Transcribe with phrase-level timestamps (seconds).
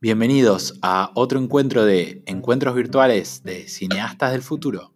[0.00, 4.92] Bienvenidos a otro encuentro de encuentros virtuales de cineastas del futuro.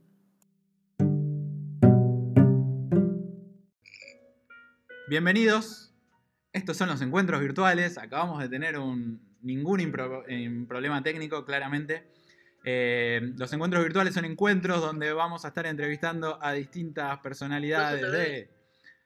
[5.09, 5.93] Bienvenidos.
[6.53, 7.99] Estos son los encuentros virtuales.
[7.99, 12.05] Acabamos de tener un, ningún impro- eh, problema técnico, claramente.
[12.65, 18.51] Eh, los encuentros virtuales son encuentros donde vamos a estar entrevistando a distintas personalidades de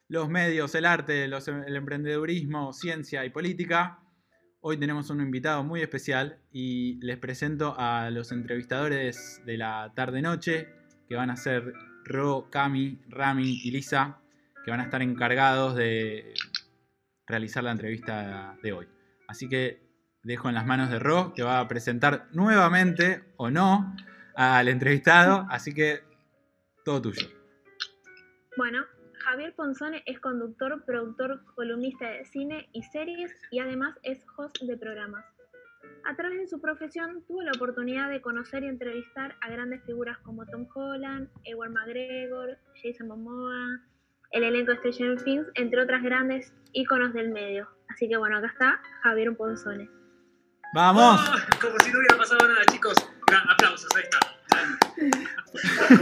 [0.09, 4.01] los medios, el arte, los- el emprendedurismo, ciencia y política.
[4.69, 10.69] Hoy tenemos un invitado muy especial y les presento a los entrevistadores de la tarde-noche,
[11.09, 11.73] que van a ser
[12.05, 14.19] Ro, Cami, Rami y Lisa,
[14.65, 16.35] que van a estar encargados de
[17.29, 18.89] realizar la entrevista de hoy.
[19.29, 19.87] Así que
[20.25, 23.95] dejo en las manos de Ro, que va a presentar nuevamente o no
[24.35, 26.01] al entrevistado, así que
[26.85, 27.29] todo tuyo.
[28.57, 28.85] Bueno,
[29.27, 34.77] Javier Ponzone es conductor, productor, columnista de cine y series y además es host de
[34.77, 35.25] programas.
[36.09, 40.17] A través de su profesión tuvo la oportunidad de conocer y entrevistar a grandes figuras
[40.19, 43.81] como Tom Holland, Ewan McGregor, Jason Momoa,
[44.31, 47.69] el elenco de Stranger Things, entre otras grandes íconos del medio.
[47.89, 49.91] Así que bueno, acá está Javier Ponzone.
[50.73, 51.21] ¡Vamos!
[51.21, 51.61] ¡Oh!
[51.61, 52.95] como si no hubiera pasado nada, chicos.
[53.51, 54.21] Aplausos, ahí está.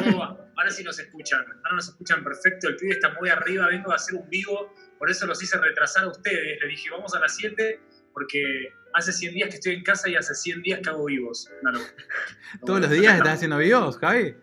[0.05, 0.36] ¿Cómo va?
[0.56, 1.44] Ahora sí nos escuchan.
[1.64, 2.69] Ahora nos escuchan perfecto.
[2.69, 3.69] El pibe está muy arriba.
[3.69, 4.72] Vengo a hacer un vivo.
[4.98, 6.60] Por eso los hice retrasar a ustedes.
[6.60, 7.80] Le dije, vamos a las 7
[8.12, 11.50] porque hace 100 días que estoy en casa y hace 100 días que hago vivos.
[11.62, 11.91] Locura.
[12.66, 14.36] ¿Todos los días estás haciendo vivos, Javi?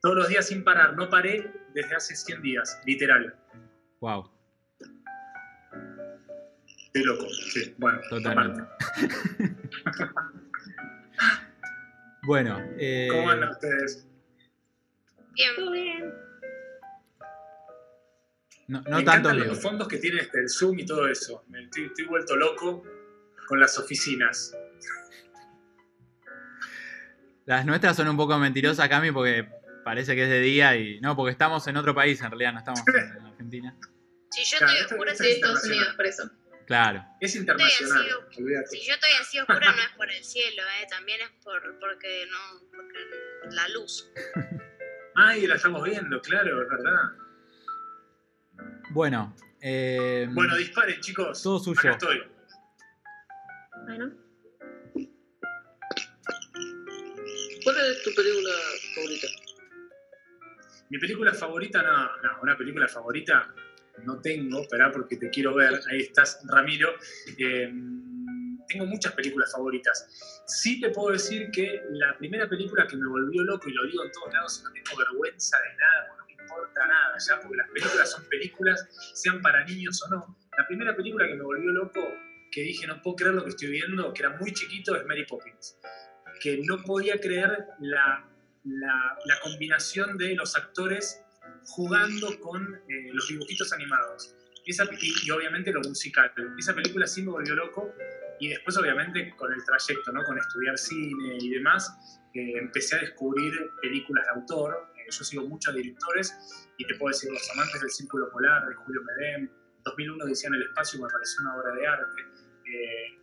[0.00, 0.94] Todos los días sin parar.
[0.96, 3.34] No paré desde hace 100 días, literal.
[4.00, 4.30] Wow,
[6.92, 7.26] De loco.
[7.52, 8.62] Sí, bueno, totalmente.
[12.24, 14.06] Bueno, eh, ¿Cómo andan ustedes?
[15.34, 16.14] Bien, ¿Todo bien?
[18.68, 19.46] no, Me no tanto encantan Leo.
[19.48, 21.44] los fondos que tiene este, el Zoom y todo eso.
[21.48, 22.84] Me estoy, estoy vuelto loco
[23.46, 24.54] con las oficinas.
[27.44, 29.48] Las nuestras son un poco mentirosas, Cami, porque
[29.84, 31.00] parece que es de día y.
[31.00, 33.76] No, porque estamos en otro país, en realidad, no estamos en Argentina.
[34.30, 35.78] si yo Claro, estoy esto- oscura, soy de Estados internacional.
[35.78, 36.30] Unidos, por eso.
[36.66, 37.04] Claro.
[37.20, 38.06] Es internacional.
[38.30, 38.54] Estoy.
[38.80, 40.86] Si yo estoy así oscura, no es por el cielo, ¿eh?
[40.88, 44.08] también es por porque no, porque la luz.
[45.14, 47.12] Ay, la estamos viendo, claro, es verdad.
[48.90, 51.42] Bueno, eh, Bueno, disparen, chicos.
[51.42, 51.80] Todo suyo.
[51.80, 52.22] Acá estoy.
[53.86, 54.12] Bueno,
[57.64, 58.54] ¿Cuál es tu película
[58.94, 59.26] favorita?
[60.90, 63.54] Mi película favorita, no, no, una película favorita
[64.04, 65.80] no tengo, esperá porque te quiero ver.
[65.90, 66.94] Ahí estás, Ramiro.
[67.38, 67.72] Eh,
[68.72, 70.42] tengo muchas películas favoritas.
[70.46, 74.04] Sí te puedo decir que la primera película que me volvió loco, y lo digo
[74.04, 77.68] en todos lados, no tengo vergüenza de nada, no me importa nada ya, porque las
[77.68, 80.38] películas son películas, sean para niños o no.
[80.58, 82.00] La primera película que me volvió loco,
[82.50, 85.24] que dije no puedo creer lo que estoy viendo, que era muy chiquito, es Mary
[85.26, 85.78] Poppins.
[86.40, 88.28] Que no podía creer la,
[88.64, 91.22] la, la combinación de los actores
[91.64, 94.34] jugando con eh, los dibujitos animados.
[94.66, 96.32] Esa, y, y obviamente lo musical.
[96.58, 97.92] Esa película sí me volvió loco.
[98.42, 100.24] Y después, obviamente, con el trayecto, ¿no?
[100.24, 104.90] con estudiar cine y demás, eh, empecé a descubrir películas de autor.
[104.96, 106.36] Eh, yo sigo muchos directores
[106.76, 109.48] y te puedo decir Los Amantes del Círculo Polar de Julio Medem,
[109.84, 112.22] 2001 Odisea en el Espacio, me pareció una obra de arte.
[112.66, 113.16] Eh,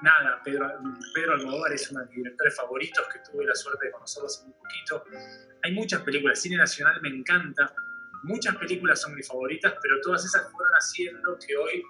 [0.00, 0.72] nada, Pedro,
[1.14, 4.46] Pedro Almodóvar es uno de mis directores favoritos que tuve la suerte de conocerlo hace
[4.46, 5.04] poquito.
[5.64, 7.74] Hay muchas películas, cine nacional me encanta,
[8.22, 11.84] muchas películas son mis favoritas, pero todas esas fueron haciendo que hoy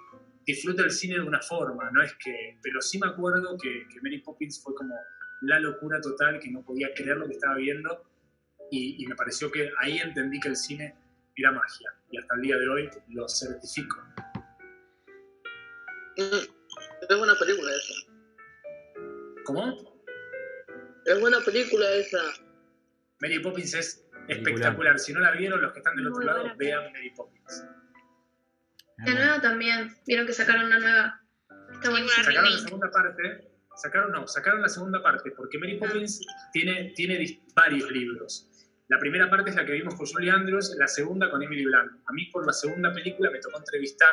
[0.45, 4.01] disfrute el cine de una forma, no es que, pero sí me acuerdo que, que
[4.03, 4.95] Mary Poppins fue como
[5.43, 8.05] la locura total, que no podía creer lo que estaba viendo
[8.71, 10.95] y, y me pareció que ahí entendí que el cine
[11.37, 13.97] era magia y hasta el día de hoy lo certifico.
[16.17, 17.95] Mm, Es buena película esa.
[19.45, 20.03] ¿Cómo?
[21.07, 22.23] Es buena película esa.
[23.21, 24.99] Mary Poppins es espectacular.
[24.99, 27.65] Si no la vieron, los que están del otro lado, vean Mary Poppins.
[28.99, 29.95] La nueva también.
[30.07, 31.21] Vieron que sacaron una nueva.
[31.73, 32.25] Está buenísima.
[32.25, 33.49] Sacaron la segunda parte.
[33.75, 36.21] Sacaron, no, sacaron la segunda parte, porque Mary Poppins
[36.53, 38.49] tiene, tiene varios libros.
[38.89, 41.91] La primera parte es la que vimos con Julie Andrews, la segunda con Emily Blunt.
[42.07, 44.11] A mí por la segunda película me tocó entrevistar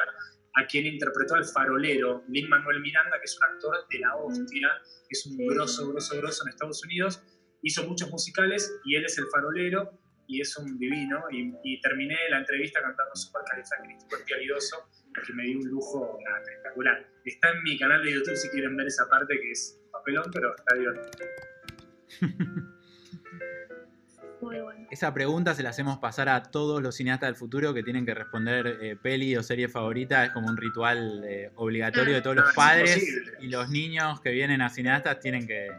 [0.55, 4.69] a quien interpretó al farolero, Lin Manuel Miranda, que es un actor de la hostia,
[5.07, 5.45] que es un Sí.
[5.47, 7.21] grosso, grosso, grosso en Estados Unidos.
[7.61, 9.99] Hizo muchos musicales y él es el farolero
[10.29, 11.23] y es un divino.
[11.31, 13.41] Y, y terminé la entrevista cantando Super
[14.25, 14.89] Pialidoso,
[15.25, 17.05] que me dio un lujo nada, espectacular.
[17.25, 20.55] Está en mi canal de YouTube si quieren ver esa parte que es papelón, pero
[20.55, 21.27] está divertido.
[24.41, 24.87] Muy bueno.
[24.89, 28.13] Esa pregunta se la hacemos pasar a todos los cineastas del futuro que tienen que
[28.13, 30.23] responder eh, peli o serie favorita.
[30.23, 33.05] Es como un ritual eh, obligatorio de todos No, los es padres
[33.41, 35.69] y los niños que vienen a cineastas tienen que...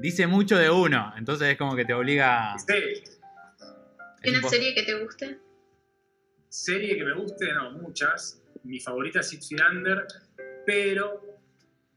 [0.00, 2.56] Dice mucho de uno, entonces es como que te obliga...
[2.58, 2.74] Sí,
[4.22, 5.38] es ¿Una impo- serie que te guste?
[6.48, 8.42] serie que me guste, no, muchas.
[8.64, 10.04] Mi favorita es Six Under,
[10.66, 11.38] pero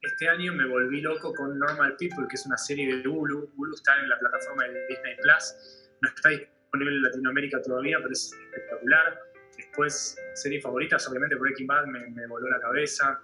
[0.02, 3.52] este año me volví loco con Normal People, que es una serie de Hulu.
[3.58, 5.90] Hulu está en la plataforma de Disney Plus.
[6.02, 9.20] No está disponible en Latinoamérica todavía, pero es espectacular.
[9.58, 13.22] Después, series favoritas, obviamente Breaking Bad me, me voló la cabeza,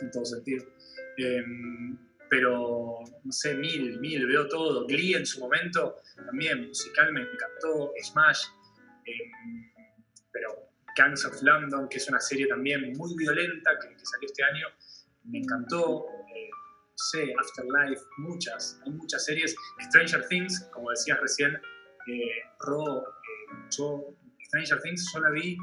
[0.00, 0.64] en todo sentido.
[1.16, 1.96] Em,
[2.34, 4.86] pero, no sé, mil, mil, veo todo.
[4.88, 7.92] Glee en su momento, también musical me encantó.
[8.02, 8.46] Smash.
[9.06, 9.70] em,
[10.32, 14.42] pero Gangs of London, que es una serie también muy violenta que, que salió este
[14.42, 14.66] año,
[15.26, 16.06] me encantó.
[16.34, 19.54] Eh, no sé, Afterlife, muchas, hay muchas series.
[19.82, 24.16] Stranger Things, como decías recién, eh, Ro, eh, yo,
[24.46, 25.56] Stranger Things, yo la vi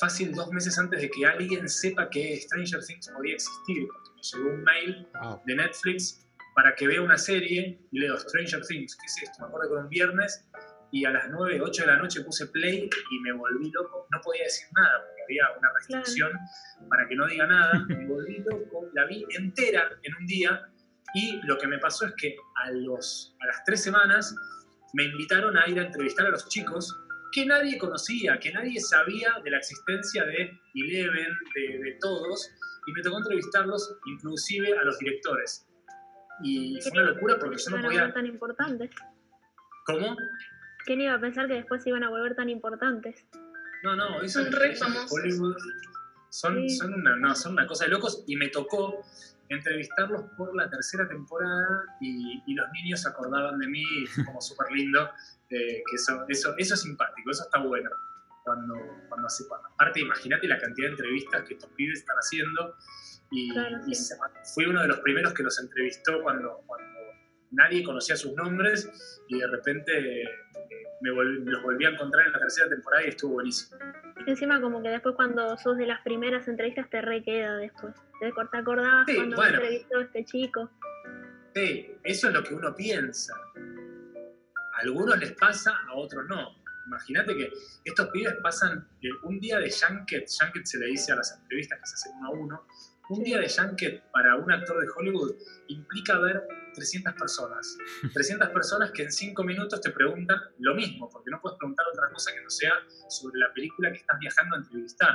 [0.00, 4.22] fácil dos meses antes de que alguien sepa que Stranger Things podía existir, porque me
[4.22, 5.42] llegó un mail Wow.
[5.46, 8.96] de Netflix para que vea una serie y leo Stranger Things.
[8.96, 9.42] ¿Qué es esto?
[9.42, 10.44] Me acuerdo que era un viernes
[10.92, 14.06] y a las 9, 8 de la noche puse play y me volví loco.
[14.10, 16.32] No podía decir nada porque había una restricción
[16.88, 17.78] para que no diga nada.
[17.88, 20.68] Me volví loco, la vi entera en un día
[21.14, 24.34] y lo que me pasó es que a, los, a las tres semanas
[24.94, 26.96] me invitaron a ir a entrevistar a los chicos
[27.32, 32.50] que nadie conocía, que nadie sabía de la existencia de Eleven, de, de todos,
[32.86, 35.66] y me tocó entrevistarlos, inclusive a los directores.
[36.42, 38.14] Y fue una locura porque yo no iban a volver podía...
[38.14, 38.90] tan importantes.
[39.86, 40.16] ¿Cómo?
[40.86, 43.24] ¿Quién iba a pensar que después se iban a volver tan importantes?
[43.82, 45.12] No, no, Son re famosos.
[45.12, 45.56] Hollywood.
[46.30, 46.76] Son, Sí.
[46.76, 49.04] son, una, no, son una cosa de locos y me tocó
[49.50, 54.40] entrevistarlos por la tercera temporada y, y los niños acordaban de mí y fue como
[54.40, 55.10] súper lindo,
[55.50, 57.90] eh, que eso, eso, eso es simpático, eso está bueno.
[58.44, 58.74] Cuando,
[59.08, 62.74] cuando hace, cuando, aparte, imagínate la cantidad de entrevistas que estos pibes están haciendo
[63.30, 64.14] y, Claro, sí.
[64.54, 66.99] fui uno de los primeros que los entrevistó cuando, cuando
[67.50, 68.88] nadie conocía sus nombres
[69.28, 70.28] y de repente eh,
[71.00, 73.78] me volví- los volví a encontrar en la tercera temporada y estuvo buenísimo.
[74.26, 77.94] Encima como que después cuando sos de las primeras entrevistas te re queda después.
[78.20, 78.26] Te
[78.58, 79.52] acordás Sí, cuando bueno.
[79.52, 80.70] me entrevistó a este chico.
[81.54, 83.34] Sí, eso es lo que uno piensa.
[84.76, 86.48] A algunos les pasa, a otros no.
[86.86, 87.50] Imagínate que
[87.84, 91.78] estos pibes pasan eh, un día de junket, junket se le dice a las entrevistas
[91.80, 92.66] que se hacen uno a uno,
[93.10, 95.32] un día de junket para un actor de Hollywood
[95.68, 96.42] implica ver
[96.74, 97.76] 300 personas.
[98.12, 102.10] 300 personas que en 5 minutos te preguntan lo mismo, porque no puedes preguntar otra
[102.12, 102.74] cosa que no sea
[103.08, 105.14] sobre la película que estás viajando a entrevistar.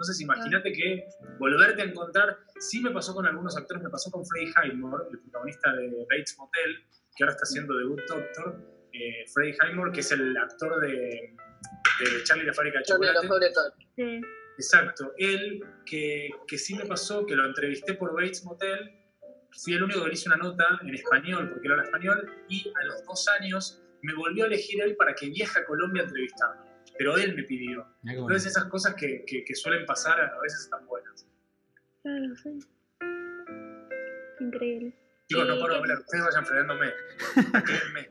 [0.00, 1.04] Entonces imagínate que
[1.38, 5.18] volverte a encontrar, sí me pasó con algunos actores, me pasó con Freddie Highmore, el
[5.18, 10.00] protagonista de Bates Motel, que ahora está haciendo The Good Doctor, eh, Freddie Highmore, que
[10.00, 13.54] es el actor de, de Charlie la fábrica de Charlie la chocolate.
[13.94, 14.20] Sí.
[14.56, 18.99] Exacto, él que, que sí me pasó, que lo entrevisté por Bates Motel,
[19.52, 22.72] fui el único que le hice una nota en español, porque él habla español, y
[22.80, 26.06] a los dos años me volvió a elegir él para que viaje a Colombia a
[26.06, 26.70] entrevistarme.
[26.98, 27.86] Pero él me pidió.
[28.02, 28.20] Bueno.
[28.22, 31.26] Entonces esas cosas que, que- que suelen pasar a veces están buenas.
[32.02, 32.58] Claro, sí.
[34.40, 34.94] Increíble.
[35.28, 36.92] Chicos, no paro de hablar, ustedes vayan frenándome.
[37.64, 38.10] Créanme.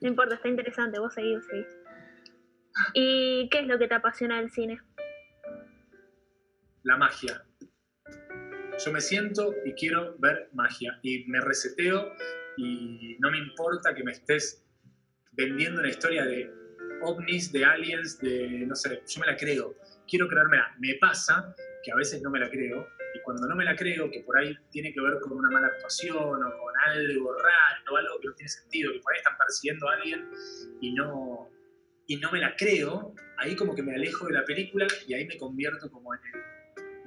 [0.00, 1.66] No importa, está interesante, vos seguís, seguís.
[2.94, 4.80] ¿Y qué es lo que te apasiona del cine?
[6.84, 7.44] La magia.
[8.84, 11.00] Yo me siento y quiero ver magia.
[11.02, 12.12] Y me reseteo
[12.56, 14.64] y no me importa que me estés
[15.32, 16.48] vendiendo una historia de
[17.02, 19.74] ovnis, de aliens, de no sé, yo me la creo.
[20.06, 20.76] Quiero creérmela.
[20.78, 22.86] Me pasa que a veces no me la creo.
[23.14, 25.66] Y cuando no me la creo, que por ahí tiene que ver con una mala
[25.68, 29.88] actuación o con algo raro, algo que no tiene sentido, que por ahí están persiguiendo
[29.88, 30.30] a alguien
[30.80, 31.50] y no,
[32.06, 35.26] y no me la creo, ahí como que me alejo de la película y ahí
[35.26, 36.47] me convierto como en el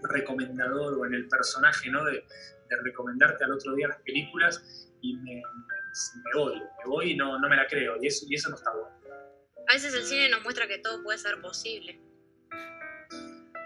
[0.03, 2.03] recomendador o en el personaje, ¿no?
[2.05, 5.43] De, de recomendarte al otro día las películas y me, me-
[6.23, 7.97] me voy, me voy y no, no me la creo.
[8.01, 8.91] Y eso, y eso no está bueno.
[9.67, 11.99] A veces el cine nos muestra que todo puede ser posible.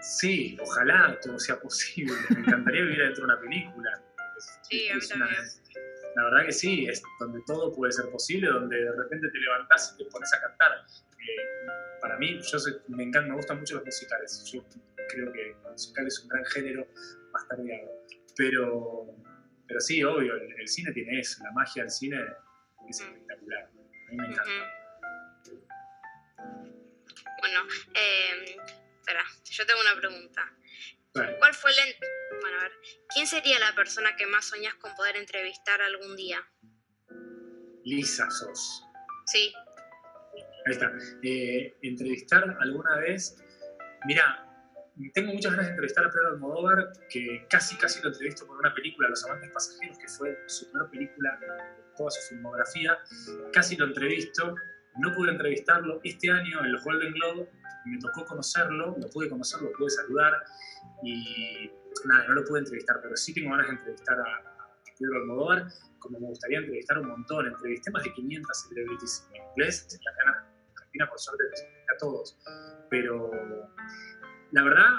[0.00, 2.14] Sí, ojalá todo sea posible.
[2.30, 3.90] Me encantaría vivir dentro de una película.
[4.36, 5.42] Es- Sí, a mí una- también.
[6.16, 9.94] la verdad que sí, es donde todo puede ser posible, donde de repente te levantás
[9.98, 10.72] y te pones a cantar.
[11.18, 14.44] Eh, para mí, yo soy- me encanta, me gustan mucho los musicales.
[14.52, 14.62] Yo
[15.08, 16.86] creo que el musical es un gran género
[17.32, 17.90] más tardeado.
[18.36, 19.06] Pero,
[19.66, 22.20] pero sí, obvio, el, el cine tiene eso, la magia del cine
[22.88, 23.64] es espectacular.
[23.64, 24.72] A mí me encanta.
[27.40, 27.60] Bueno,
[27.94, 28.56] eh,
[29.00, 30.52] espera, yo tengo una pregunta.
[31.12, 31.78] ¿Cuál fue el...
[31.78, 32.72] en- Bueno, a ver,
[33.14, 36.46] ¿quién sería la persona que más soñás con poder entrevistar algún día?
[37.84, 38.84] Lisa sos.
[39.26, 39.52] Sí,
[40.66, 40.92] Ahí está.
[41.22, 43.36] Eh, entrevistar alguna vez.
[44.04, 44.45] Mira,
[45.12, 48.72] tengo muchas ganas de entrevistar a Pedro Almodóvar, que casi, casi lo entrevisto por una
[48.74, 51.46] película, Los Amantes Pasajeros, que fue su primera película de
[51.96, 52.98] toda su filmografía.
[53.52, 54.54] Casi lo entrevisto.
[54.98, 57.50] No pude entrevistarlo este año en los Golden Globe.
[57.84, 60.32] Me tocó conocerlo, lo pude conocer, lo pude saludar
[61.02, 61.70] y
[62.06, 64.52] nada, no lo pude entrevistar, pero sí tengo ganas de entrevistar a,
[64.98, 65.66] Pedro Almodóvar,
[65.98, 67.46] como me gustaría entrevistar un montón.
[67.46, 70.28] Entrevisté más de 500 celebrities en inglés, en
[70.74, 71.44] Argentina por suerte
[71.94, 72.38] a todos.
[72.88, 73.30] Pero
[74.56, 74.90] la verdad,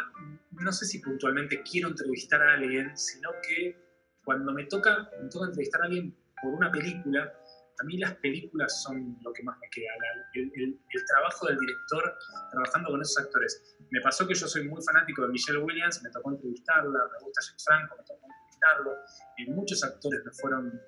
[0.52, 3.76] no sé si puntualmente quiero entrevistar a alguien, sino que
[4.24, 7.34] cuando me toca, me toca entrevistar a alguien por una película,
[7.80, 9.90] a mí las películas son lo que más me queda,
[10.36, 12.16] el, el, trabajo del director
[12.52, 13.76] trabajando con esos actores.
[13.90, 17.42] Me pasó que yo soy muy fanático de Michelle Williams, me tocó entrevistarla, me gusta
[17.48, 18.92] James Franco, me tocó entrevistarlo,
[19.38, 20.82] y muchos actores me fueron,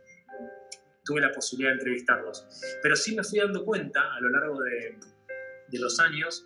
[1.05, 2.47] tuve la posibilidad de entrevistarlos.
[2.83, 4.99] Pero sí me fui dando cuenta a lo largo de,
[5.69, 6.45] de los años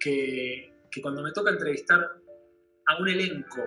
[0.00, 2.00] que, que cuando me toca entrevistar
[2.86, 3.62] a un elenco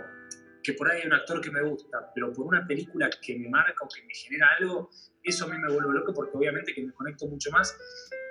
[0.64, 3.50] que por ahí hay un actor que me gusta, pero por una película que me
[3.50, 4.90] marca o que me genera algo,
[5.24, 7.76] eso a mí me vuelve loco porque obviamente que me conecto mucho más.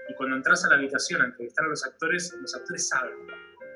[0.09, 3.27] Y cuando entras a la habitación a entrevistar a los actores, los actores saben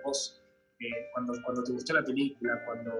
[0.05, 0.43] vos,
[0.81, 2.93] eh, cuando, cuando te gustó la película, cuando...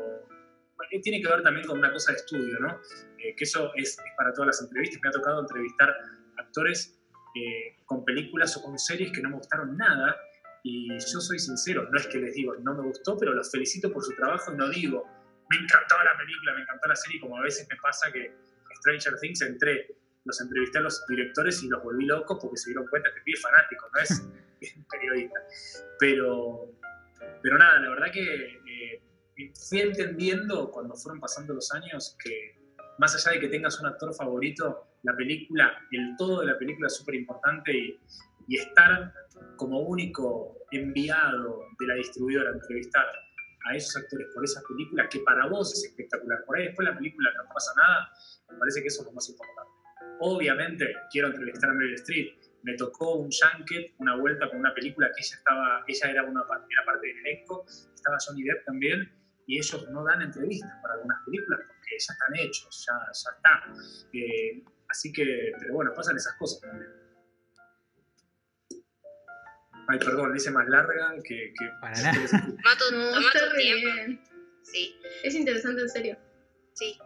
[1.03, 2.81] tiene que ver también con una cosa de estudio, ¿no?
[3.19, 5.01] Eh, que eso es, para todas las entrevistas.
[5.03, 5.95] Me ha tocado entrevistar
[6.39, 6.99] actores
[7.37, 10.17] eh, con películas o con series que no me gustaron nada.
[10.67, 13.93] Y yo soy sincero, no es que les digo, no me gustó, pero los felicito
[13.93, 15.07] por su trabajo y no digo,
[15.51, 18.35] me encantó la película, me encantó la serie, como a veces me pasa que
[18.79, 19.95] Stranger Things entré,
[20.25, 23.37] los entrevisté a los directores y los volví locos porque se dieron cuenta que pie
[23.37, 24.27] fanático, no es
[24.91, 25.39] periodista.
[25.99, 26.73] Pero,
[27.43, 29.03] pero nada, la verdad que eh,
[29.69, 32.57] fui entendiendo cuando fueron pasando los años que
[32.99, 36.87] más allá de que tengas un actor favorito, la película, el todo de la película
[36.87, 38.01] es súper importante y,
[38.47, 39.13] y estar
[39.57, 43.07] como único enviado de la distribuidora a entrevistar
[43.67, 46.45] a esos actores por esas películas, que para vos es espectacular.
[46.45, 48.11] Por ahí después la película no pasa nada,
[48.51, 49.73] me parece que eso es lo más importante.
[50.21, 52.35] Obviamente quiero entrevistar a Meryl Streep.
[52.63, 56.43] Me tocó un junket, una vuelta con una película que ella estaba, ella era una
[56.43, 59.13] era parte del elenco, estaba Johnny Depp también,
[59.47, 64.09] y ellos no dan entrevistas para algunas películas porque ya están hechos, ya, ya está.
[64.15, 67.04] Eh, así que, pero bueno, pasan esas cosas también.
[69.89, 71.53] Ay, perdón, dice más larga que.
[71.59, 72.13] que Para nada.
[72.65, 73.21] Mato, No,
[73.57, 73.87] tiempo.
[73.95, 74.21] bien.
[74.63, 76.19] Sí, Es interesante, en serio.
[76.73, 76.99] sí.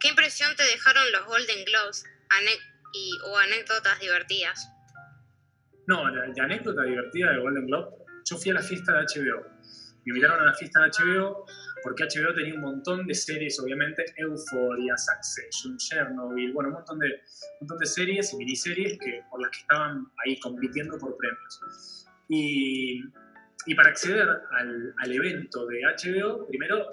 [0.00, 2.60] ¿Qué impresión te dejaron los Golden Globes ane-
[2.92, 4.68] y, o anécdotas divertidas?
[5.86, 9.42] No, la, la anécdota divertida de Golden Globe, yo fui a la fiesta de HBO.
[10.04, 11.46] Me invitaron a la fiesta de HBO
[11.86, 17.06] porque HBO tenía un montón de series, obviamente, Euphoria, Succession, Chernobyl, bueno, un montón de,
[17.06, 22.04] un montón de series y miniseries que, por las que estaban ahí compitiendo por premios.
[22.28, 23.04] Y,
[23.66, 26.86] y para acceder al, al evento de HBO, primero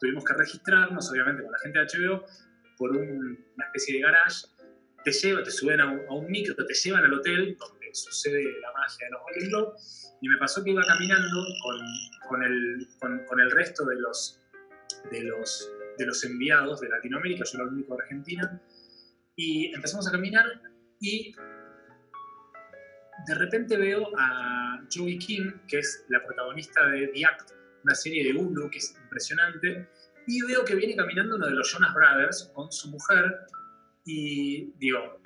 [0.00, 2.24] tuvimos que registrarnos, obviamente, con la gente de HBO,
[2.78, 4.46] por un- una especie de garage.
[5.04, 7.56] Te llevan, te suben a un, a un micro, te llevan al hotel
[7.96, 9.72] sucede la magia de los Golden.
[10.20, 11.80] Y me pasó que iba caminando con,
[12.28, 14.40] con el, con, con el resto de los,
[15.10, 18.62] de, los, de los enviados de Latinoamérica, yo era el único de Argentina.
[19.36, 20.46] Y empezamos a caminar
[21.00, 21.34] y
[23.26, 27.50] de repente veo a Joey Kim, que es la protagonista de The Act,
[27.84, 29.88] una serie de Hulu que es impresionante,
[30.26, 33.46] y veo que viene caminando uno de los Jonas Brothers con su mujer,
[34.04, 35.20] y digo,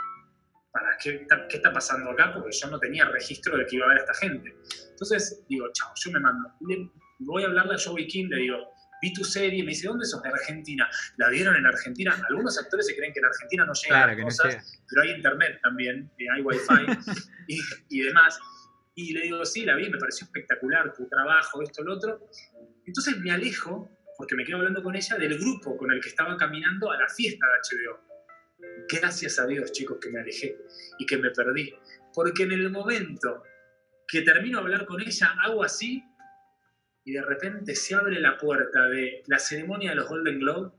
[0.72, 2.32] ¿para qué, está- qué está pasando acá?
[2.34, 4.54] Porque yo no tenía registro de que iba a haber esta gente.
[4.90, 6.48] Entonces digo, chao, yo me mando.
[6.68, 8.56] Le- voy a hablarle a Joey Kim, le digo,
[9.02, 10.22] vi tu serie, me dice, ¿dónde sos?
[10.22, 10.88] De Argentina.
[11.16, 12.14] ¿La vieron en Argentina?
[12.28, 14.84] Algunos actores se creen que en Argentina no llegan Claro, las no cosas, llega.
[14.88, 16.86] pero hay internet también, eh, hay wifi
[17.48, 18.38] y, y demás.
[18.94, 22.20] Y le digo, sí, la vi, me pareció espectacular tu trabajo, esto, lo otro.
[22.86, 26.36] Entonces me alejo, porque me quedo hablando con ella, del grupo con el que estaba
[26.36, 28.09] caminando a la fiesta de HBO.
[28.88, 30.58] Gracias a Dios, chicos, que me alejé
[30.98, 31.72] y que me perdí.
[32.12, 33.42] Porque en el momento
[34.06, 36.04] que termino de hablar con ella, hago así
[37.04, 40.72] y de repente se abre la puerta de la ceremonia de los Golden Globe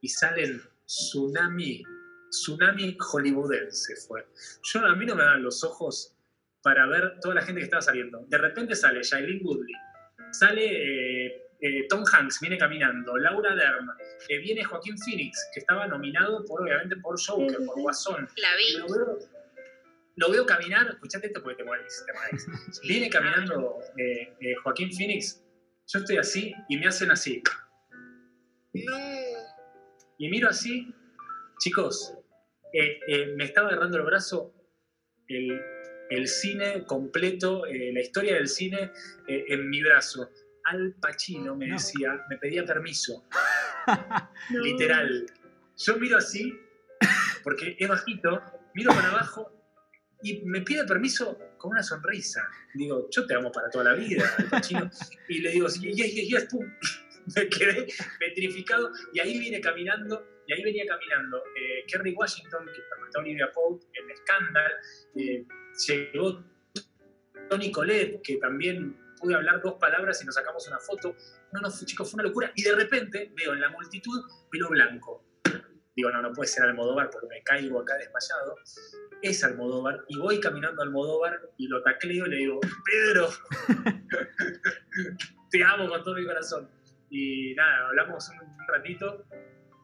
[0.00, 1.82] y salen tsunami,
[2.30, 4.26] tsunami hollywoodense fue.
[4.62, 6.14] Yo a mí no me dan los ojos
[6.62, 8.24] para ver toda la gente que estaba saliendo.
[8.26, 9.74] De repente sale Shailene Woodley,
[10.32, 13.88] sale eh, eh, Tom Hanks, viene caminando, Laura Dern,
[14.28, 17.80] eh, viene Joaquín Phoenix, que estaba nominado por, obviamente por Joker, por.
[17.80, 18.28] Guasón.
[18.36, 18.76] La vi.
[18.78, 19.18] Lo veo,
[20.16, 22.80] lo veo caminar, escuchate esto porque te mueres, te mueres.
[22.82, 25.42] Viene caminando eh, Joaquín Phoenix,
[25.86, 27.42] yo estoy así y me hacen así.
[28.74, 28.96] No.
[30.18, 30.92] Y miro así,
[31.58, 32.14] chicos,
[33.36, 34.52] me estaba agarrando el brazo
[35.28, 35.60] el,
[36.10, 38.92] el cine completo, la historia del cine
[39.26, 40.30] en mi brazo.
[40.66, 41.74] Al Pacino me No.
[41.74, 43.24] decía, me pedía permiso,
[44.50, 44.60] No.
[44.60, 45.26] literal.
[45.78, 46.58] Yo miro así,
[47.42, 48.42] porque es bajito,
[48.74, 49.52] miro para abajo
[50.22, 52.42] y me pide permiso con una sonrisa.
[52.74, 54.90] Digo, yo te amo para toda la vida, Al Pacino.
[55.28, 56.64] Y le digo, yes, yes, yes, pum.
[57.36, 57.86] Me quedé
[58.20, 63.20] petrificado y ahí viene caminando, y ahí venía caminando eh, Kerry Washington, que interpretó a
[63.22, 64.72] Olivia Pope en Scandal,
[65.16, 65.44] eh,
[65.88, 66.44] llegó
[67.50, 71.16] Tony Colette, que también pude hablar dos palabras y nos sacamos una foto.
[71.52, 72.52] No, no, chicos, fue una locura.
[72.54, 75.24] Y de repente veo en la multitud pelo blanco.
[75.94, 78.56] Digo, no, no puede ser Almodóvar porque me caigo acá desmayado.
[79.22, 80.04] Es Almodóvar.
[80.08, 83.28] Y voy caminando a Almodóvar y lo tacleo y le digo, Pedro,
[85.50, 86.70] te amo con todo mi corazón.
[87.08, 89.24] Y nada, hablamos un, ratito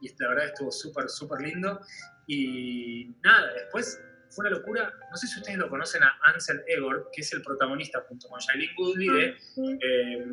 [0.02, 1.80] y la verdad estuvo súper, súper lindo.
[2.26, 4.02] Y nada, después
[4.34, 4.92] fue una locura.
[5.10, 8.40] No sé si ustedes lo conocen a Ansel Egor, que es el protagonista junto con
[8.40, 9.38] Shailene Woodley de.
[9.40, 9.78] Sí.
[9.82, 10.26] eh,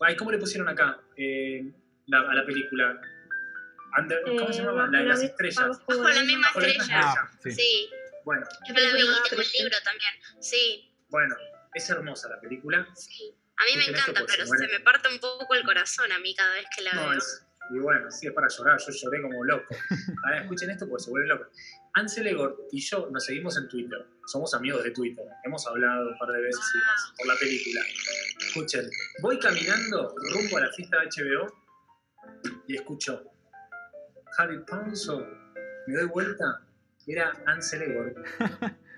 [0.00, 1.70] ay, ¿Cómo le pusieron acá eh,
[2.06, 2.98] la- a la película?
[3.98, 4.86] Under- ¿Cómo se Eh, llama?
[4.86, 5.68] La de bajo las mi- estrellas.
[5.86, 7.14] bajo la misma Bajo la misma estrella.
[7.16, 7.50] Ah, sí.
[7.52, 7.90] Sí,
[8.24, 10.12] Bueno, yo la vi, tengo el libro también.
[10.40, 11.34] Sí, bueno,
[11.74, 12.86] es hermosa la película.
[12.94, 13.34] sí.
[13.56, 16.54] A mí me encanta, pero se me parte un poco el corazón a mí cada
[16.54, 17.18] vez que la No, veo.
[17.18, 18.78] es, y bueno, sí, es para llorar.
[18.78, 19.74] Yo lloré como loco.
[20.24, 21.46] Ahora escuchen esto porque se vuelve loco.
[21.94, 24.06] Ansel Egor y yo nos seguimos en Twitter.
[24.26, 25.24] Somos amigos de Twitter.
[25.44, 27.80] Hemos hablado un par de veces y demás por la película.
[28.40, 28.90] Escuchen,
[29.22, 31.46] voy caminando rumbo a la fiesta de HBO
[32.66, 33.22] y escucho
[34.38, 35.26] Harry Ponzo.
[35.86, 36.62] Me doy vuelta.
[37.06, 38.14] Era Ansel Egor,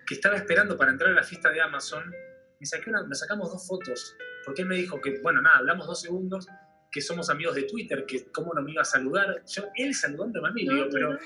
[0.07, 2.13] que estaba esperando para entrar a la fiesta de Amazon.
[2.59, 4.17] Me saqué una, nos sacamos dos fotos.
[4.45, 6.49] Porque él me dijo que, bueno, nada, hablamos dos segundos
[6.93, 9.43] que somos amigos de Twitter, que cómo no me iba a saludar.
[9.47, 11.19] Yo, él saludándome a mí, No, digo, pero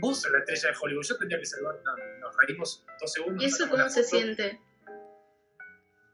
[0.00, 1.80] vos sos la estrella de Hollywood, yo tendría que saludar.
[1.82, 3.42] No, nos reímos dos segundos.
[3.42, 4.60] ¿Y eso cómo se siente?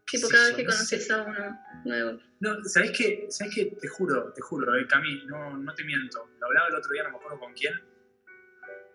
[0.07, 2.21] ¿Qué Tipo, cada vez que conoces a uno nuevo.
[2.39, 3.27] No, ¿sabés qué?
[3.31, 3.65] ¿Sabés qué?
[3.81, 6.31] Te juro, te juro, eh, Cami, no, no te miento.
[6.39, 7.75] Lo hablaba el otro día, no me acuerdo con quién.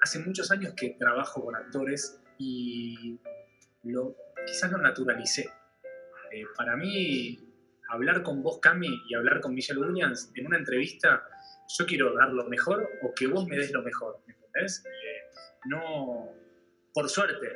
[0.01, 3.19] Hace muchos años que trabajo con actores y
[3.83, 5.49] lo, quizás lo naturalicé.
[6.31, 7.48] Eh, para mí,
[7.89, 11.23] hablar con vos, Cami, y hablar con Michelle Williams en una entrevista,
[11.78, 14.84] yo quiero dar lo mejor o que vos me des lo mejor, ¿me ¿entendés?
[14.86, 16.30] Eh, no,
[16.93, 17.47] por suerte,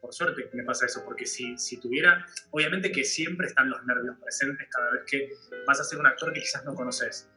[0.00, 4.16] por suerte me pasa eso, porque si, si tuviera, obviamente que siempre están los nervios
[4.20, 5.30] presentes cada vez que
[5.66, 7.30] vas a ser un actor que quizás no conoces.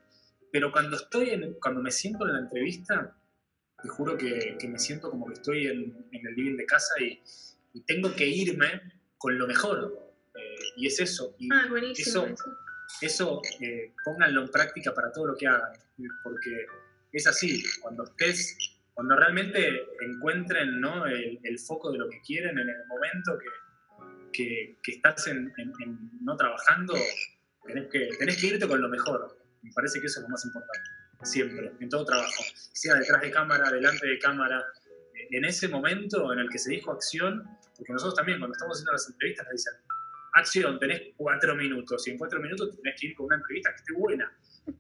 [0.52, 3.16] Pero cuando estoy en, cuando me siento en la entrevista,
[3.82, 6.94] te juro que, que me siento como que estoy en, en el living de casa
[7.00, 7.22] y,
[7.74, 8.82] y tengo que irme
[9.18, 10.09] con lo mejor.
[10.40, 11.36] Eh, y es eso.
[11.40, 12.26] Y Ah, buenísimo.
[12.26, 12.58] Eso-
[13.02, 13.42] eso.
[13.62, 15.72] eh, pónganlo en práctica para todo lo que hagan,
[16.24, 16.66] porque
[17.12, 18.58] es así, cuando estés,
[18.94, 21.06] cuando realmente encuentren ¿no?
[21.06, 23.48] el, el foco de lo que quieren en el momento que,
[24.32, 26.94] que, que estás en, en- en no trabajando,
[27.66, 29.38] tenés que, tenés que irte con lo mejor.
[29.62, 30.90] Me parece que eso es lo más importante,
[31.24, 34.66] siempre, en todo trabajo, sea detrás de cámara, delante de cámara,
[35.32, 37.44] en ese momento en el que se dijo acción,
[37.76, 39.74] porque nosotros también cuando estamos haciendo las entrevistas nos dicen,
[40.34, 43.76] acción, tenés cuatro minutos, y en cuatro minutos tenés que ir con una entrevista que
[43.78, 44.32] esté buena.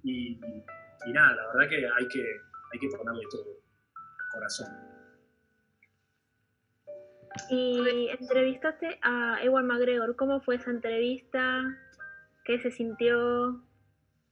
[0.03, 0.39] Y,
[1.05, 2.23] y nada, la verdad que hay que,
[2.73, 3.45] hay que ponerle todo,
[4.31, 4.67] corazón.
[7.49, 10.15] Y entrevistaste a Ewan McGregor.
[10.15, 11.63] ¿Cómo fue esa entrevista?
[12.43, 13.63] ¿Qué se sintió?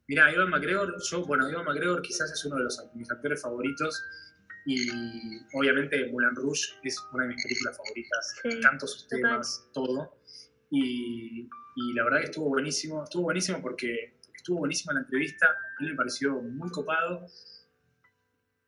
[0.08, 4.02] Mira, Ivan McGregor, yo, bueno, Ivan McGregor quizás es uno de los, mis actores favoritos
[4.66, 4.90] y
[5.54, 8.36] obviamente Moulin Rouge es una de mis películas favoritas.
[8.42, 9.22] Sí, sus total.
[9.22, 10.17] temas, todo.
[10.70, 11.48] Y,
[11.94, 15.96] la verdad que estuvo buenísimo, estuvo buenísimo porque estuvo buenísima la entrevista, a él me
[15.96, 17.26] pareció muy copado.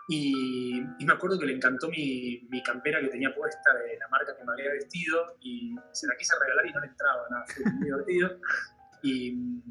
[0.07, 4.43] Y, me acuerdo que le encantó mi, campera que tenía puesta de la marca que
[4.43, 7.85] me había vestido y se la quise regalar y no le entraba, nada, fue muy
[7.85, 8.39] divertido.
[9.01, 9.61] Y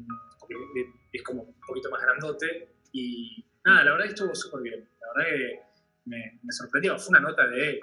[1.11, 2.75] es como un poquito más grandote.
[2.91, 4.89] Y nada, la verdad que estuvo súper bien.
[5.01, 5.59] La verdad que
[6.05, 6.97] me, me sorprendió.
[6.97, 7.79] Fue una nota de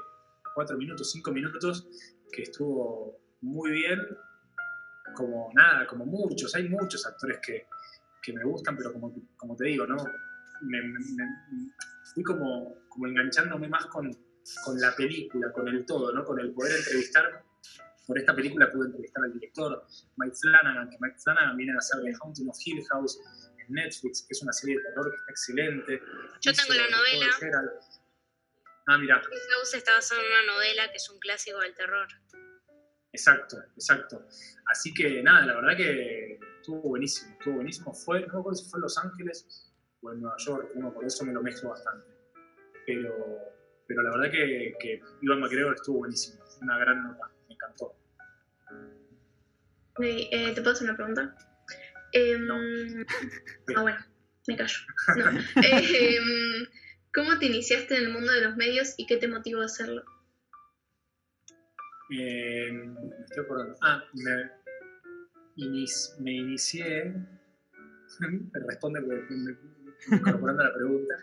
[0.55, 1.87] 4 minutos, 5 minutos,
[2.33, 4.01] que estuvo muy bien.
[5.17, 6.55] Como nada, como muchos.
[6.55, 7.67] Hay muchos actores que,
[8.23, 9.97] que me gustan, pero como, como te digo, ¿no?
[10.63, 11.73] Me, me- me-
[12.15, 14.11] fui como, como enganchándome más con,
[14.65, 16.25] con la película, con el todo, ¿no?
[16.25, 17.43] Con el poder entrevistar.
[18.07, 19.85] Por esta película pude entrevistar al director
[20.17, 23.19] Mike Flanagan, que Mike Flanagan viene a hacer The Haunting of Hill House
[23.59, 26.01] en Netflix, que es una serie de terror que está excelente.
[26.41, 27.27] Yo tengo la novela.
[28.89, 32.07] Ah, mira, House está basado en una novela que es un clásico del terror.
[33.12, 34.27] Exacto, exacto.
[34.66, 37.95] Así que nada, la verdad que estuvo buenísimo, estuvo buenísimo.
[37.95, 41.05] Fue, no me acuerdo si fue en Los Ángeles o en Nueva York, uno, por
[41.05, 42.07] eso me lo mezclo bastante.
[42.87, 43.14] Pero,
[43.87, 47.95] pero la verdad que, que Ivan McGregor estuvo buenísimo, una gran nota, me encantó.
[49.99, 51.37] Eh, ¿Te puedo hacer una pregunta?
[52.12, 52.57] Em, No.
[53.77, 53.99] Ah, bueno,
[54.47, 54.79] me callo.
[55.16, 55.25] No.
[55.62, 56.66] Em,
[57.14, 60.05] ¿Cómo te iniciaste en el mundo de los medios y qué te motivó a hacerlo?
[62.09, 63.77] Me estoy acordando.
[63.83, 64.51] Ah, me,
[66.21, 67.14] me inicié.
[68.53, 69.01] Responde
[70.11, 71.14] incorporando la pregunta.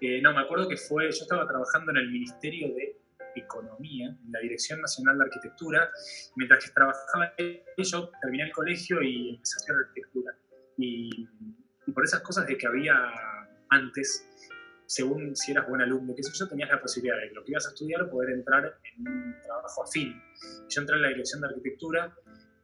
[0.00, 1.04] Eh, no, me acuerdo que fue.
[1.04, 3.00] Yo estaba trabajando en el Ministerio de
[3.34, 5.90] Economía, en la Dirección Nacional de Arquitectura.
[6.36, 7.32] Mientras que trabajaba
[7.76, 10.34] yo terminé el colegio y empecé a estudiar arquitectura.
[10.76, 11.28] Y
[11.92, 12.94] por esas cosas de que había
[13.68, 14.29] antes,
[14.90, 17.64] según si eras buen alumno, qué sé yo, tenías la posibilidad de lo que ibas
[17.64, 20.20] a estudiar poder entrar en un trabajo afín.
[20.68, 22.12] Yo entré en la dirección de arquitectura,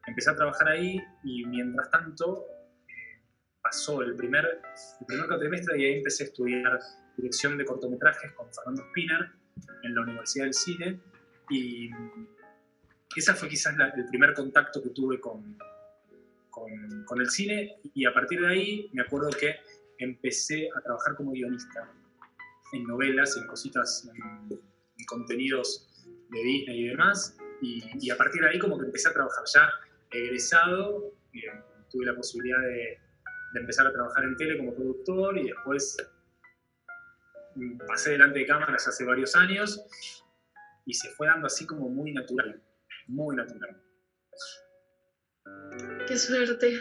[0.08, 2.46] empecé a trabajar ahí y mientras tanto
[2.88, 3.22] eh,
[3.62, 6.80] pasó el primer, el primer cuatrimestre y ahí empecé a estudiar
[7.16, 9.30] dirección de cortometrajes con Fernando Spinner
[9.84, 11.00] en la Universidad del Cine.
[11.48, 11.90] Y
[13.16, 15.56] esa fue quizás la- el primer contacto que tuve con,
[16.50, 17.76] con, con el cine.
[17.94, 19.54] Y a partir de ahí me acuerdo que
[19.98, 21.88] empecé a trabajar como guionista
[22.72, 24.58] en novelas, en cositas, en,
[24.98, 25.88] en contenidos
[26.30, 27.36] de Disney y demás.
[27.62, 29.68] Y, a partir de ahí como que empecé a trabajar ya
[30.10, 31.40] egresado, eh,
[31.90, 33.00] tuve la posibilidad de,
[33.54, 35.96] de empezar a trabajar en tele como productor y después
[37.54, 39.82] mm, pasé delante de cámaras hace varios años
[40.84, 42.62] y se fue dando así como muy natural,
[43.08, 43.82] muy natural.
[46.06, 46.78] Qué suerte.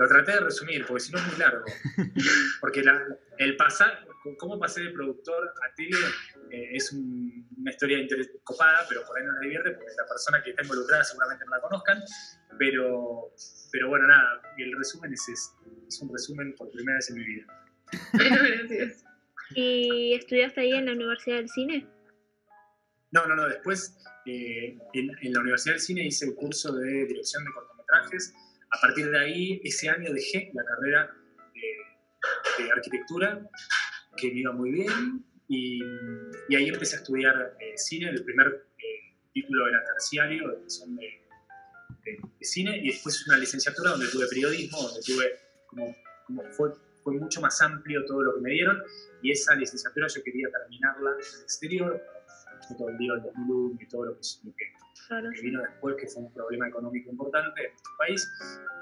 [0.00, 1.64] Lo traté de resumir, porque si no es muy largo.
[2.60, 3.04] Porque la-
[3.38, 4.06] el pasar,
[4.38, 5.96] cómo pasé de productor a tele
[6.50, 7.98] eh, es un- una historia
[8.42, 11.50] copada, pero por ahí no les divierte, porque la persona que está involucrada seguramente no
[11.50, 12.02] la conozcan.
[12.58, 13.34] Pero,
[13.72, 15.50] pero bueno, nada, el resumen es ese.
[15.86, 17.44] Es un resumen por primera vez en mi vida.
[18.14, 19.04] Bueno, gracias.
[19.54, 21.86] ¿Y estudiaste ahí en la Universidad del Cine?
[23.12, 23.48] No, no, no.
[23.48, 28.32] Después, eh, en, en la Universidad del Cine hice el curso de dirección de cortometrajes.
[28.72, 31.10] A partir de ahí, ese año dejé la carrera
[31.54, 33.40] de, de arquitectura,
[34.16, 35.24] que me iba muy bien.
[35.48, 35.80] Y,
[36.48, 38.10] y ahí empecé a estudiar eh, cine.
[38.10, 38.46] El primer
[38.78, 40.56] eh, título era terciario, de
[42.04, 42.78] de- de cine.
[42.78, 45.32] Y después una licenciatura donde tuve periodismo, donde tuve
[45.66, 46.70] como, como fue,
[47.02, 48.80] fue mucho más amplio todo lo que me dieron.
[49.22, 52.00] Y esa licenciatura yo quería terminarla en el exterior,
[52.70, 54.72] fue todo el lío del 2001 y todo lo que, lo que-
[55.08, 55.28] Claro.
[55.34, 58.30] que vino después, que fue un problema económico importante en nuestro país,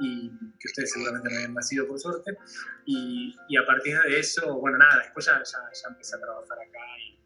[0.01, 2.37] y que ustedes seguramente no habían nacido por suerte.
[2.85, 6.59] Y, y a partir de eso, bueno, nada, después ya, ya, ya empecé a trabajar
[6.59, 7.19] acá y,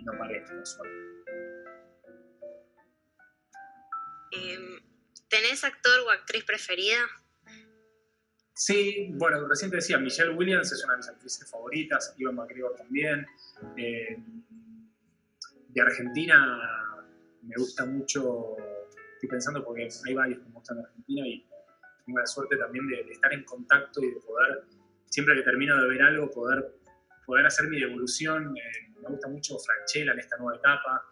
[0.00, 0.94] y no paré, por suerte.
[4.32, 4.80] Em,
[5.28, 6.98] ¿Tenés actor o actriz preferida?
[8.54, 12.74] Sí, bueno, recién te decía, Michelle Williams es una de mis actrices favoritas, Ivan McGregor
[12.76, 13.26] también.
[13.76, 14.16] Eh,
[15.76, 16.58] de Argentina
[17.42, 18.56] me gusta mucho,
[19.14, 21.46] estoy pensando porque hay varios que me gustan de Argentina y
[22.04, 24.64] tengo la suerte también de, de estar en contacto y de poder,
[25.06, 26.74] siempre que termino de ver algo, poder,
[27.26, 28.56] poder hacer mi devolución.
[28.56, 31.04] Eh, me gusta mucho Franchella en esta nueva etapa.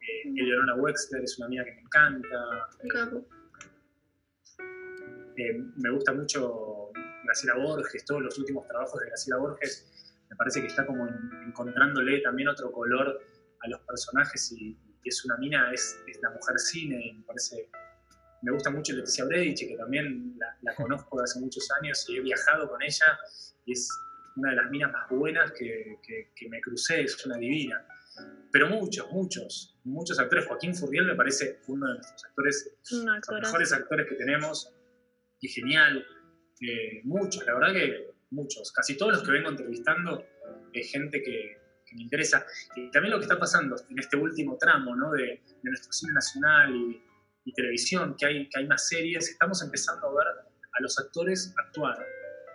[0.00, 2.68] Eh, Eleonora Wexler es una amiga que me encanta.
[2.92, 3.26] Capo.
[5.36, 6.90] Eh, me gusta mucho
[7.24, 10.24] Graciela Borges, todos los últimos trabajos de Graciela Borges.
[10.28, 13.20] Me parece que está como en- encontrándole también otro color
[13.60, 14.70] a los personajes y,
[15.02, 17.00] y es una mina, es, es la mujer cine.
[17.06, 17.70] y me parece.
[18.42, 22.18] Me gusta mucho Leticia Bredici, que también la, la conozco de hace muchos años y
[22.18, 23.18] he viajado con ella
[23.66, 23.88] y es
[24.36, 27.84] una de las minas más buenas que, que- que me crucé, es una divina.
[28.52, 30.46] Pero muchos, muchos, muchos actores.
[30.46, 32.76] Joaquín Furriel me parece uno de nuestros actores
[33.16, 34.72] los mejores actores que tenemos
[35.40, 36.06] y genial.
[36.60, 38.70] Eh, muchos, la verdad que muchos.
[38.72, 40.24] Casi todos los que vengo entrevistando
[40.72, 41.57] es gente que,
[41.88, 42.44] que me interesa.
[42.76, 45.12] Y también lo que está pasando en este último tramo ¿no?
[45.12, 47.02] de, de nuestro cine nacional y,
[47.48, 51.54] y televisión, que hay, que hay más series, estamos empezando a ver a los actores
[51.56, 51.98] actuar,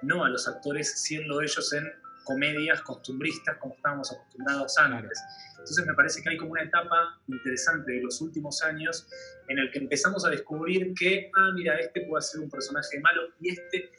[0.03, 1.91] no a los actores siendo ellos en
[2.23, 5.19] comedias costumbristas como estábamos acostumbrados antes.
[5.51, 9.07] Entonces me parece que hay como una etapa interesante de los últimos años
[9.47, 13.21] en el que empezamos a descubrir que, ah, mira, este puede ser un personaje malo
[13.39, 13.89] y este,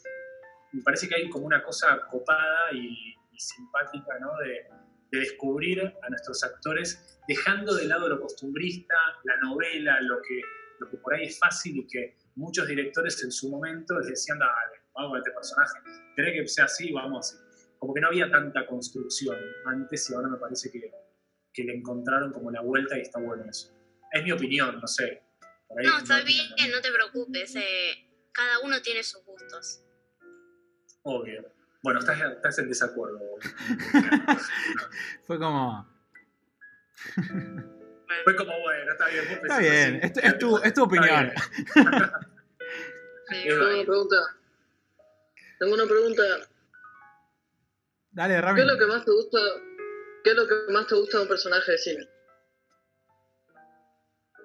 [0.73, 4.37] me parece que hay como una cosa copada y, y simpática, ¿no?
[4.39, 4.67] De,
[5.15, 10.41] de descubrir a nuestros actores dejando de lado lo costumbrista, la novela, lo que,
[10.81, 14.39] lo que por ahí es fácil y que muchos directores en su momento les decían,
[14.39, 15.79] dale, vamos a este personaje,
[16.17, 16.93] ¿querés que sea así?
[16.93, 17.43] Vamos así.
[17.79, 20.91] Como que no había tanta construcción antes y ahora me parece que,
[21.53, 23.73] que le encontraron como la vuelta y está bueno eso.
[24.13, 25.23] Es mi opinión, no sé.
[25.69, 27.57] Por ahí No, está no bien, no te preocupes.
[27.57, 29.81] eh, cada uno tiene sus gustos.
[31.03, 31.45] Obvio.
[31.85, 33.21] Bueno, estás, estás en desacuerdo.
[35.27, 35.87] Fue como.
[38.25, 39.25] Fue como, bueno, está bien.
[39.29, 41.31] vos Está bien, es, es tu, es tu Está opinión.
[43.29, 43.43] Sí.
[43.49, 44.17] Tengo una pregunta.
[45.59, 46.23] Tengo una pregunta.
[48.13, 48.61] Dale, ¿Qué Rami.
[48.63, 49.39] es lo que más te gusta?
[50.25, 52.09] ¿Qué es lo que más te gusta de un personaje de cine?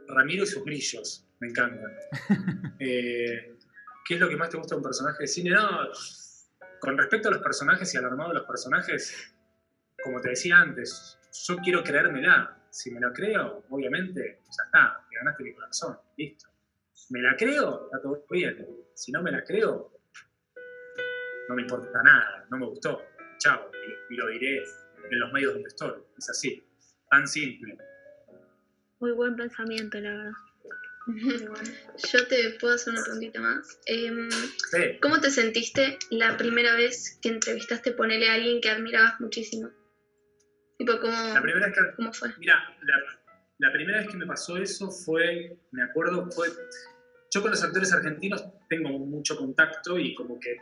[0.10, 1.94] Ramiro y sus brillos, me encantan.
[2.82, 3.56] Eh,
[4.06, 5.50] ¿Qué es lo que más te gusta de un personaje de cine?
[5.52, 5.90] No,
[6.80, 9.34] con respecto a los personajes y al armado de los personajes,
[10.04, 12.56] como te decía antes, yo quiero creérmela.
[12.72, 16.48] Si me la creo, obviamente, ya está, me ganaste mi corazón, listo.
[17.10, 17.86] ¿Me la creo?
[17.86, 18.68] Está todo bien.
[18.94, 19.92] Si no me la creo,
[21.48, 23.02] no me importa nada, no me gustó.
[23.40, 24.64] Chao, y, lo- y lo diré
[25.10, 25.94] en los medios donde estoy.
[26.18, 26.64] Es así,
[27.10, 27.78] tan simple.
[29.00, 30.32] Muy buen pensamiento, la verdad.
[32.12, 33.80] Yo te puedo hacer una preguntita más.
[33.86, 34.98] Em, Sí.
[35.02, 39.70] ¿Cómo te sentiste la primera vez que entrevistaste, ponele a alguien que admirabas muchísimo?
[40.78, 42.30] Tipo, ¿cómo, La primera vez que cómo fue?
[42.38, 42.96] Mira, la,
[43.58, 46.48] la primera vez que me pasó eso fue, me acuerdo, fue.
[47.32, 50.58] Yo con los actores argentinos tengo mucho contacto y como que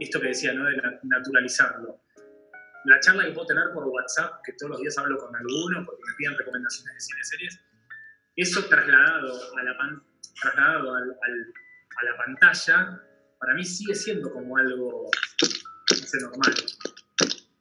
[0.00, 0.64] esto que decía, ¿no?
[0.66, 2.00] De la- naturalizarlo.
[2.84, 6.02] La charla que puedo tener por WhatsApp, que todos los días hablo con alguno porque
[6.06, 7.60] me piden recomendaciones de cine series,
[8.42, 10.02] eso trasladado a la, pan-
[10.40, 11.54] trasladado al- al-
[12.00, 13.02] a la pantalla,
[13.40, 15.10] para mí sigue siendo como algo
[15.90, 16.54] no sé, normal.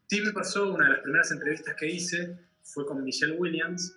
[0.10, 3.96] Sí me pasó, una de las primeras entrevistas que hice fue con Michelle Williams,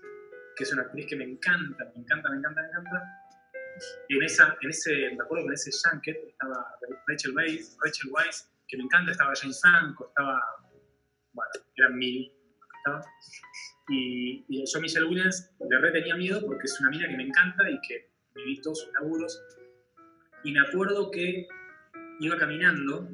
[0.56, 3.16] que es una actriz que me encanta, me encanta, me encanta, me encanta.
[4.08, 6.66] Y en, esa, en ese, me acuerdo que en ese junket estaba
[7.06, 10.40] Rachel Weisz, Rachel Weisz, que me encanta, estaba James Franco, estaba,
[11.32, 12.30] bueno, eran mil,
[12.78, 13.00] estaba.
[13.90, 17.24] Y, y yo Michelle Williams de re tenía miedo porque es una mina que me
[17.24, 19.42] encanta y que viví todos sus laburos.
[20.44, 21.46] Y me acuerdo que
[22.20, 23.08] iba caminando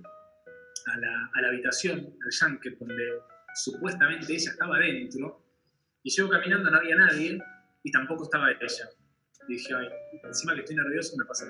[0.87, 3.21] a la, a la habitación, al junket, donde
[3.55, 5.43] supuestamente ella estaba adentro,
[6.03, 7.41] y llego caminando, no había nadie,
[7.83, 8.89] y tampoco estaba ella.
[9.49, 9.89] Y dije, ay,
[10.25, 11.47] encima que estoy nervioso me pasa.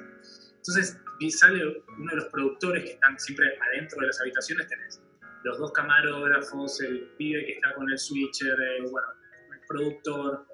[0.57, 0.99] Entonces
[1.31, 5.01] sale uno de los productores que están siempre adentro de las habitaciones, tenés
[5.47, 9.07] los dos camarógrafos, el pibe que está con el switcher, eh, bueno,
[9.53, 10.45] el productor,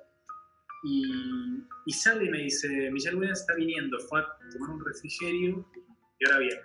[0.85, 5.67] y, y sale y me dice, Michelle Williams está viniendo, fue a tomar un refrigerio
[6.19, 6.61] y ahora viene.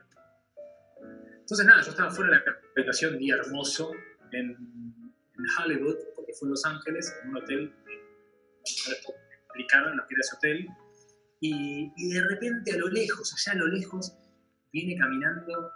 [1.40, 2.44] Entonces nada, yo estaba fuera de la
[2.76, 3.94] habitación, día hermoso,
[4.34, 8.02] en, en Hollywood, porque fue en Los Ángeles, en un hotel, eh,
[8.86, 10.68] no les puedo explicar lo que era ese hotel,
[11.40, 14.18] y, y de repente a lo lejos, allá a lo lejos,
[14.74, 15.72] viene caminando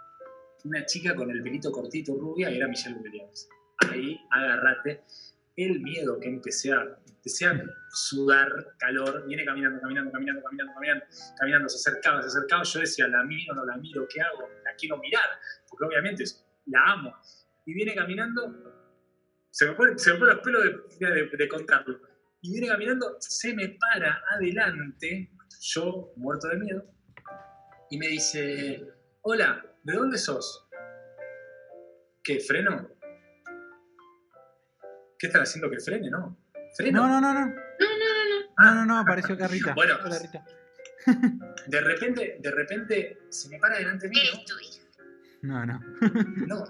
[0.64, 3.48] una chica con el pelito cortito rubia, era Michelle Williams.
[3.90, 5.02] Ahí, agárrate,
[5.56, 7.46] el miedo que empecé a, empecé
[7.90, 8.48] sudar
[8.78, 11.04] calor, viene caminando, caminando, caminando, caminando, caminando,
[11.38, 14.48] caminando, se acercaba, se acercaba, yo decía, la miro, no la miro, ¿qué hago?
[14.64, 15.28] La quiero mirar,
[15.68, 16.24] porque obviamente
[16.66, 17.14] la amo.
[17.66, 18.40] Y viene caminando,
[19.50, 20.64] se me ponen ponen los pelos
[20.98, 22.00] de, de- de contarlo,
[22.40, 26.84] y viene caminando, se me para adelante, yo muerto de miedo,
[27.90, 28.82] y me dice,
[29.20, 30.68] hola, ¿de dónde sos?
[32.22, 32.88] ¿Qué, freno?
[35.18, 36.38] ¿Qué están haciendo que frene, no?
[36.76, 37.06] ¿Freno?
[37.06, 37.46] No, no, no, no.
[37.46, 38.54] No, no, no, no.
[38.58, 39.72] No, no, no, apareció acá Rita.
[39.74, 39.96] Bueno.
[40.04, 40.44] Hola, Rita.
[41.66, 44.22] De repente, de repente, se me para delante mío.
[44.22, 44.82] Eres tu hija.
[45.42, 45.80] No, no.
[46.46, 46.64] No.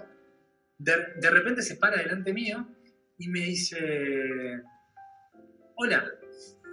[0.77, 2.67] De, de repente se para delante mío
[3.17, 4.61] y me dice,
[5.75, 6.03] hola.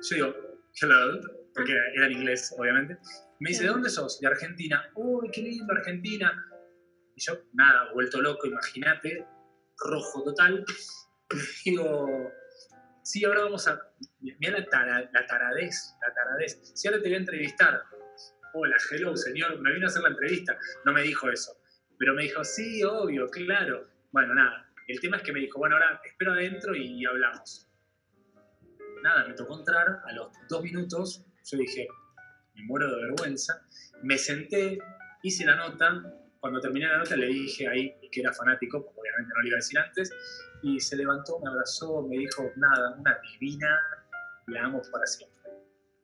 [0.09, 0.35] Yo digo,
[0.81, 1.21] hello,
[1.55, 2.99] porque era, era en inglés, obviamente.
[3.41, 4.21] Me dice, ¿de dónde sos?
[4.21, 4.91] De Argentina.
[4.95, 6.47] Uy, qué lindo Argentina.
[7.17, 9.27] Y yo, nada, vuelto loco, imagínate,
[9.79, 10.65] rojo total.
[11.65, 12.31] Y digo,
[13.03, 13.81] sí, ahora vamos a...
[14.21, 16.61] Mira la, tara- la taradez, la taradez.
[16.75, 17.83] Si ahora te voy a entrevistar.
[18.53, 20.59] Hola, hello, señor, me vino a hacer la entrevista.
[20.85, 21.57] No me dijo eso.
[21.99, 23.89] Pero me dijo, sí, obvio, claro.
[24.11, 24.67] Bueno, nada.
[24.89, 27.69] El tema es que me dijo, bueno, ahora te espero adentro y hablamos.
[29.03, 31.25] Nada, me tocó entrar a los dos minutos.
[31.45, 31.87] Yo dije,
[32.61, 33.63] me muero de vergüenza.
[34.03, 34.79] Me senté,
[35.23, 36.03] hice la nota.
[36.41, 39.57] Cuando terminé la nota le dije ahí que era fanático, porque obviamente no lo iba
[39.57, 40.11] a decir antes.
[40.63, 43.79] Y se levantó, me abrazó, me dijo, nada, una divina,
[44.47, 45.39] la amo para siempre.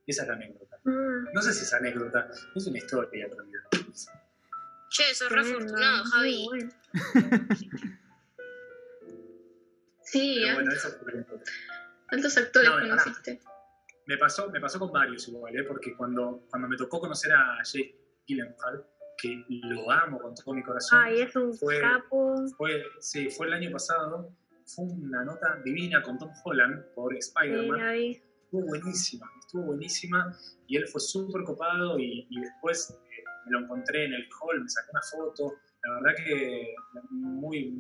[0.07, 0.79] Esa es la anécdota.
[0.85, 3.61] Mm, No sé si es anécdota, es una historia en realidad.
[4.91, 6.45] Che, sos re afortunado, Javi.
[6.49, 6.71] bueno.
[10.09, 11.39] Sí, Pero bueno, altos, eso fue
[12.09, 13.41] altos actores No, conociste.
[14.07, 15.65] Me pasó, me pasó con varios igual, ¿eh?
[15.65, 17.95] porque cuando, cuando me tocó conocer a Jake
[18.27, 18.87] Gyllenhaal,
[19.19, 22.37] que lo amo con todo mi corazón, Ay, es un Fue- capo.
[22.57, 24.31] fue, sí, fue el año pasado,
[24.65, 28.23] fue una nota divina con Tom Holland por Sí, Spider-Man, vi.
[28.45, 30.37] estuvo buenísima, estuvo buenísima,
[30.69, 34.63] y él fue súper copado, y, y después eh, me lo encontré en el hall,
[34.63, 36.75] me sacó una foto, la verdad que
[37.11, 37.71] muy,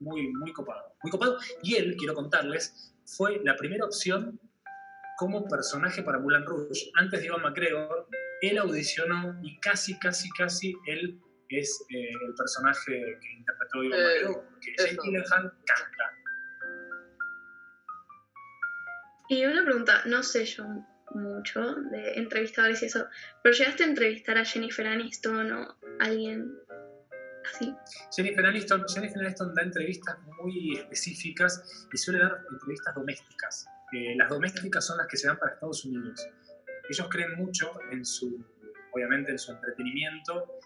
[0.00, 4.38] muy, muy copado, muy copado, y él, quiero contarles, fue la primera opción
[5.22, 6.90] como personaje para Mulan Rouge.
[6.94, 8.08] Antes de Ivan McGregor,
[8.40, 11.16] él audicionó y casi, casi, casi él
[11.48, 14.98] es eh, el personaje que interpretó Ivan Eh, McGregor, porque Jake.
[15.00, 16.18] Gyllenhaal canta.
[19.28, 20.64] Y una pregunta, no sé yo
[21.14, 23.06] mucho de entrevistadores y eso,
[23.44, 26.52] pero llegaste a entrevistar a Jennifer Aniston o alguien
[27.48, 27.72] así.
[28.16, 33.68] Jennifer Aniston, Jennifer Aniston da entrevistas muy específicas y suele dar entrevistas domésticas.
[33.92, 36.26] Eh, las domésticas son las que se dan para Estados Unidos.
[36.88, 38.44] Ellos creen mucho en su,
[38.92, 40.60] obviamente, en su entretenimiento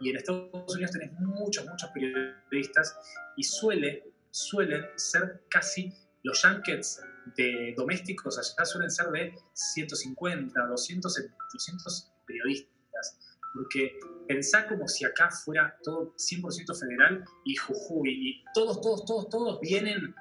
[0.00, 2.96] y en Estados Unidos tenés muchos, muchos periodistas
[3.36, 5.92] y suele, suelen ser casi
[6.22, 7.02] los junkets
[7.36, 11.16] de domésticos allá suelen ser de 150, 200,
[11.52, 13.18] 200 periodistas.
[13.54, 19.28] Porque pensá como si acá fuera todo 100% federal y Jujuy, y todos, todos, todos,
[19.28, 20.14] todos vienen,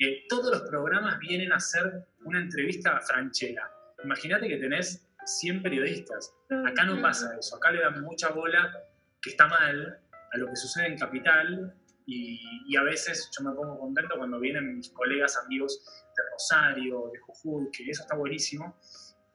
[0.00, 3.70] eh, todos los programas vienen a hacer una entrevista a Franchella.
[4.02, 6.34] Imagínate que tenés 100 periodistas.
[6.66, 8.72] Acá no pasa eso, acá le dan mucha bola
[9.20, 10.00] que está mal
[10.32, 11.74] a lo que sucede en Capital
[12.06, 15.84] y, a veces yo me pongo contento cuando vienen mis colegas, amigos
[16.16, 18.80] de Rosario, de Jujuy, que eso está buenísimo,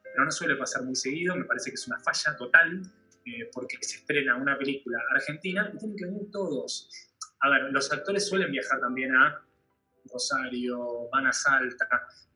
[0.02, 2.82] pero no suele pasar muy seguido, me parece que es una falla total
[3.26, 6.90] eh, porque se estrena una película argentina y tienen que venir todos.
[7.42, 9.46] A ver, los actores suelen viajar también a
[10.12, 11.88] Rosario, van a Salta,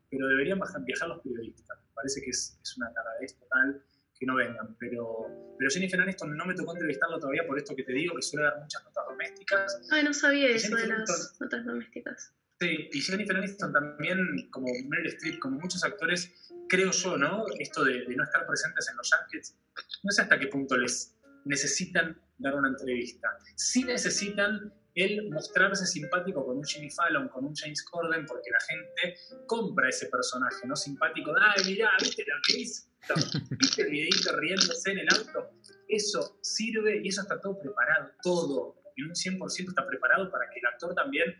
[0.10, 1.78] pero deberían viajar los periodistas.
[1.94, 3.84] Parece que es, es una taradez total
[4.20, 4.76] que no vengan.
[4.80, 5.28] Pero,
[5.58, 8.46] pero Jennifer Aniston no me tocó entrevistarlo todavía por esto que te digo, que suele
[8.46, 9.82] dar muchas notas domésticas.
[9.92, 11.38] Ay, no sabía eso de Jennifer las Aniston.
[11.40, 12.34] notas domésticas.
[12.62, 17.46] Sí, y Jennifer Aniston también, como Meryl Streep, como muchos actores, creo yo, ¿no?
[17.58, 19.56] Esto de, de no estar presentes en los junkets,
[20.04, 23.30] no sé hasta qué punto les necesitan dar una entrevista.
[23.56, 28.60] Sí necesitan el mostrarse simpático con un Jimmy Fallon, con un James Corden, porque la
[28.60, 30.76] gente compra ese personaje, ¿no?
[30.76, 32.90] Simpático, ay, mirá, ¿viste lo que hizo?
[33.52, 35.52] ¿Viste el videito riéndose en el auto?
[35.88, 38.76] Eso sirve y eso está todo preparado, todo.
[38.98, 41.36] En un 100% está preparado para que el actor también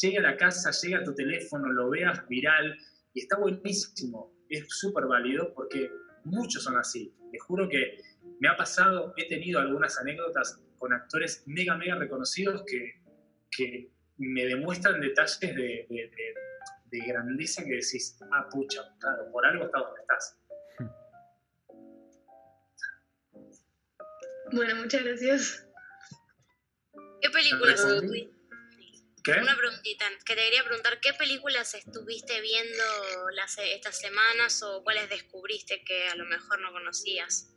[0.00, 2.78] llegue a la casa, llegue a tu teléfono, lo veas viral
[3.14, 4.32] y está buenísimo.
[4.48, 5.90] Es súper válido porque
[6.24, 7.12] muchos son así.
[7.32, 7.98] Te juro que
[8.38, 13.00] me ha pasado, he tenido algunas anécdotas con actores mega, mega reconocidos que,
[13.56, 16.34] que me demuestran detalles de, de- de-
[16.86, 20.38] de grandeza que decís, ah, pucha, claro, por algo estás donde estás.
[24.52, 25.66] Bueno, muchas gracias.
[27.20, 28.32] ¿Qué películas estuviste?
[29.22, 29.32] ¿Qué?
[29.40, 32.82] Una preguntita, que te quería preguntar, ¿qué películas estuviste viendo
[33.36, 37.54] las, estas semanas o cuáles descubriste que a lo mejor no conocías?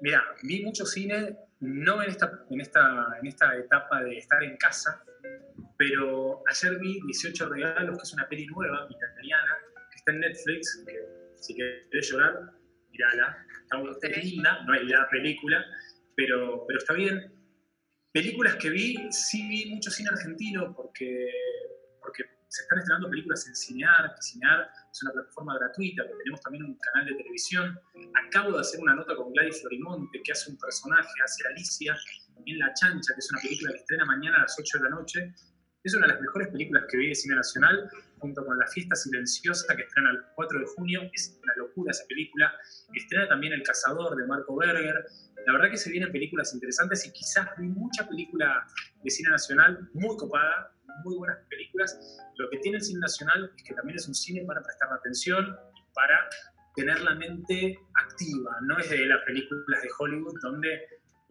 [0.00, 4.56] Mira, vi mucho cine, no en esta, en, esta, en esta etapa de estar en
[4.56, 5.02] casa,
[5.78, 9.56] pero ayer vi 18 regalos, que es una peli nueva, italiana,
[9.90, 11.00] que está en Netflix, que
[11.36, 12.52] si querés llorar,
[12.90, 13.36] mirala.
[13.62, 14.04] Está, Ok.
[14.22, 15.64] linda, no es la película,
[16.14, 17.32] pero, pero está bien.
[18.12, 21.28] Películas que vi, sí vi mucho cine argentino, porque,
[22.00, 26.40] porque se están estrenando películas en Cinear, que Cinear es una plataforma gratuita, que tenemos
[26.40, 27.76] también un canal de televisión.
[28.26, 31.96] Acabo de hacer una nota con Gladys Florimonte, que hace un personaje, hace Alicia
[32.46, 34.90] en La Chancha, que es una película que estrena mañana a las 8 de la
[34.90, 35.34] noche.
[35.82, 38.94] Es una de las mejores películas que vi de cine nacional, junto con La Fiesta
[38.94, 41.10] Silenciosa, que estrena el 4 de junio.
[41.12, 42.54] Es una locura esa película.
[42.94, 45.06] Estrena también El Cazador, de Marco Berger.
[45.44, 48.64] La verdad que se vienen películas interesantes y quizás vi mucha película
[49.02, 52.18] de cine nacional muy copada, muy buenas películas.
[52.36, 55.44] Lo que tiene el cine nacional es que también es un cine para prestar atención
[55.74, 56.28] y para
[56.76, 58.56] tener la mente activa.
[58.62, 60.80] No es de las películas de Hollywood donde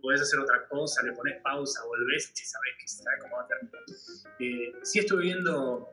[0.02, 3.48] podés hacer otra cosa, le pones pausa, volvés y sabés que sabés cómo va a
[3.48, 3.82] terminar.
[4.40, 5.90] Eh, sí estuve viendo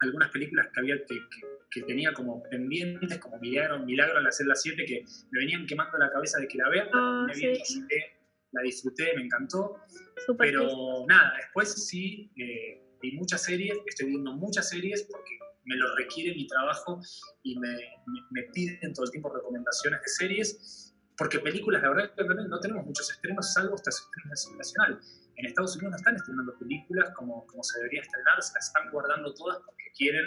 [0.00, 4.32] algunas películas que, había, que, que- que tenía como pendientes, como Milagro, Milagro en la
[4.32, 6.84] celda 7, que me venían quemando la cabeza de que la vea.
[6.86, 7.84] La, terminé sí.
[8.52, 9.76] la disfruté, me encantó.
[10.14, 10.34] Triste.
[10.38, 15.94] Pero nada, después sí eh, vi muchas series, estoy viendo muchas series porque me lo
[15.96, 17.00] requiere mi trabajo
[17.42, 22.14] y me, me- me piden todo el tiempo recomendaciones de series, porque películas, la verdad,
[22.14, 25.00] que no tenemos muchos estrenos, salvo estos estrenos nacional.
[25.36, 28.90] En Estados Unidos no están estrenando películas como, como se debería estrenar, se las están
[28.90, 30.24] guardando todas porque quieren,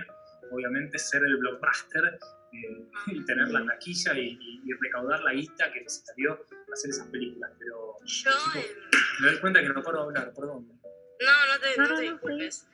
[0.52, 2.20] obviamente, ser el blockbuster
[2.54, 6.32] eh, y tener la taquilla y, y- y recaudar la guita que necesitaría
[6.74, 7.52] hacer esas películas.
[7.58, 8.32] Pero Yo,
[9.22, 10.81] me doy cuenta que no paro de hablar, perdón.
[11.26, 12.68] No, no te, no No, te no, disculpes.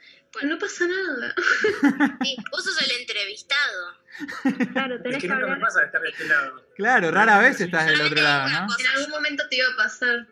[0.44, 1.34] No pasa nada.
[2.24, 3.98] Sí, vos sos el entrevistado.
[4.74, 5.60] Claro, Es tenés que que nunca me hablar.
[5.62, 6.66] pasa de estar de este lado.
[6.76, 8.68] Claro, rara vez estás del otro lado, ¿no?
[8.80, 10.28] En algún momento te iba a pasar.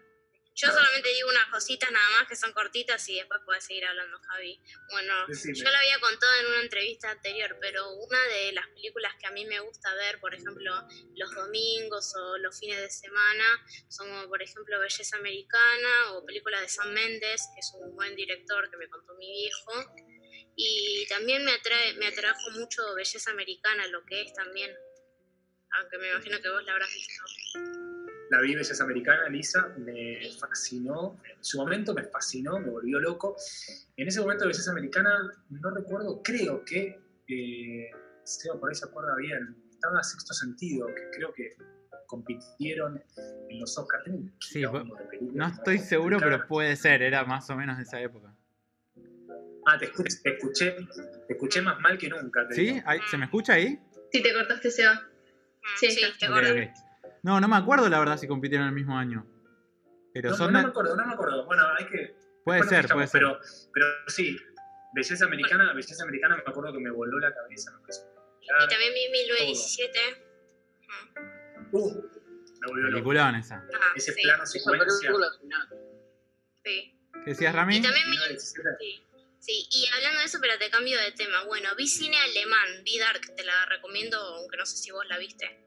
[0.55, 4.17] Yo solamente digo unas cositas nada más que son cortitas y después puedes seguir hablando,
[4.19, 4.57] Javi.
[4.89, 5.53] Bueno, Decime.
[5.53, 9.31] yo lo había contado en una entrevista anterior, pero una de las películas que a
[9.31, 10.71] mí me gusta ver, por ejemplo,
[11.15, 13.43] los domingos o los fines de semana,
[13.89, 18.69] son por ejemplo, Belleza Americana o películas de Sam Mendes, que es un buen director
[18.71, 19.73] que me contó mi viejo.
[20.55, 24.73] Y también me, atrae, me atrajo mucho Belleza Americana, lo que es también,
[25.79, 27.84] aunque me imagino que vos la habrás visto.
[28.31, 31.19] La vi Belleza Americana, Lisa, me fascinó.
[31.35, 33.35] En su momento me fascinó, me volvió loco.
[33.97, 37.91] En ese momento de Belleza Americana, no recuerdo, creo que, eh,
[38.23, 41.55] Seba por ahí se acuerda bien, estaba Sexto Sentido, que creo que
[42.07, 43.01] compitieron
[43.49, 44.03] en los Oscars.
[44.39, 46.37] Sí, No estoy seguro, Americana.
[46.37, 48.35] pero puede ser, era más o menos de esa época.
[49.67, 50.75] Ah, te escuché, te escuché,
[51.27, 52.47] te escuché más mal que nunca.
[52.47, 52.61] te ¿Sí?
[52.65, 52.81] digo.
[52.85, 53.79] Ahí- ¿Se me escucha ahí?
[54.11, 55.01] Si te cortaste, Seba.
[55.79, 56.27] Sí, sí, está.
[56.31, 56.84] te ok.
[57.25, 59.25] No, no me acuerdo la verdad si compitieron el mismo año.
[60.13, 61.43] Pero No, son no me acuerdo, no me acuerdo.
[61.45, 62.15] Bueno, hay que.
[62.43, 63.21] Puede ser, puede ser.
[63.21, 63.39] Pero,
[63.73, 64.37] pero sí,
[64.93, 67.71] Belleza Americana, Belleza Americana me acuerdo que me voló la cabeza.
[67.71, 68.03] Me pareció
[68.41, 69.99] Y también vi 1917.
[71.71, 72.91] Uh, me volvió loco.
[72.91, 73.55] Peliculón esa.
[73.73, 75.11] Ah, Ese sí, plano secuencia.
[76.63, 76.99] sí.
[77.23, 77.77] ¿Qué decías, Rami?
[77.77, 78.77] Y también vi, 1917.
[78.79, 79.03] sí,
[79.39, 81.43] sí, y hablando de eso, pero te cambio de tema.
[81.45, 85.17] Bueno, vi cine alemán, vi Dark, te la recomiendo, aunque no sé si vos la
[85.17, 85.65] viste.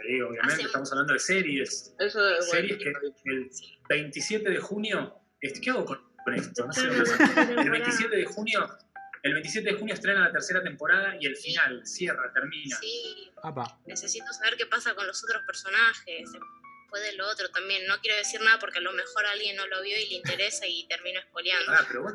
[0.00, 1.94] Sí, obviamente, estamos hablando de series.
[1.98, 2.92] Esa es Series que
[3.24, 3.50] el
[3.88, 5.14] 27 de junio.
[5.40, 6.00] este, ¿Qué hago con,
[6.34, 6.66] esto?
[6.66, 7.70] No sé El temporada.
[7.70, 8.78] 27 de junio.
[9.22, 12.76] El 27 de junio estrena la tercera temporada y el final, cierra, termina.
[12.76, 13.80] Sí, Apa.
[13.86, 16.30] necesito saber qué pasa con los otros personajes.
[16.30, 17.86] Después de lo otro también.
[17.86, 20.66] No quiero decir nada porque a lo mejor alguien no lo vio y le interesa
[20.66, 21.72] y termino spoileando.
[21.72, 22.12] Ah, pero vos,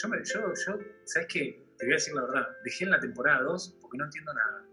[0.00, 1.66] yo, me, yo, yo, ¿sabes qué?
[1.76, 2.48] Te voy a decir la verdad.
[2.64, 4.64] Dejé en la temporada 2 porque no entiendo nada.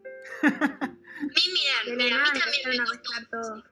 [0.43, 2.93] A mí, mira, De la mira, a nada mí también me costó.
[3.13, 3.63] mezclar todo.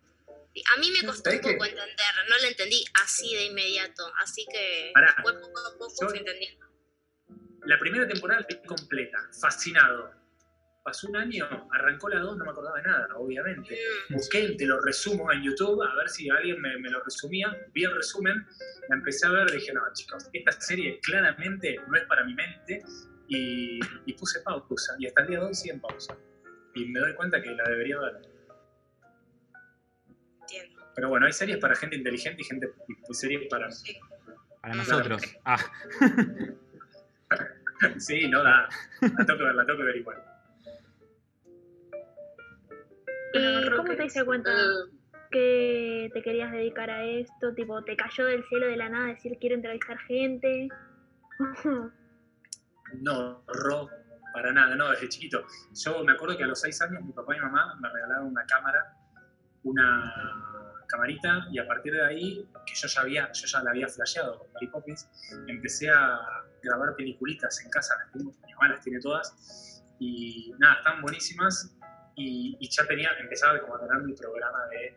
[0.53, 4.45] sí, A mí me costó un poco entender, no lo entendí así de inmediato, así
[4.51, 5.15] que Pará.
[5.21, 6.65] fue poco a poco fui entendiendo.
[7.65, 10.11] La primera temporada la vi completa, fascinado.
[10.83, 13.79] Pasó un año, arrancó la 2, no me acordaba de nada, obviamente.
[14.09, 17.55] Mm, Busqué, te lo resumo en YouTube, a ver si alguien me, me lo resumía.
[17.73, 18.45] Vi el resumen,
[18.89, 22.81] la empecé a ver, dije, no, chicos, esta serie claramente no es para mi mente.
[23.29, 26.17] Y, y puse pausa, y hasta el día de hoy sigue en pausa.
[26.75, 28.21] Y me doy cuenta que la debería ver.
[30.41, 30.83] entiendo.
[30.95, 32.69] Pero bueno, hay series para gente inteligente y gente
[33.09, 33.71] y series para...
[33.71, 33.97] Sí.
[34.61, 35.21] Para nosotros.
[35.43, 35.57] Ah,
[37.97, 38.69] Sí, no da.
[39.01, 40.23] La tengo que ver, la tengo que ver igual.
[43.33, 44.91] ¿Y cómo Roque, te diste cuenta Eh,
[45.31, 47.53] que te querías dedicar a esto?
[47.53, 50.69] Tipo, ¿te cayó del cielo de la nada decir quiero entrevistar gente?
[53.01, 53.89] No, ro,
[54.33, 55.45] para nada, no, desde chiquito.
[55.73, 58.27] Yo me acuerdo que a los seis años mi papá y mi mamá me regalaron
[58.27, 58.97] una cámara,
[59.63, 63.87] una camarita, y a partir de ahí, que yo ya había, yo ya la había
[63.87, 65.07] flasheado con Mary Poppins,
[65.47, 66.19] empecé a
[66.61, 71.77] grabar peliculitas en casa, las tengo, mi mamá las tiene todas, y nada, están buenísimas,
[72.15, 74.95] y, y ya tenía, empezaba como a tener mi programa de, eh,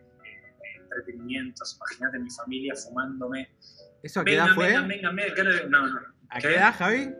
[0.60, 3.56] de entretenimientos, imagínate mi familia fumándome.
[4.02, 4.66] ¿eso a qué edad fue?
[4.66, 7.14] vengan, vengan, vengan, que no, no, no, ¿A qué edad, Javi?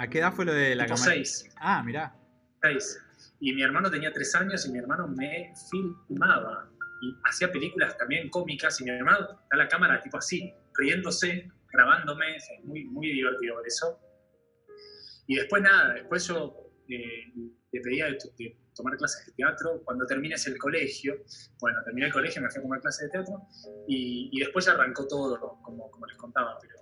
[0.00, 1.12] ¿A qué edad fue lo de la cámara?
[1.12, 1.50] seis.
[1.56, 2.14] Ah, mirá.
[2.62, 3.00] seis.
[3.40, 6.70] Y mi hermano tenía tres años y mi hermano me filmaba.
[7.02, 12.36] Y hacía películas también cómicas y mi hermano está la cámara tipo así, riéndose, grabándome.
[12.36, 13.98] Es muy, muy divertido ver eso.
[15.26, 16.54] Y después nada, después yo
[16.88, 17.32] eh,
[17.72, 19.82] le pedía de, de tomar clases de teatro.
[19.84, 21.24] Cuando termines el colegio,
[21.60, 23.42] bueno, terminé el colegio, me fui a tomar clases de teatro
[23.88, 26.76] y, y después ya arrancó todo, como, como les contaba, pero,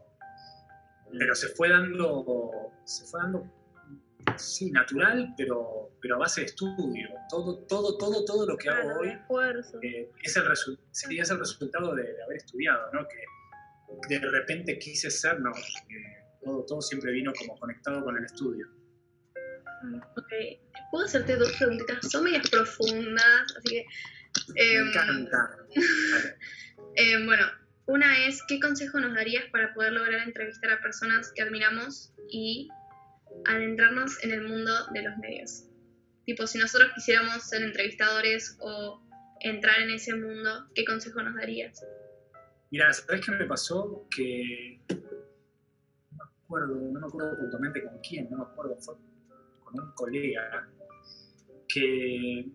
[1.18, 3.50] pero se fue dando, se fue dando
[4.36, 7.09] sí, natural, pero, pero a base de estudio.
[7.30, 9.09] Todo, todo, todo, todo lo que hago Claro, hoy
[9.82, 13.07] eh, es, el resu- sí, es el resultado de, de haber estudiado, ¿no?
[13.09, 15.50] Que de repente quise ser, no.
[15.50, 18.66] eh, todo, todo siempre vino como conectado con el estudio.
[20.16, 20.32] Ok,
[20.90, 23.86] puedo hacerte dos preguntitas, son medias profundas, así que...
[24.54, 25.57] Me em, encanta.
[25.70, 26.36] Vale.
[26.96, 27.46] em, bueno,
[27.87, 32.68] una es, ¿qué consejo nos darías para poder lograr entrevistar a personas que admiramos y
[33.47, 35.64] adentrarnos en el mundo de los medios?
[36.24, 39.01] Tipo, si nosotros quisiéramos ser entrevistadores o
[39.41, 41.84] entrar en ese mundo, ¿qué consejo nos darías?
[42.72, 44.07] Mira, ¿sabes qué me pasó?
[44.11, 44.97] Que no
[46.16, 48.97] me acuerdo, no me acuerdo puntualmente con quién, no me acuerdo, fue
[49.62, 50.68] con un colega
[51.68, 52.47] que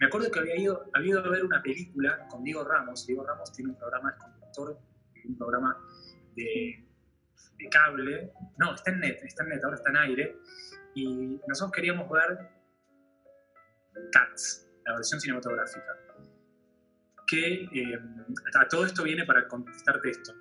[0.00, 3.06] me acuerdo que había ido, había ido a ver una película con Diego Ramos.
[3.06, 4.78] Diego Ramos tiene un programa, es conductor,
[5.24, 5.76] un programa
[6.34, 6.86] de,
[7.70, 8.32] cable.
[8.58, 10.36] No, está en net, está en net, ahora está en aire.
[10.94, 12.48] Y nosotros queríamos ver
[14.10, 16.00] Cats, la versión cinematográfica
[17.30, 17.98] que eh,
[18.60, 20.34] a todo esto viene para contestarte esto.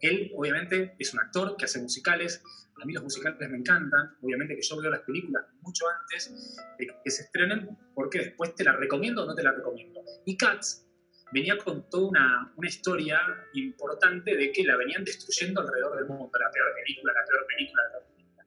[0.00, 2.42] Él, obviamente, es un actor que hace musicales.
[2.80, 4.16] A mí los musicales me encantan.
[4.22, 8.64] Obviamente que yo veo las películas mucho antes de que se estrenen, porque después te
[8.64, 10.00] la recomiendo o no te la recomiendo.
[10.24, 10.86] Y Cats
[11.32, 13.20] venía con toda una, una historia
[13.54, 16.30] importante de que la venían destruyendo alrededor del mundo.
[16.38, 18.46] La peor película, la peor película, la peor película.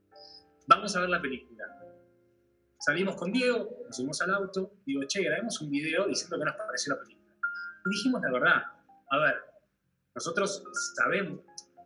[0.67, 1.53] Vamos a ver la película.
[2.79, 6.55] Salimos con Diego, nos subimos al auto, digo, che, grabemos un video diciendo que nos
[6.55, 7.33] pareció la película.
[7.85, 8.63] Y dijimos la verdad,
[9.09, 9.35] a ver,
[10.13, 10.63] nosotros
[10.95, 11.39] sabemos,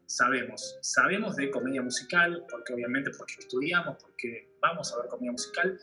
[0.08, 5.78] sabemos, sabemos de comedia musical, porque obviamente porque estudiamos, porque vamos a ver comedia musical,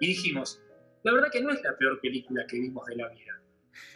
[0.00, 0.62] y dijimos,
[1.02, 3.42] la verdad que no es la peor película que vimos de la vida,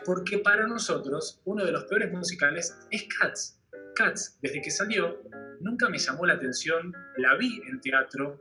[0.04, 3.60] porque para nosotros uno de los peores musicales es Cats.
[3.94, 5.22] Cats, desde que salió,
[5.60, 8.40] nunca me llamó la atención, la vi en teatro,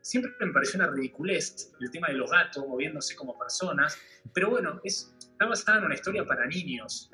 [0.00, 3.98] siempre me pareció una ridiculez el tema de los gatos moviéndose como personas,
[4.32, 7.10] pero bueno, es, está basada en una historia para niños,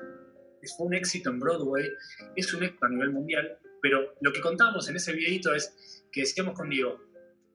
[0.77, 1.89] fue un éxito en Broadway,
[2.35, 6.21] es un éxito a nivel mundial, pero lo que contábamos en ese videito es que
[6.21, 7.03] decíamos con Diego,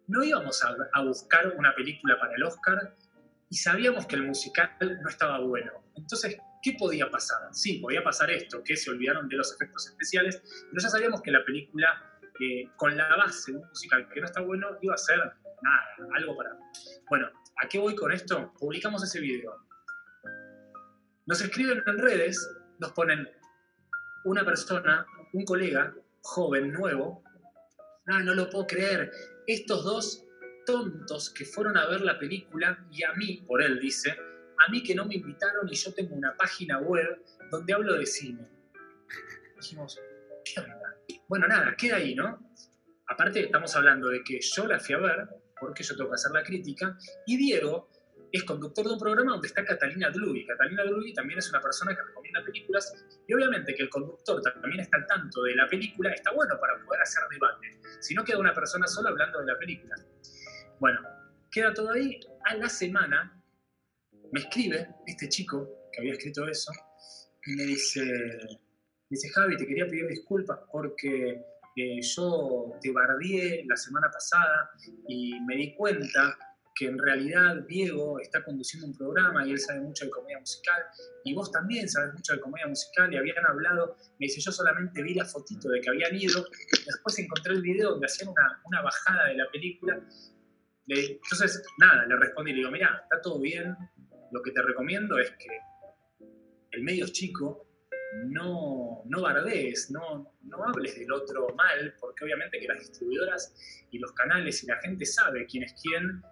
[0.08, 2.94] no íbamos a, buscar una película para el Oscar
[3.48, 5.72] y sabíamos que el musical no estaba bueno.
[5.96, 7.48] Entonces, ¿qué podía pasar?
[7.52, 11.30] Sí, podía pasar esto, que se olvidaron de los efectos especiales, pero ya sabíamos que
[11.30, 11.88] la película,
[12.40, 15.86] eh, con la base de un musical que no está bueno, iba a ser nada,
[16.14, 16.50] algo para...
[17.08, 18.52] Bueno, ¿a qué voy con esto?
[18.58, 19.56] Publicamos ese video.
[21.24, 22.46] Nos escriben en redes
[22.80, 23.28] nos ponen
[24.24, 25.94] una persona, un colega,
[26.28, 27.22] joven, nuevo.
[28.06, 29.10] Ah, no lo puedo creer.
[29.46, 30.24] Estos dos
[30.66, 34.82] tontos que fueron a ver la película y a mí, por él dice, a mí
[34.82, 38.46] que no me invitaron y yo tengo una página web donde hablo de cine.
[39.56, 39.98] Dijimos,
[40.44, 40.96] ¿qué onda?
[41.28, 42.52] Bueno, nada, queda ahí, ¿no?
[43.06, 46.32] Aparte, estamos hablando de que yo la fui a ver, porque yo tengo que hacer
[46.32, 47.88] la crítica, y Diego
[48.32, 50.46] es conductor de un programa donde está Catalina Dlugi.
[50.46, 52.92] Catalina Dlugi también es una persona que recomienda películas
[53.26, 56.74] y obviamente que el conductor también está al tanto de la película, está bueno para
[56.84, 57.80] poder hacer debate.
[58.00, 59.94] Si no queda una persona sola hablando de la película.
[60.78, 61.00] Bueno,
[61.50, 62.20] queda todo ahí.
[62.44, 63.40] A la semana
[64.32, 66.70] me escribe este chico que había escrito eso
[67.46, 68.02] y me dice,
[69.08, 71.42] dice Javi, te quería pedir disculpas porque
[71.76, 74.70] eh, yo te bardié la semana pasada
[75.06, 76.36] y me di cuenta
[76.78, 80.80] que en realidad Diego está conduciendo un programa y él sabe mucho de comedia musical,
[81.24, 85.02] y vos también sabes mucho de comedia musical, y habían hablado, me dice, yo solamente
[85.02, 86.46] vi la fotito de que habían ido,
[86.86, 90.00] después encontré el video donde hacían una, una bajada de la película,
[90.86, 93.76] entonces, nada, le respondí, le digo, mira, está todo bien,
[94.30, 95.58] lo que te recomiendo es que
[96.70, 97.66] el medio es chico,
[98.26, 103.98] no, no bardees, no, no hables del otro mal, porque obviamente que las distribuidoras y
[103.98, 106.22] los canales y la gente sabe quién es quién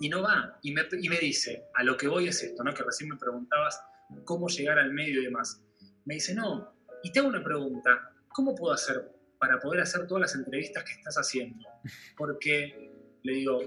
[0.00, 0.58] y no va.
[0.62, 2.72] Y me, y me dice, a lo que voy es esto, ¿no?
[2.74, 3.80] Que recién me preguntabas
[4.24, 5.62] cómo llegar al medio y demás.
[6.04, 10.22] Me dice, no, y te hago una pregunta, ¿cómo puedo hacer para poder hacer todas
[10.22, 11.68] las entrevistas que estás haciendo?
[12.16, 12.90] Porque
[13.22, 13.60] le digo,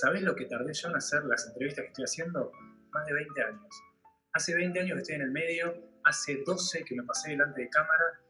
[0.00, 2.52] ¿sabes lo que tardé yo en hacer las entrevistas que estoy haciendo?
[2.90, 3.82] Más de 20 años.
[4.32, 5.74] Hace 20 años que estoy en el medio,
[6.04, 8.20] hace 12 que me pasé delante de cámara,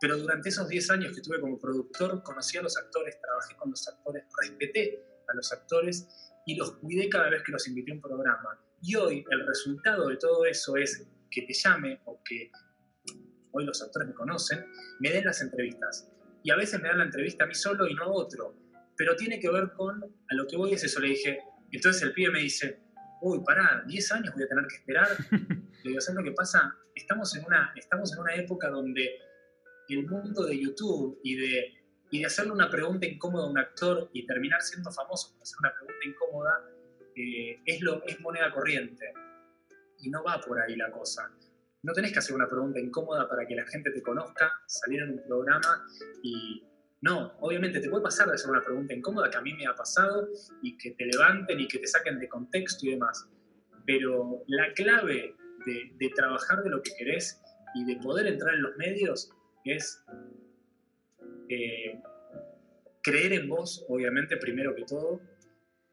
[0.00, 3.70] pero durante esos 10 años que estuve como productor, conocí a los actores, trabajé con
[3.70, 6.08] los actores, respeté a los actores
[6.46, 8.58] y los cuidé cada vez que los invité a un programa.
[8.80, 12.50] Y hoy el resultado de todo eso es que te llame o que
[13.50, 14.64] hoy los actores me conocen,
[15.00, 16.08] me den las entrevistas.
[16.44, 18.54] Y a veces me dan la entrevista a mí solo y no a otro.
[18.96, 21.40] Pero tiene que ver con, a lo que voy es eso, le dije,
[21.72, 22.78] entonces el pibe me dice,
[23.20, 25.08] uy, pará, 10 años voy a tener que esperar.
[25.82, 26.72] le digo, ¿sabes lo que pasa?
[26.94, 29.18] Estamos en, una, estamos en una época donde
[29.88, 31.74] el mundo de YouTube y de
[32.10, 35.56] y de hacerle una pregunta incómoda a un actor y terminar siendo famoso por hacer
[35.60, 36.64] una pregunta incómoda
[37.16, 39.12] eh, es, lo, es moneda corriente.
[40.00, 41.30] Y no va por ahí la cosa.
[41.82, 45.12] No tenés que hacer una pregunta incómoda para que la gente te conozca, salir en
[45.12, 45.86] un programa
[46.22, 46.62] y...
[47.02, 49.74] No, obviamente te puede pasar de hacer una pregunta incómoda que a mí me ha
[49.74, 50.28] pasado
[50.62, 53.28] y que te levanten y que te saquen de contexto y demás.
[53.86, 55.36] Pero la clave
[55.66, 57.40] de, de trabajar de lo que querés
[57.74, 59.30] y de poder entrar en los medios
[59.64, 60.02] es
[61.48, 62.00] eh,
[63.02, 65.20] creer en vos, obviamente, primero que todo,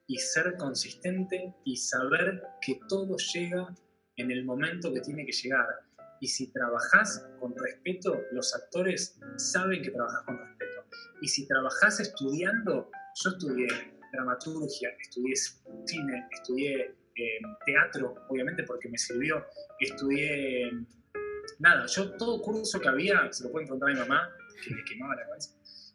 [0.07, 3.73] y ser consistente y saber que todo llega
[4.17, 5.65] en el momento que tiene que llegar.
[6.19, 10.85] Y si trabajás con respeto, los actores saben que trabajás con respeto.
[11.21, 12.89] Y si trabajás estudiando,
[13.23, 13.67] yo estudié
[14.11, 15.35] dramaturgia, estudié
[15.85, 19.45] cine, estudié eh, teatro, obviamente porque me sirvió,
[19.79, 20.71] estudié
[21.59, 24.29] nada, yo todo curso que había, se lo pueden contar a mi mamá,
[24.63, 25.51] que me quemaba la cabeza,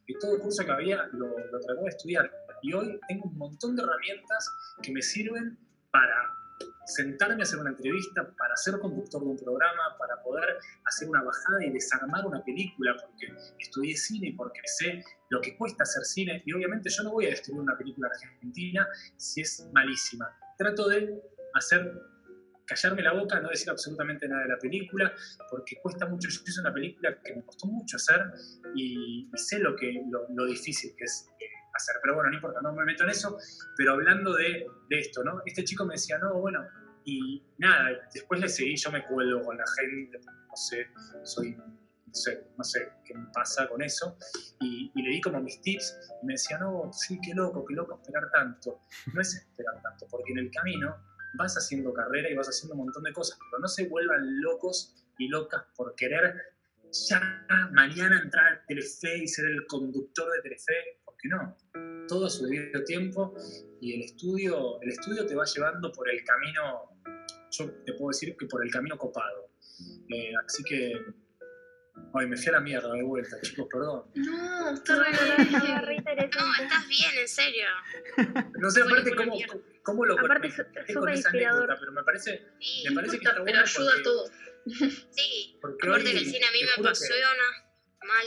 [0.07, 2.31] que todo curso que había lo, lo trataba de estudiar.
[2.63, 4.51] Y hoy tengo un montón de herramientas
[4.83, 5.57] que me sirven
[5.91, 6.39] para
[6.87, 11.23] sentarme a hacer una entrevista para ser conductor de un programa, para poder hacer una
[11.23, 13.27] bajada y desarmar una película, porque
[13.59, 16.43] estudié cine y porque sé lo que cuesta hacer cine.
[16.47, 20.35] Y obviamente yo no voy a destruir una película argentina si es malísima.
[20.57, 21.23] Trato de
[21.55, 21.93] hacer
[22.69, 25.13] callarme la boca, no decir absolutamente nada de la película,
[25.51, 26.29] porque cuesta mucho.
[26.29, 28.31] Yo hice una película que me costó mucho hacer
[28.75, 31.45] y, sé lo, que, lo, difícil que es eh,
[31.75, 31.97] hacer.
[32.03, 33.39] Pero bueno, no importa, no me meto en eso.
[33.77, 35.41] Pero hablando de, de, esto, ¿no?
[35.47, 36.67] Este chico me decía, no, bueno,
[37.05, 40.89] y nada, después le seguí, yo me cuelgo con la gente, no sé,
[41.25, 41.57] soy
[42.09, 44.17] no sé, no sé qué me pasa con eso,
[44.61, 47.75] y, y, le di como mis tips, y me decía, no, sí, qué loco, qué
[47.75, 48.81] loco esperar tanto.
[49.13, 50.97] No es esperar tanto, porque en el camino
[51.35, 54.95] vas haciendo carrera y vas haciendo un montón de cosas, pero no se vuelvan locos
[55.19, 56.35] y locas por querer
[56.93, 61.57] ya mañana entrar a Telefe y ser el conductor de Telefe, porque no,
[62.07, 63.35] todo a su debido tiempo
[63.81, 66.97] y el estudio, el estudio te va llevando por el camino,
[67.51, 69.51] yo te puedo decir que por el camino copado.
[70.09, 70.93] Eh, así que
[72.15, 74.05] Ay, me fui a la mierda de vuelta, chicos, perdón.
[74.15, 77.67] No, está re No, estás bien, en serio.
[78.59, 79.39] No sé, aparte, cómo,
[79.83, 80.51] cómo lo aparte,
[80.95, 82.47] con esa anécdota, pero me parece,
[82.89, 83.47] me parece que está bueno.
[83.47, 84.31] Pero ayuda a todo.
[85.11, 87.45] Sí, porque aparte que el cine a mí me apasiona
[88.03, 88.27] mal.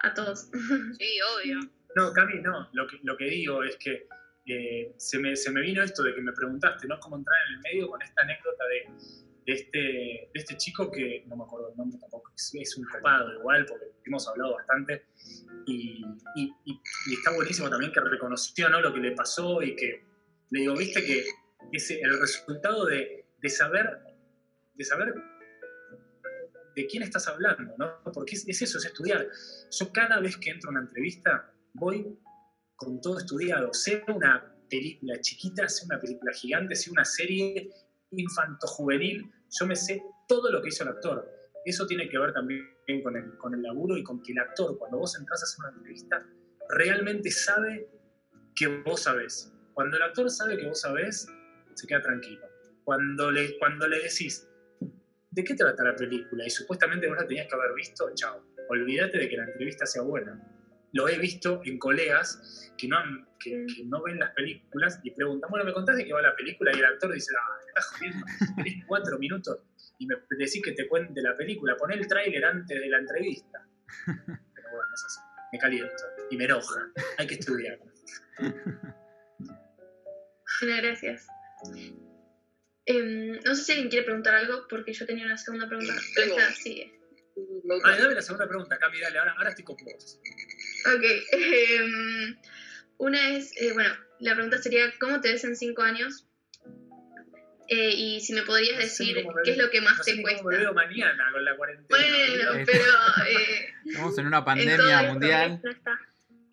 [0.00, 0.48] A todos.
[0.98, 1.60] Sí, obvio.
[1.96, 2.68] No, Cami, no.
[2.72, 4.06] Lo que, lo que digo es que
[4.46, 7.00] eh, se, me, se me vino esto de que me preguntaste, ¿no?
[7.00, 11.24] Cómo entrar en el medio con esta anécdota de de este, de este chico que
[11.28, 15.06] no me acuerdo el nombre tampoco, es, un copado igual, porque hemos hablado bastante,
[15.66, 16.80] y, y, y,
[17.14, 18.80] está buenísimo también que reconoció ¿no?
[18.80, 20.04] lo que le pasó y que
[20.50, 21.24] le digo, viste que
[21.72, 23.86] ese, el resultado de, de, saber,
[24.74, 25.14] de saber
[26.74, 28.02] de quién estás hablando, ¿no?
[28.12, 29.28] porque es, es eso, es estudiar.
[29.70, 32.18] Yo cada vez que entro a una entrevista voy
[32.74, 37.70] con todo estudiado, sea una película chiquita, sea una película gigante, sea una serie
[38.10, 41.28] infanto-juvenil, yo me sé todo lo que hizo el actor.
[41.64, 42.62] Eso tiene que ver también
[43.02, 45.58] con el, con el laburo y con que el actor, cuando vos entras a hacer
[45.60, 46.24] una entrevista,
[46.68, 47.88] realmente sabe
[48.54, 49.52] que vos sabés.
[49.74, 51.26] Cuando el actor sabe que vos sabés,
[51.74, 52.46] se queda tranquilo.
[52.84, 54.48] Cuando le, cuando le decís,
[55.30, 56.46] ¿de qué trata la película?
[56.46, 58.42] Y supuestamente vos la tenías que haber visto, chao.
[58.68, 60.40] Olvídate de que la entrevista sea buena.
[60.92, 62.96] Lo he visto en colegas que no,
[63.38, 66.72] que, no ven las películas y preguntan, bueno, ¿me contás de qué va la película?
[66.74, 69.58] Y el actor dice, ah, estás jodiendo, tenés cuatro minutos
[69.98, 73.66] y me decís que te cuente la película, pon el tráiler antes de la entrevista.
[74.06, 75.20] Pero bueno, es así,
[75.52, 77.78] me caliento y me enoja, hay que estudiar.
[80.60, 81.26] gracias.
[82.86, 85.94] Em, no sé si alguien quiere preguntar algo, porque yo tenía una segunda pregunta.
[86.14, 86.36] Tengo.
[86.54, 86.92] sigue.
[87.84, 90.20] Ah, dame la segunda pregunta, Cami, dale, ahora, ahora estoy con vos.
[90.86, 91.04] Ok.
[91.32, 92.36] Em,
[92.98, 96.26] una es, eh, bueno, la pregunta sería, ¿cómo te ves en cinco años?
[97.68, 100.42] Eh, y si me podrías decir qué es lo que más te cuesta.
[100.44, 101.88] me veo mañana con la cuarentena.
[101.88, 102.82] Bueno, pero...
[103.28, 105.60] Eh, Estamos en una pandemia mundial.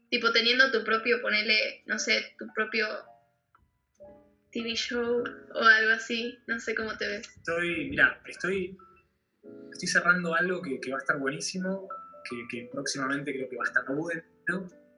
[0.10, 2.88] Tipo, teniendo tu propio, ponele, no sé, tu propio
[4.52, 6.38] TV show o algo así.
[6.48, 7.28] No sé cómo te ves.
[7.38, 8.78] Estoy, mira, estoy,
[9.72, 11.90] estoy cerrando algo que, que va a estar buenísimo,
[12.30, 14.24] que, que, próximamente creo que va a estar bueno,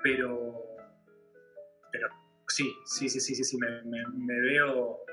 [0.03, 0.61] pero,
[1.91, 2.09] pero
[2.47, 5.05] sí, sí, sí, sí, sí, sí me, me, me veo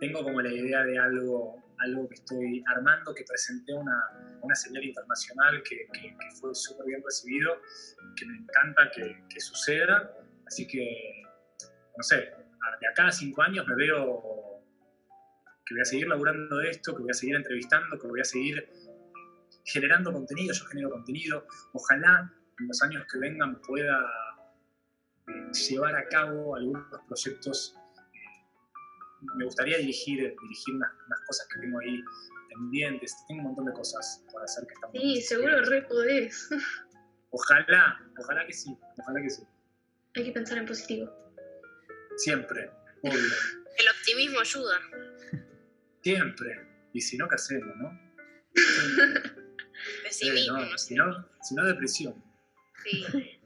[0.00, 4.82] tengo como la idea de algo, algo que estoy armando, que presenté una, una señal
[4.82, 7.60] internacional que, que, fue súper bien recibido,
[8.16, 10.10] que me encanta que, que, suceda.
[10.46, 11.22] Así que,
[11.96, 12.16] no sé,
[12.80, 14.40] de acá a cinco años me veo
[15.66, 18.24] que voy a seguir laburando de esto, que voy a seguir entrevistando, que voy a
[18.24, 18.68] seguir
[19.64, 21.46] generando contenido, yo genero contenido.
[21.72, 24.00] Ojalá en los años que vengan pueda
[25.28, 27.76] eh, llevar a cabo algunos proyectos
[29.36, 30.90] me gustaría dirigir, dirigir unas,
[31.26, 32.02] cosas que tengo ahí
[32.48, 33.16] pendientes.
[33.28, 36.48] Tengo un montón de cosas para hacer que están Sí, seguro re podés.
[37.32, 39.42] Ojalá, ojalá que sí, ojalá que sí.
[40.16, 41.08] Hay que pensar en positivo.
[42.16, 42.68] Siempre,
[43.02, 43.12] obvio.
[43.78, 44.80] El optimismo ayuda.
[46.02, 46.66] Siempre.
[46.92, 48.00] Y si no, ¿qué hacemos, no?
[50.02, 52.14] Pesimismo, no, si, no, si no, depresión.
[52.84, 53.04] Sí.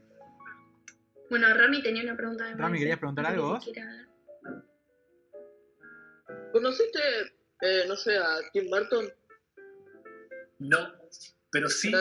[1.31, 2.53] Bueno, Rami tenía una pregunta.
[2.55, 3.65] Rami, ¿querías preguntar algo vos?
[6.55, 7.01] ¿Conociste,
[7.63, 9.13] eh, no sé, a Tim Burton?
[10.61, 10.95] No,
[11.51, 11.93] pero sí,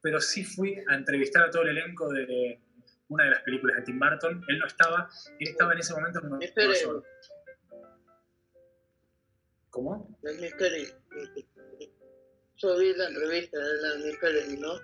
[0.00, 2.60] pero sí fui a entrevistar a todo el elenco de
[3.08, 4.44] una de las películas de Tim Burton.
[4.46, 5.10] Él no estaba,
[5.40, 7.04] él estaba en ese momento en Nueva York.
[9.70, 10.20] ¿Cómo?
[10.22, 10.88] El Mystery.
[12.58, 14.74] Yo vi la entrevista de la Mystery, ¿no?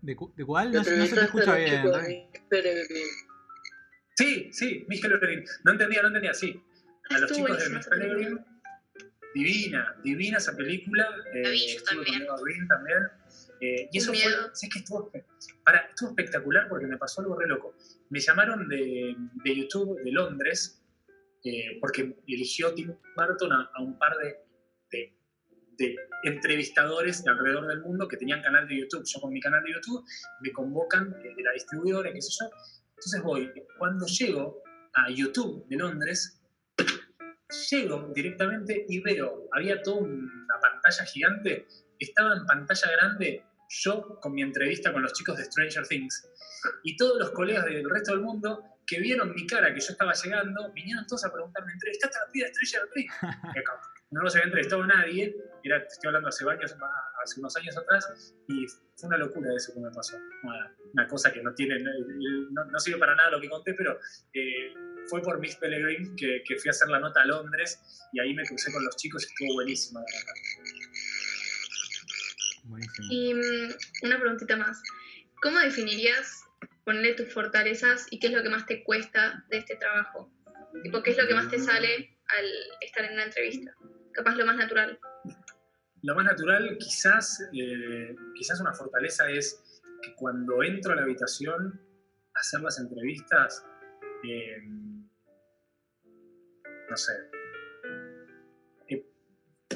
[0.00, 0.72] ¿De, ¿De, cuál?
[0.72, 1.82] No, no, se te escucha bien.
[4.16, 5.44] Sí, sí, Michael Oberyn.
[5.64, 6.64] No entendía, no entendía, sí
[7.10, 7.88] a los chicos de Miss
[9.34, 11.08] divina, divina esa película.
[11.34, 13.02] La vi eh, yo también.
[13.60, 14.42] eh, y eso fue, miedo.
[14.54, 14.78] ¿sabes qué?
[14.80, 15.12] Estuvo,
[15.64, 17.74] para, estuvo espectacular porque me pasó algo re loco.
[18.10, 20.82] Me llamaron de, de YouTube de Londres
[21.44, 24.36] eh, porque eligió Tim Burton a, a un par de,
[24.90, 25.14] de-
[25.78, 25.94] de
[26.24, 29.04] entrevistadores de alrededor del mundo que tenían canal de YouTube.
[29.06, 30.04] Yo con mi canal de YouTube
[30.40, 32.50] me convocan eh, de la distribuidora, qué sé yo.
[32.90, 34.60] Entonces voy, cuando llego
[34.94, 36.37] a YouTube de Londres,
[37.70, 41.66] llego directamente y veo, había toda una pantalla gigante,
[41.98, 46.26] estaba en pantalla grande yo con mi entrevista con los chicos de Stranger Things
[46.84, 50.14] y todos los colegas del resto del mundo que vieron mi cara que yo estaba
[50.14, 53.14] llegando, vinieron todos a preguntarme, ¿entrevistaste a la de Stranger Things?
[54.10, 56.74] No los había entrevistado a nadie, era, te estoy hablando hace, años,
[57.22, 60.16] hace unos años atrás, y fue una locura eso que me pasó.
[60.42, 63.98] Una, una cosa que no tiene, no, no sirve para nada lo que conté, pero
[64.32, 64.72] eh,
[65.08, 67.80] fue por Miss Pellegrin que, que fui a hacer la nota a Londres
[68.12, 70.00] y ahí me crucé con los chicos y estuvo buenísima.
[70.00, 70.34] la verdad.
[72.64, 73.08] Buenísimo.
[73.10, 74.82] Y mm, una preguntita más.
[75.42, 76.44] ¿Cómo definirías
[76.84, 80.30] ponerle tus fortalezas y qué es lo que más te cuesta de este trabajo?
[80.82, 82.46] Tipo, ¿qué es lo que más te sale al
[82.80, 83.74] estar en una entrevista?
[84.18, 84.98] Capaz lo más natural.
[86.02, 91.80] Lo más natural, quizás, eh, quizás una fortaleza es que cuando entro a la habitación
[92.34, 93.64] hacer las entrevistas,
[94.24, 94.60] eh,
[96.90, 97.12] no sé,
[98.88, 99.06] eh,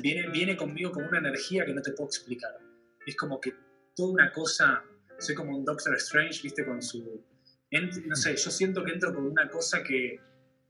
[0.00, 2.58] viene, viene conmigo como una energía que no te puedo explicar.
[3.06, 3.54] Es como que
[3.94, 4.82] toda una cosa,
[5.20, 7.24] soy como un Doctor Strange, viste, con su...
[7.70, 10.20] ent- no sé, yo siento que entro con una cosa que,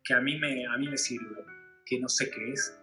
[0.05, 1.43] que a, mí me, a mí me sirve,
[1.87, 2.79] que no sé qué es,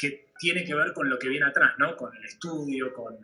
[0.00, 1.94] que tiene que ver con lo que viene atrás, ¿no?
[1.94, 3.18] Con el estudio, con,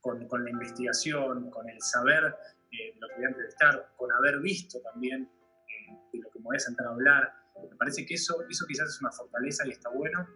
[0.00, 2.34] con, la investigación, con el saber
[2.72, 5.30] eh, lo que voy a entrevistar, con haber visto también
[5.68, 7.30] eh, de lo que me voy a sentar a hablar.
[7.70, 10.26] Me parece que eso, eso quizás es una fortaleza y está bueno.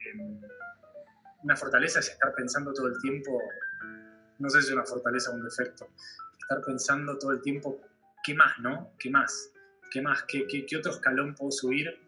[0.00, 0.40] Eh,
[1.42, 3.38] una fortaleza es estar pensando todo el tiempo,
[4.38, 5.86] no sé si es una fortaleza o un defecto,
[6.40, 7.78] estar pensando todo el tiempo,
[8.24, 8.94] ¿qué más, no?
[8.98, 9.52] ¿Qué más?
[9.90, 10.24] ¿Qué más?
[10.24, 12.05] ¿Qué, qué, qué otro escalón puedo subir?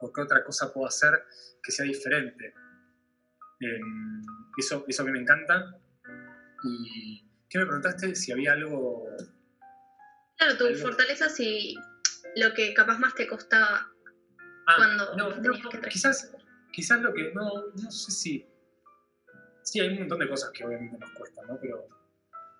[0.00, 1.24] ¿O qué otra cosa puedo hacer
[1.62, 2.54] que sea diferente?
[3.60, 3.80] Eh,
[4.56, 5.76] eso, eso a mí me encanta.
[6.64, 8.14] ¿Y qué me preguntaste?
[8.14, 9.04] Si había algo...
[10.36, 11.76] Claro, tus Algo- fortalezas y
[12.36, 13.88] lo que capaz más te costaba.
[14.66, 15.88] Ah, Cuando no, no, que traer.
[15.92, 16.32] quizás,
[16.72, 17.32] quizás lo que...
[17.34, 18.46] No, no sé si...
[19.62, 21.58] Sí, hay un montón de cosas que obviamente nos cuestan, ¿no?
[21.60, 21.86] Pero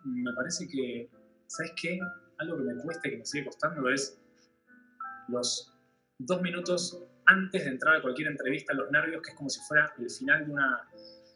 [0.05, 1.09] me parece que,
[1.47, 1.99] ¿sabes qué?
[2.39, 4.19] Algo que me cuesta y que me sigue costando es
[5.29, 5.73] los
[6.19, 9.93] dos minutos antes de entrar a cualquier entrevista, los nervios, que es como si fuera
[9.99, 10.89] el final de una,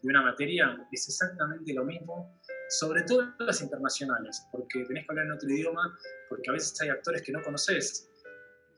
[0.03, 2.38] de una materia, es exactamente lo mismo,
[2.70, 6.88] sobre todo las internacionales, porque tenés que hablar en otro idioma, porque a veces hay
[6.88, 8.09] actores que no conoces,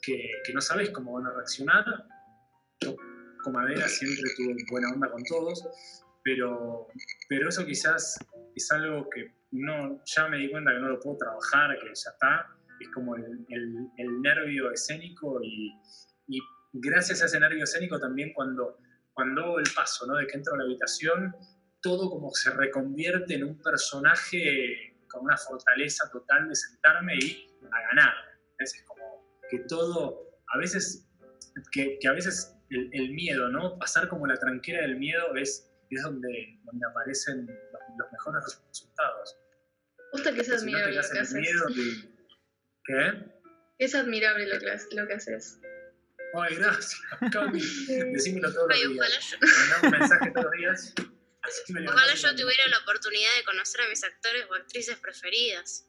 [0.03, 1.85] que, que no sabes cómo van a reaccionar.
[2.81, 2.97] Yo,
[3.43, 5.63] como madera, siempre tuve buena onda con todos,
[6.25, 6.89] pero,
[7.29, 8.19] pero eso quizás
[8.57, 12.11] es algo que no, ya me di cuenta que no lo puedo trabajar, que ya
[12.11, 12.49] está,
[12.81, 15.73] es como el, el- el nervio escénico y,
[16.27, 16.39] y
[16.75, 18.79] gracias a ese nervio escénico también cuando,
[19.13, 20.17] cuando hago el paso, ¿no?
[20.17, 21.35] De que entro a la habitación,
[21.81, 27.81] todo como se reconvierte en un personaje con una fortaleza total de sentarme y a
[27.89, 28.15] ganar.
[28.59, 31.07] Es como que todo, a veces,
[31.71, 33.79] que, que a veces el, el miedo, ¿no?
[33.79, 39.37] Pasar como la tranquera del miedo es, es donde, donde aparecen los, los mejores resultados.
[40.11, 41.35] Justo que es Si no admirable lo que haces.
[41.35, 41.67] miedo
[42.85, 43.35] ¿Qué?
[43.79, 45.61] Es admirable lo que, lo que haces.
[46.37, 47.01] Ay, gracias,
[47.33, 47.61] Cami.
[48.13, 48.99] Decímelo todos los Ay, días.
[48.99, 50.95] ojalá yo, Mandame un mensaje todos los días.
[51.43, 55.87] Así me ojalá yo tuviera la oportunidad de conocer a mis actores o actrices preferidas.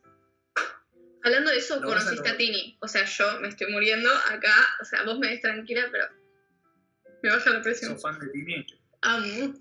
[1.23, 2.37] Hablando de eso, conociste a.
[2.37, 2.77] Tini.
[2.81, 4.53] O sea, yo me estoy muriendo acá.
[4.81, 6.05] O sea, vos me ves tranquila, pero
[7.23, 7.93] me baja la presión.
[7.93, 8.65] ¿Sos fan de Tini?
[9.01, 9.53] Amo.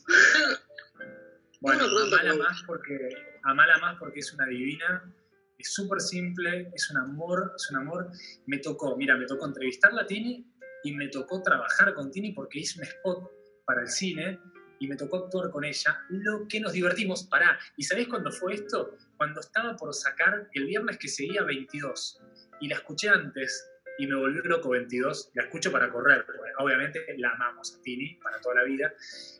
[1.60, 3.08] Bueno, amala más porque
[3.44, 5.10] amala más porque es una divina,
[5.56, 8.10] es súper simple, es un amor, es un amor.
[8.46, 10.53] Me tocó, mira, me tocó entrevistarla a Tini
[10.84, 13.30] y me tocó trabajar con Tini porque hice un spot
[13.66, 14.38] para el cine
[14.78, 17.24] y me tocó actuar con ella, lo que nos divertimos.
[17.24, 18.96] Pará, ¿y sabés cuándo fue esto?
[19.16, 22.20] Cuando estaba por sacar el viernes que seguía 22
[22.60, 23.66] y la escuché antes
[23.98, 28.18] y me volvió loco 22, la escucho para correr, porque obviamente la amamos a Tini
[28.22, 28.92] para toda la vida.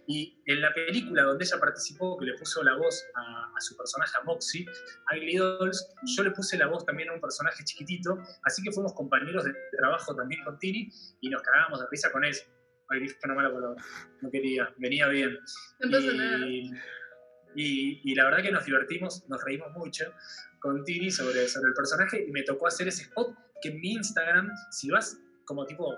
[0.07, 3.76] Y en la película donde ella participó, que le puso la voz a, a su
[3.76, 4.66] personaje, a Moxie,
[5.12, 8.92] Ugly Dolls, yo le puse la voz también a un personaje chiquitito, así que fuimos
[8.94, 10.88] compañeros de trabajo también con Tini
[11.20, 12.34] y nos cagábamos de risa con él.
[12.90, 13.82] Ay, dije una mala palabra,
[14.20, 15.38] no quería, venía bien.
[16.46, 16.70] Y,
[17.57, 20.12] y- y la verdad que nos divertimos, nos reímos mucho
[20.61, 23.34] con Tini sobre, sobre el personaje y me tocó hacer ese spot
[23.64, 25.90] que en mi Instagram, si vas como tipo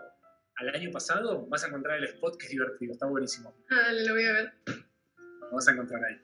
[0.57, 3.55] al año pasado, vas a encontrar el spot que es divertido, está buenísimo.
[3.71, 4.53] Ah, dale, lo voy a ver.
[4.67, 6.17] Lo vas a encontrar ahí.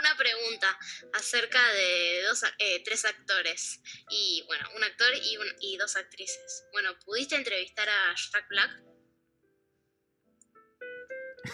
[0.00, 0.78] Una pregunta
[1.12, 6.64] acerca de dos, eh, tres actores y bueno, un actor y, un- y dos actrices.
[6.72, 8.70] Bueno, ¿pudiste entrevistar a Jack Black?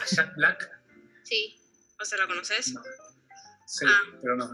[0.01, 0.71] A Jack Black,
[1.25, 1.61] Sí,
[1.99, 2.73] ¿vos se lo conoces?
[2.73, 2.83] no.
[3.67, 4.01] Sí, Ah.
[4.23, 4.49] pero no.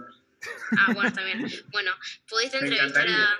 [0.79, 1.47] Ah, bueno, está bien.
[1.71, 1.93] Bueno,
[2.29, 3.37] ¿pudiste Me entrevistar a...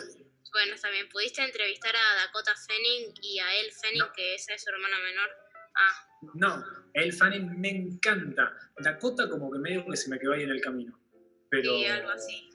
[0.53, 1.09] Bueno, está bien.
[1.09, 4.13] ¿Pudiste entrevistar a Dakota Fanning y a Elle Fanning, No.
[4.13, 5.31] que esa es su hermana menor?
[5.75, 8.53] Ah, No, el Fanning me encanta.
[8.79, 10.99] Dakota como que medio que se me quedó ahí en el camino.
[11.51, 12.49] Pero, sí, algo así.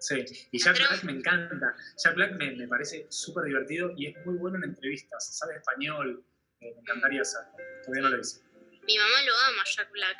[0.00, 1.74] Sí, y Jack Black me encanta.
[2.02, 5.36] Jack Black me, me parece súper divertido y es muy bueno en entrevistas.
[5.36, 6.24] Sabe español.
[6.60, 7.52] eh, me encantaría hacerlo.
[7.84, 8.42] Todavía no lo hice.
[8.82, 10.18] Mi mamá lo ama, Jack Black.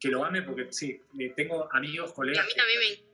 [0.00, 3.04] Que lo ame porque sí, eh, tengo amigos, Y a colegas mí también me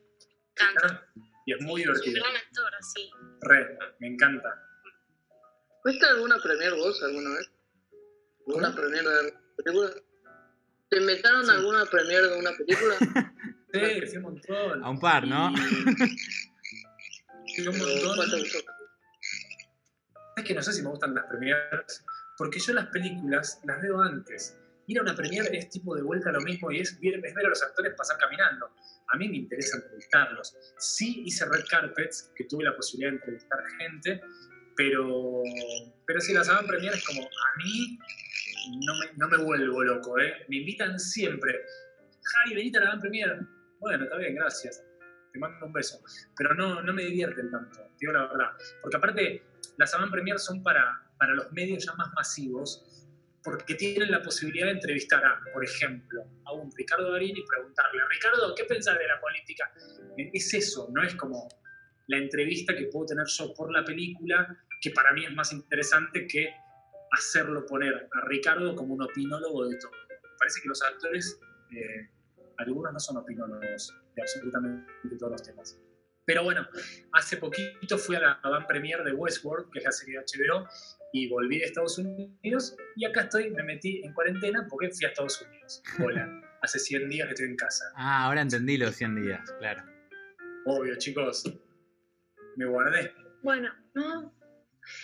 [0.53, 1.07] encanta.
[1.51, 2.23] Y es muy Es un divertido.
[2.25, 3.11] gran actor, así.
[3.43, 4.63] Re, me encanta.
[5.83, 7.51] ¿Fuiste alguna premier vos alguna vez?
[8.47, 8.81] ¿Alguna ¿Cómo?
[8.81, 9.91] premier de película?
[10.91, 11.51] ¿Te invitaron Sí.
[11.51, 12.97] a alguna premier de una película?
[13.73, 14.85] Sí, fui un montón.
[14.85, 15.53] A un par, ¿no?
[17.55, 17.75] Fui un.
[20.37, 22.05] Es que no sé si me gustan las premieres,
[22.37, 24.57] porque yo las películas las veo antes.
[24.89, 27.33] Ir a una premiere es tipo de vuelta a lo mismo y es ver, es
[27.35, 28.75] ver a los actores pasar caminando.
[29.13, 30.57] A mí me interesa entrevistarlos.
[30.79, 34.21] Sí hice red carpets, que tuve la posibilidad de entrevistar gente,
[34.77, 35.43] pero,
[36.07, 37.99] pero si las premiere es como, a mí
[38.87, 40.47] no me, no me vuelvo loco, ¿eh?
[40.49, 41.53] Me invitan siempre.
[42.23, 43.41] Javi, venite a la Van Premier.
[43.79, 44.83] Bueno, está bien, gracias.
[45.33, 46.01] Te mando un beso.
[46.37, 48.51] Pero no, no me divierten tanto, digo la verdad.
[48.83, 49.43] Porque aparte,
[49.77, 52.85] las Avant Premier son para, para los medios ya más masivos,
[53.43, 58.01] porque tienen la posibilidad de entrevistar a, por ejemplo, a un Ricardo Darín y preguntarle,
[58.11, 59.73] Ricardo, ¿qué pensás de la política?
[60.19, 61.49] Eh, Es eso, no es como
[62.09, 66.27] la entrevista que puedo tener yo por la película, que para mí es más interesante
[66.27, 66.53] que
[67.13, 69.93] hacerlo poner a Ricardo como un opinólogo de todo.
[70.39, 71.39] Parece que los actores,
[71.73, 72.11] eh,
[72.59, 75.79] algunos no son opinólogos de absolutamente todos los temas.
[76.25, 76.67] Pero bueno,
[77.13, 80.69] hace poquito fui a la van premier de Westworld, que es la serie de HBO,
[81.13, 85.09] y volví de Estados Unidos y acá estoy, me metí en cuarentena porque fui a
[85.09, 85.83] Estados Unidos.
[86.03, 86.29] Hola,
[86.63, 87.85] hace 100 días que estoy en casa.
[87.97, 89.83] Ah, ahora entendí los 100 días, claro.
[90.67, 91.45] Obvio, chicos,
[92.57, 93.13] me guardé.
[93.43, 94.35] Bueno, No,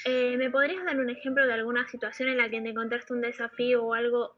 [0.04, 3.22] eh, ¿me podrías dar un ejemplo de alguna situación en la que te encontraste un
[3.22, 4.36] desafío o algo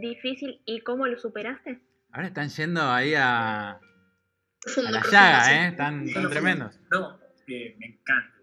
[0.00, 1.80] difícil y cómo lo superaste?
[2.12, 3.80] Ahora están yendo ahí a, a
[4.90, 5.64] la llaga.
[5.64, 5.68] ¿eh?
[5.68, 6.78] Están, están tremendos.
[6.90, 8.39] No, eh, me encanta.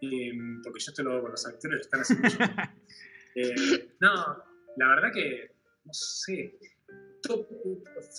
[0.00, 0.32] Eh,
[0.62, 2.38] porque yo esto lo hago con los actores, lo están haciendo ellos.
[3.38, 4.14] Eh, no,
[4.78, 5.50] la verdad que,
[5.84, 6.58] no sé,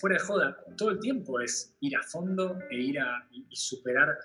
[0.00, 3.56] fuera de joda, todo el tiempo es ir a fondo e ir a y, y
[3.56, 4.16] superar.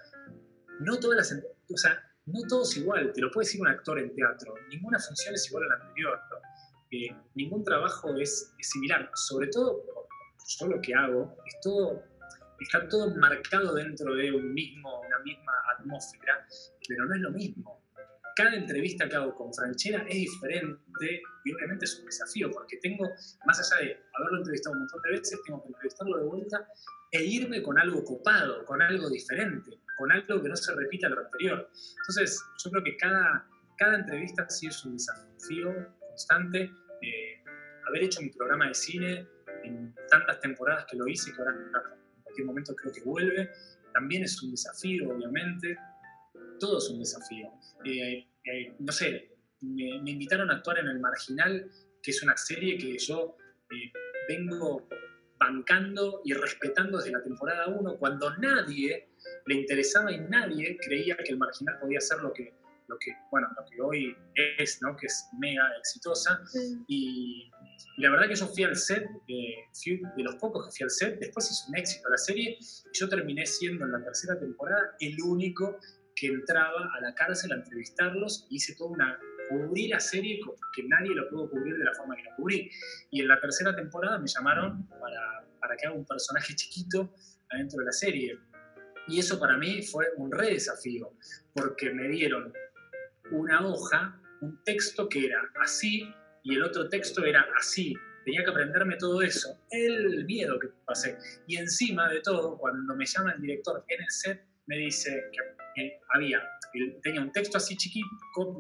[0.82, 4.00] No todas las, o sea, no todo es igual, te lo puede decir un actor
[4.00, 6.20] en teatro, ninguna función es igual a la anterior,
[6.92, 9.84] Eh, ningún trabajo es, es similar, sobre todo
[10.60, 12.04] yo lo que hago es todo
[12.64, 16.46] está todo marcado dentro de un mismo, una misma atmósfera,
[16.88, 17.84] pero no es lo mismo.
[18.36, 23.08] Cada entrevista que hago con Franchera es diferente y obviamente es un desafío, porque tengo,
[23.46, 26.68] más allá de haberlo entrevistado un montón de veces, tengo que entrevistarlo de vuelta
[27.12, 31.20] e irme con algo copado, con algo diferente, con algo que no se repita lo
[31.20, 31.70] anterior.
[31.70, 33.48] Entonces, yo creo que cada,
[33.78, 36.72] cada entrevista sí es un desafío constante.
[37.02, 37.44] Eh,
[37.88, 39.28] haber hecho mi programa de cine
[39.64, 41.56] en tantas temporadas que lo hice, que ahora
[42.34, 43.50] cualquier momento creo que vuelve,
[43.94, 45.78] también es un desafío, obviamente.
[46.60, 47.52] Todo es un desafío.
[47.86, 49.30] Eh, eh, no sé,
[49.62, 51.70] me, invitaron a actuar en El Marginal,
[52.02, 53.38] que es una serie que yo
[53.72, 53.92] eh,
[54.28, 54.88] vengo
[55.38, 59.10] bancando y respetando desde la temporada 1, cuando nadie
[59.46, 62.54] le interesaba y nadie creía que El Marginal podía ser lo que,
[62.88, 64.16] lo que, bueno, lo que hoy
[64.58, 64.96] es, ¿no?
[64.96, 66.42] que es mega exitosa.
[66.88, 67.52] Y,
[67.98, 70.84] y la verdad que yo fui al set, eh, fui de los pocos que fui
[70.84, 74.40] al set, después hizo un éxito la serie, y yo terminé siendo en la tercera
[74.40, 75.78] temporada el único
[76.16, 79.20] que entraba a la cárcel a entrevistarlos, y hice toda una,
[79.50, 80.40] cubrí la serie
[80.74, 82.70] que nadie lo pudo cubrir de la forma que la cubrí.
[83.12, 87.14] Y en la tercera temporada me llamaron para, para que haga un personaje chiquito
[87.50, 88.40] adentro de la serie.
[89.08, 91.14] Y eso para mí fue un re desafío,
[91.54, 92.54] porque me dieron
[93.32, 96.14] una hoja, un texto que era así,
[96.44, 97.94] y el otro texto era así.
[98.26, 101.18] Tenía que aprenderme todo eso, el miedo que pasé.
[101.48, 105.22] Y encima de todo, cuando me llama el director en el set, me dice
[105.76, 106.42] que había,
[107.02, 108.08] tenía un texto así chiquito,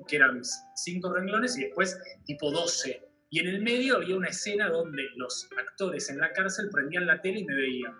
[0.07, 0.41] que eran
[0.75, 3.01] cinco renglones y después tipo 12.
[3.29, 7.21] Y en el medio había una escena donde los actores en la cárcel prendían la
[7.21, 7.95] tele y me veían.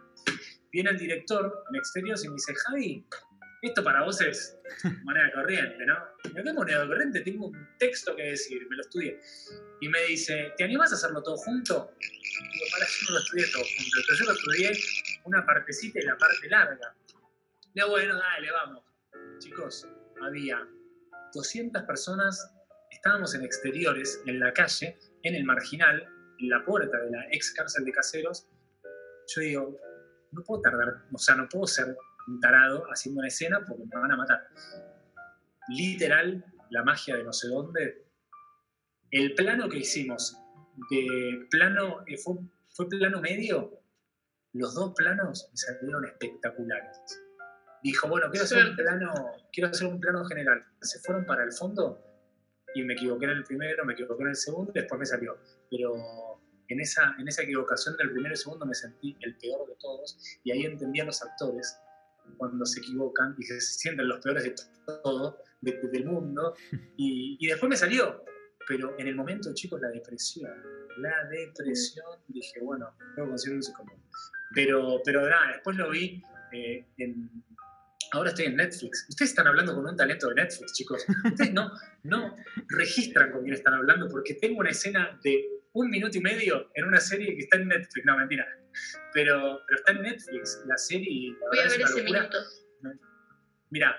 [0.72, 3.05] Viene el director en exterior y me dice, Javi,
[3.64, 4.59] Esto para vos es
[5.03, 5.95] moneda corriente, ¿no?
[6.34, 7.22] ¿De qué moneda corriente?
[7.22, 9.18] Tengo un texto que decir, me lo estudié.
[9.80, 11.93] Y me dice, ¿te animás a hacerlo todo junto?
[11.97, 14.72] Digo, para, yo no lo estudié todo junto, pero yo lo estudié
[15.24, 16.93] una partecita y la parte larga.
[17.74, 18.84] Le digo, bueno, dale, vamos.
[19.39, 19.88] Chicos,
[20.22, 20.68] había
[21.34, 22.53] 200 personas,
[22.91, 26.05] estábamos en exteriores, en la calle, en el marginal,
[26.38, 28.45] en la puerta de la ex cárcel de caseros.
[29.34, 29.80] Yo digo,
[30.34, 31.95] no puedo tardar, o sea, no puedo ser
[32.28, 34.47] un tarado haciendo una escena porque me van a matar.
[35.69, 38.05] Literal, la magia de no sé dónde.
[39.11, 40.38] El plano que hicimos
[40.89, 42.36] de plano, eh, fue,
[42.69, 43.80] fue plano medio,
[44.53, 46.99] los dos planos me salieron espectaculares.
[47.84, 49.13] Dijo, bueno, quiero hacer un plano,
[49.51, 50.63] quiero hacer un plano general.
[50.82, 52.01] Se fueron para el fondo
[52.76, 55.38] y me equivoqué en el primero, me equivoqué en el segundo y después me salió.
[55.69, 55.93] Pero
[56.67, 60.17] en esa, en esa equivocación del primero y segundo me sentí el peor de todos
[60.43, 61.78] y ahí entendí a los actores
[62.38, 64.55] cuando se equivocan y que se sienten los peores de
[65.03, 66.55] todo, de- del mundo.
[66.97, 68.24] Y, y después me salió.
[68.67, 70.51] Pero en el momento, chicos, la depresión.
[70.97, 73.99] La depresión, dije, bueno, que conseguir un psicólogo.
[74.53, 76.21] Pero, pero nada, después lo vi
[76.51, 77.30] eh, en.
[78.11, 79.07] Ahora estoy en Netflix.
[79.09, 81.03] Ustedes están hablando con un talento de Netflix, chicos.
[81.26, 81.71] Ustedes no,
[82.03, 82.36] no
[82.67, 85.43] registran con quién están hablando porque tengo una escena de
[85.74, 88.05] un minuto y medio en una serie que está en Netflix.
[88.05, 88.47] No, mentira.
[89.13, 92.38] Pero, pero está en Netflix la serie y la Voy a ver es ese minuto.
[93.69, 93.95] Mira,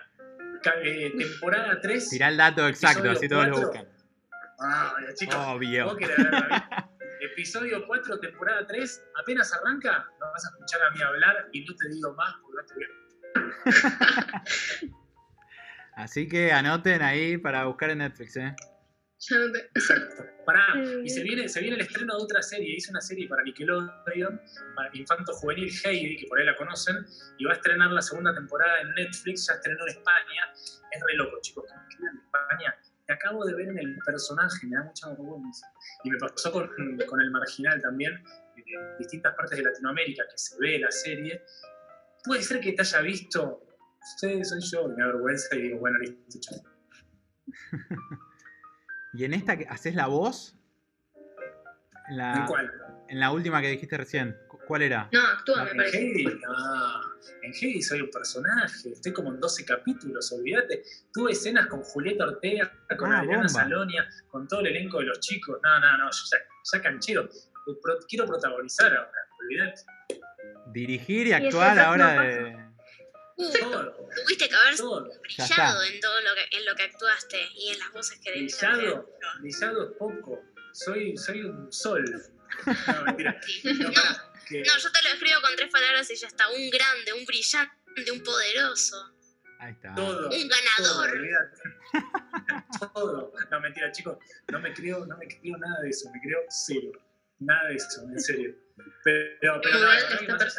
[0.62, 2.10] temporada 3.
[2.10, 3.88] Tirá el dato exacto, así todos lo buscan.
[4.60, 5.86] Ah, chicos, Obvio.
[5.86, 5.98] vos.
[7.20, 11.74] Episodio 4, temporada 3, apenas arranca, me vas a escuchar a mí hablar y no
[11.74, 12.84] te digo más porque no te voy
[14.14, 14.44] a
[16.02, 18.54] Así que anoten ahí para buscar en Netflix, ¿eh?
[19.74, 20.24] Exacto.
[20.44, 22.74] Pará, y se viene, se viene el estreno de otra serie.
[22.76, 24.40] Hice una serie para Nickelodeon,
[24.74, 26.96] para Infanto Juvenil Heidi, que por ahí la conocen,
[27.38, 29.46] y va a estrenar la segunda temporada en Netflix.
[29.46, 30.52] Ya estrenó en España.
[30.90, 31.64] Es re loco, chicos.
[31.90, 32.76] que me de España.
[33.06, 35.66] Te acabo de ver en el personaje, me da mucha vergüenza.
[36.04, 36.68] Y me pasó con,
[37.06, 38.22] con el marginal también,
[38.56, 41.42] en distintas partes de Latinoamérica que se ve la serie.
[42.24, 43.60] Puede ser que te haya visto.
[44.18, 46.62] Sí, soy yo, y me da vergüenza y digo, bueno, listo, chao.
[49.14, 50.56] ¿Y en esta que haces la voz?
[52.08, 52.70] En la, ¿En cuál?
[53.08, 54.36] en la última que dijiste recién.
[54.48, 55.08] ¿Cu- ¿Cuál era?
[55.12, 55.98] No, actúa, me En parece.
[55.98, 57.00] Heidi, no.
[57.42, 58.90] En Heidi soy un personaje.
[58.92, 60.82] Estoy como en 12 capítulos, olvídate.
[61.12, 63.48] Tuve escenas con Julieta Ortega, con Ah, Adriana bomba.
[63.48, 65.58] Salonia, con todo el elenco de los chicos.
[65.62, 66.10] No, no, no.
[66.10, 66.38] Yo ya,
[66.72, 67.28] ya canchero.
[68.08, 69.10] Quiero protagonizar ahora,
[69.40, 69.82] olvídate.
[70.72, 72.63] Dirigir y actuar no ahora de.
[73.36, 75.10] Todo, tuviste que haber todo.
[75.22, 78.66] Brillado en todo lo que, en lo que actuaste y en las voces que debiste
[78.66, 79.10] Brillado,
[79.40, 80.42] brillado es poco.
[80.72, 82.04] Soy, soy un sol.
[82.86, 83.32] No, mentira.
[83.64, 83.90] No,
[84.48, 86.48] que- yo te lo escribo con tres palabras y ya está.
[86.50, 89.12] Un grande, un brillante, un poderoso,
[89.58, 89.92] Ahí está.
[89.94, 90.28] todo.
[90.30, 91.12] un ganador.
[92.92, 93.32] Todo.
[93.50, 94.18] No, mentira, chicos.
[94.52, 96.10] No me creo, no me creo nada de eso.
[96.12, 96.92] Me creo cero.
[97.40, 98.54] Nada de eso, en serio.
[99.02, 100.54] Pero, pero no, que está más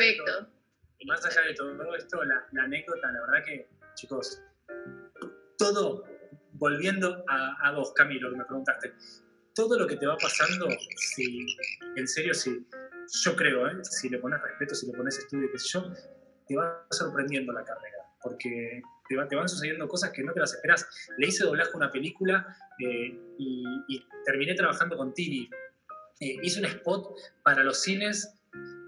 [1.06, 4.41] más allá de todo esto, la, la anécdota, la verdad que, chicos,
[5.58, 6.03] todo,
[6.53, 8.93] volviendo a, a vos, Camilo, que me preguntaste,
[9.53, 11.45] todo lo que te va pasando, si,
[11.95, 12.66] en serio, si,
[13.24, 13.78] yo creo, ¿eh?
[13.84, 15.91] si le pones respeto, si le pones estudio, qué sé yo,
[16.47, 20.39] te va sorprendiendo la carrera, porque te, va- te van sucediendo cosas que no te
[20.39, 20.88] las esperás.
[21.18, 25.49] Le hice doblaje a una película eh, y, y terminé trabajando con Tini.
[26.20, 28.36] Eh, hice un spot para los cines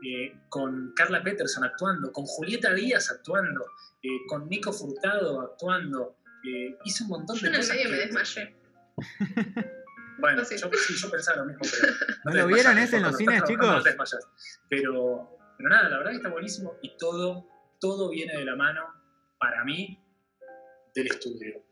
[0.06, 3.66] eh, con Carla Peterson actuando, con Julieta Díaz actuando,
[4.04, 6.18] eh, con Nico Furtado actuando.
[6.43, 7.76] eh, hice un montón Yo de en el cosas.
[7.76, 8.56] medio me que- desmayé.
[10.20, 10.58] bueno, Sí.
[10.58, 11.93] yo, sí, yo pensaba lo mismo, pero.
[12.26, 13.68] ¿No lo vieron ese en los cines, chicos?
[13.68, 14.28] No te desmayas.
[14.70, 17.48] Pero, pero nada, la verdad que está buenísimo y todo,
[17.80, 18.86] todo viene de la mano,
[19.39, 20.00] para mí,
[20.95, 21.64] del estudio.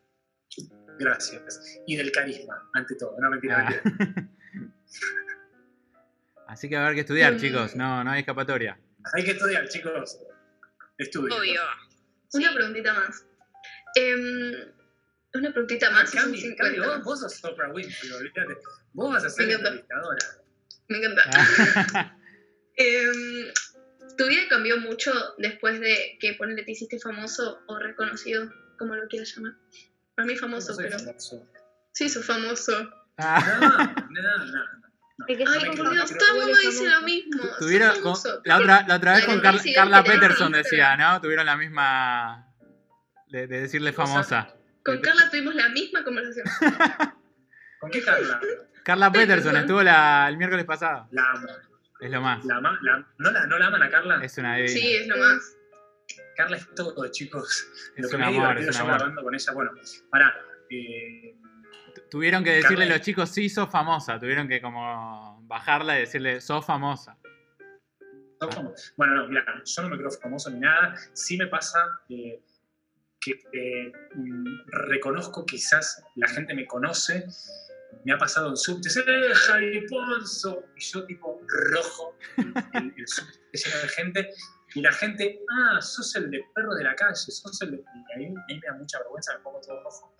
[1.00, 1.80] Gracias.
[1.88, 3.16] Y del carisma, ante todo.
[3.20, 3.70] No, mentira, Ah.
[3.70, 4.30] mentira.
[6.48, 7.38] Así que va a haber que estudiar, Mm.
[7.39, 7.76] chicos.
[7.76, 8.78] No, no hay escapatoria.
[9.14, 10.20] Hay que estudiar, chicos.
[10.98, 11.36] Estudio.
[11.36, 11.62] Obvio.
[12.34, 12.56] Una Sí.
[12.56, 13.26] preguntita más.
[13.96, 14.54] Em,
[15.34, 16.10] una preguntita más.
[16.10, 16.64] son Cami, 50.
[16.64, 18.58] Cami, vos, vos sos Oprah Winfrey, olvídate.
[18.93, 20.18] Vos vas a ser entrevistadora.
[20.88, 21.24] Me encanta.
[21.34, 22.18] Ah.
[22.78, 23.48] Em,
[24.18, 29.08] ¿Tu vida cambió mucho después de que ponele te hiciste famoso o reconocido, como lo
[29.08, 29.54] quieras llamar?
[30.16, 31.00] Para mí famoso, No soy pero...
[31.00, 31.48] famoso.
[31.93, 32.89] Sí, sos famoso.
[33.18, 33.96] Ah.
[34.10, 34.85] No, no, no.
[35.28, 35.38] Ay,
[35.78, 37.41] por Dios, todo el mundo dice lo mismo.
[37.59, 41.22] Tuvieron, con- la, otra, la otra vez con Carla, Peterson decía, ¿no?
[41.22, 42.47] Tuvieron la misma.
[43.28, 44.53] de, de decirle famosa.
[44.84, 46.45] Con Carla tuvimos la misma conversación.
[47.80, 48.39] ¿Con qué Carla?
[48.84, 51.07] Carla Peterson estuvo la- el miércoles pasado.
[51.11, 51.47] La amo.
[52.01, 52.43] Es lo más.
[52.45, 54.20] La ama- la- ¿no, la, ¿No la aman a Carla?
[54.24, 54.74] Es una divina.
[54.80, 55.57] Sí, es lo más.
[56.36, 57.68] Carla es todo, chicos.
[57.95, 58.95] Es Lo que un me amor, es un yo amor.
[58.95, 59.53] grabando con ella.
[59.53, 59.72] Bueno,
[60.11, 60.36] pará.
[60.70, 61.36] eh,
[62.10, 64.20] Tuvieron que decirle a los chicos, sí, sos famosa.
[64.20, 67.18] Tuvieron que como bajarla y decirle, sos famosa.
[68.97, 70.95] Bueno, no, mira, yo no me creo famoso ni nada.
[71.14, 71.80] Sí me pasa
[72.10, 72.41] eh,
[73.20, 77.26] que eh, mm, reconozco quizás la gente me conoce.
[78.03, 80.64] Me ha pasado en subtes, ¡eh, Javi Ponzo!
[80.76, 81.41] Y yo tipo
[81.72, 84.30] rojo, el, el subte lleno de gente.
[84.76, 87.78] Y la gente, ah, sos el de perro de la calle, sos el de...
[87.78, 90.14] Y ahí, ahí me da mucha vergüenza, me pongo todo rojo.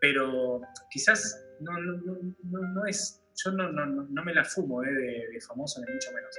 [0.00, 3.22] Pero quizás no, no, no, no, es...
[3.44, 6.34] Yo no, no, me la fumo eh, de, de famoso, ni mucho menos.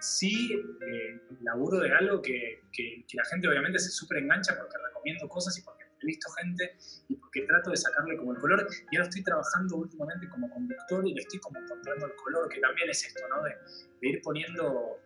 [0.00, 5.28] Sí eh, laburo de algo que, que, la gente obviamente se súper engancha porque recomiendo
[5.28, 6.76] cosas y porque he visto gente
[7.08, 8.66] y porque trato de sacarle como el color.
[8.90, 12.60] Y ahora estoy trabajando últimamente como conductor y le estoy como encontrando el color, que
[12.60, 13.44] también es esto, ¿no?
[13.44, 13.54] De,
[14.00, 14.98] de ir poniendo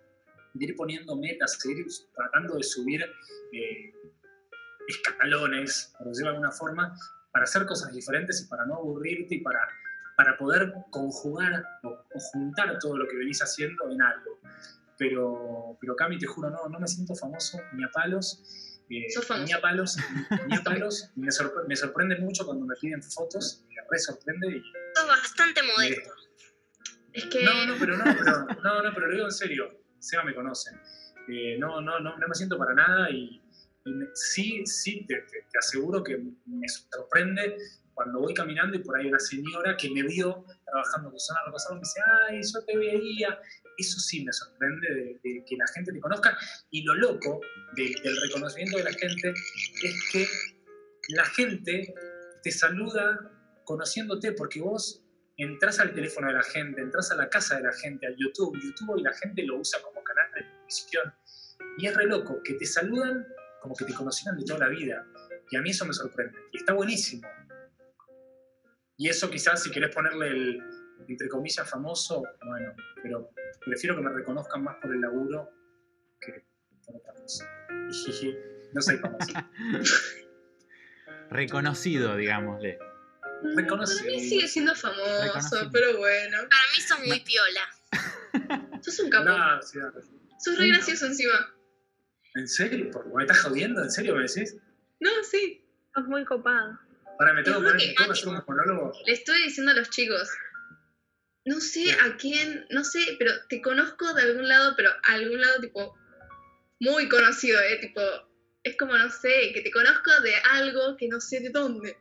[0.54, 1.84] de ir poniendo metas, seguir
[2.14, 3.04] tratando de subir
[3.52, 3.92] eh,
[4.88, 6.96] escalones, por decirlo de alguna forma,
[7.34, 9.58] para hacer cosas diferentes y para no aburrirte y para,
[10.16, 14.38] para poder conjugar o, o juntar todo lo que venís haciendo en algo.
[14.96, 18.40] Pero, pero Cami, te juro, no, no me siento famoso ni a palos.
[18.88, 19.06] eh.
[19.44, 19.96] Ni a palos,
[20.46, 21.10] ni a palos.
[21.16, 24.62] me, sorpre- me sorprende mucho cuando me piden fotos, me re sorprende y
[24.94, 26.10] Sos bastante modesto.
[27.12, 29.80] Es que no, no, pero no, pero, no, no, pero lo digo en serio.
[29.98, 30.70] Seba me conoce.
[31.28, 33.40] Eh, no, no, no, no me siento para nada y,
[33.84, 36.16] y me- sí, sí, te, te- te aseguro que
[36.46, 37.56] me sorprende
[37.94, 41.74] cuando voy caminando y por ahí una señora que me vio trabajando con Zona Rosado
[41.76, 43.38] me dice, ay, yo te veía.
[43.76, 46.36] Eso sí me sorprende de, de que la gente te conozca.
[46.70, 47.40] Y lo loco
[47.76, 49.30] de- del reconocimiento de la gente
[49.82, 50.26] es que
[51.10, 51.94] la gente
[52.42, 53.30] te saluda
[53.64, 55.02] conociéndote porque vos
[55.36, 58.56] entras al teléfono de la gente, entras a la casa de la gente, a YouTube,
[58.62, 61.14] YouTube hoy la gente lo usa como canal de televisión.
[61.78, 63.26] Y es re loco, que te saludan
[63.64, 65.06] como que te conocieran de toda la vida.
[65.50, 66.38] Y a mí eso me sorprende.
[66.52, 67.26] Y está buenísimo.
[68.98, 70.62] Y eso quizás si querés ponerle el,
[71.08, 73.30] entre comillas, famoso, bueno, pero
[73.64, 75.48] prefiero que me reconozcan más por el laburo
[76.20, 76.44] que
[76.84, 77.48] por otra cosa.
[77.90, 78.36] Y
[78.74, 79.32] no soy famoso.
[81.30, 82.78] Reconocido, digámosle.
[83.56, 84.04] reconocido.
[84.04, 86.36] para mí sigue siendo famoso, pero bueno.
[86.36, 88.80] Para mí sos muy piola.
[88.82, 89.24] Sos un capo.
[89.24, 89.86] Gracias.
[90.38, 91.53] Sos re gracioso encima.
[92.34, 92.90] ¿En serio?
[92.90, 93.82] ¿Por- ¿Me estás jodiendo?
[93.82, 94.56] ¿En serio me decís?
[95.00, 95.64] No, sí.
[95.94, 96.78] Sos muy copado.
[97.20, 98.92] Ahora me tengo que poner, muy ¿tengo hacer un monólogo.
[99.06, 100.28] Le estoy diciendo a los chicos.
[101.44, 105.40] No sé a quién, no sé, pero te conozco de algún lado, pero a algún
[105.40, 105.96] lado tipo
[106.80, 107.78] muy conocido, ¿eh?
[107.80, 108.00] Tipo,
[108.62, 111.96] es como, no sé, que te conozco de algo que no sé de dónde.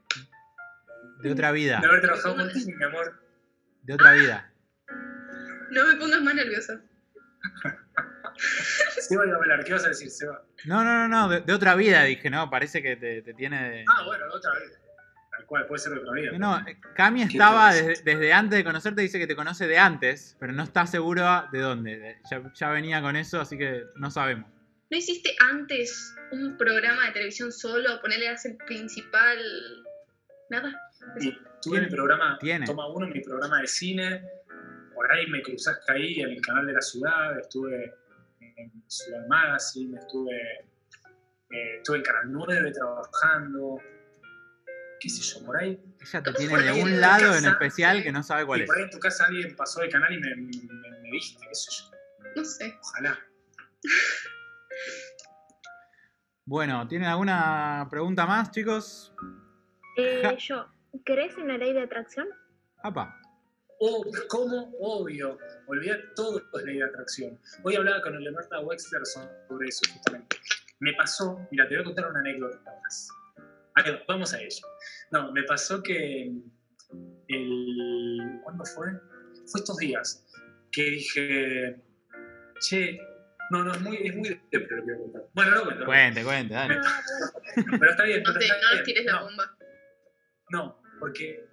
[1.21, 1.79] De otra vida.
[1.81, 3.21] De haber trabajado contigo, mi amor.
[3.84, 4.51] De otra vida.
[5.71, 6.81] No me pongas más nerviosa.
[8.99, 9.63] Seba iba a hablar.
[9.63, 10.43] ¿Qué vas a decir, Seba?
[10.65, 11.29] No, no, no, no.
[11.29, 12.49] De, de otra vida, dije, ¿no?
[12.49, 13.86] Parece que te, te tiene de...
[13.88, 14.77] Ah, bueno, de otra vida.
[15.31, 16.31] Tal cual, puede ser de otra vida.
[16.34, 19.67] No, no, eh, Cami ¿Qué estaba desde, desde antes de conocerte, dice que te conoce
[19.67, 21.97] de antes, pero no está segura de dónde.
[21.97, 24.49] De- Ya, ya venía con eso, así que no sabemos.
[24.91, 27.99] ¿No hiciste antes un programa de televisión solo?
[27.99, 29.39] Ponerle a el principal.
[30.51, 30.79] Nada.
[31.19, 32.67] Y tuve mi programa, Tiene.
[32.67, 34.21] Toma Uno, mi programa de cine.
[34.93, 37.39] Por ahí me cruzaste ahí en el canal de la ciudad.
[37.39, 37.91] Estuve
[38.58, 40.36] en Ciudad Magazine, estuve,
[41.51, 43.78] eh, estuve en Canal 9 trabajando.
[44.99, 45.45] ¿Qué sé yo?
[45.45, 45.82] Por ahí.
[46.01, 48.68] Ella te ¿Cómo tiene de un lado en especial que no sabe cuál y es.
[48.68, 51.54] por ahí en tu casa alguien pasó de canal y me, me- me viste, qué
[51.56, 51.91] sé yo.
[52.36, 52.78] No sé.
[52.82, 53.20] Ojalá.
[56.45, 59.14] Bueno, ¿tienen alguna pregunta más, chicos?
[59.98, 60.36] Eh, Ja.
[60.38, 60.65] yo,
[61.06, 62.27] ¿crees en la ley de atracción?
[62.84, 63.18] Apa.
[63.85, 64.73] Obvio, ¿Cómo?
[64.80, 65.38] Obvio.
[65.68, 67.38] Olvidar todo es ley de atracción.
[67.64, 70.38] Hoy hablaba con Leonardo Wexler sobre eso, justamente.
[70.80, 73.10] Me pasó, mira, te voy a contar una anécdota más.
[74.07, 74.65] Vamos a ello.
[75.11, 76.31] No, me pasó que
[77.27, 78.39] el.
[78.43, 78.88] ¿Cuándo fue?
[79.47, 80.26] Fue estos días.
[80.72, 81.81] Que dije.
[82.61, 82.99] Che.
[83.51, 85.23] No, no, es muy, es muy lo que voy a contar.
[85.34, 85.80] Bueno, no cuento.
[85.81, 86.76] no Cuente, cuente, dale.
[87.80, 88.23] Pero está bien.
[88.23, 88.84] No, te, está no bien.
[88.85, 89.57] tires la No, bomba.
[90.51, 91.45] no, porque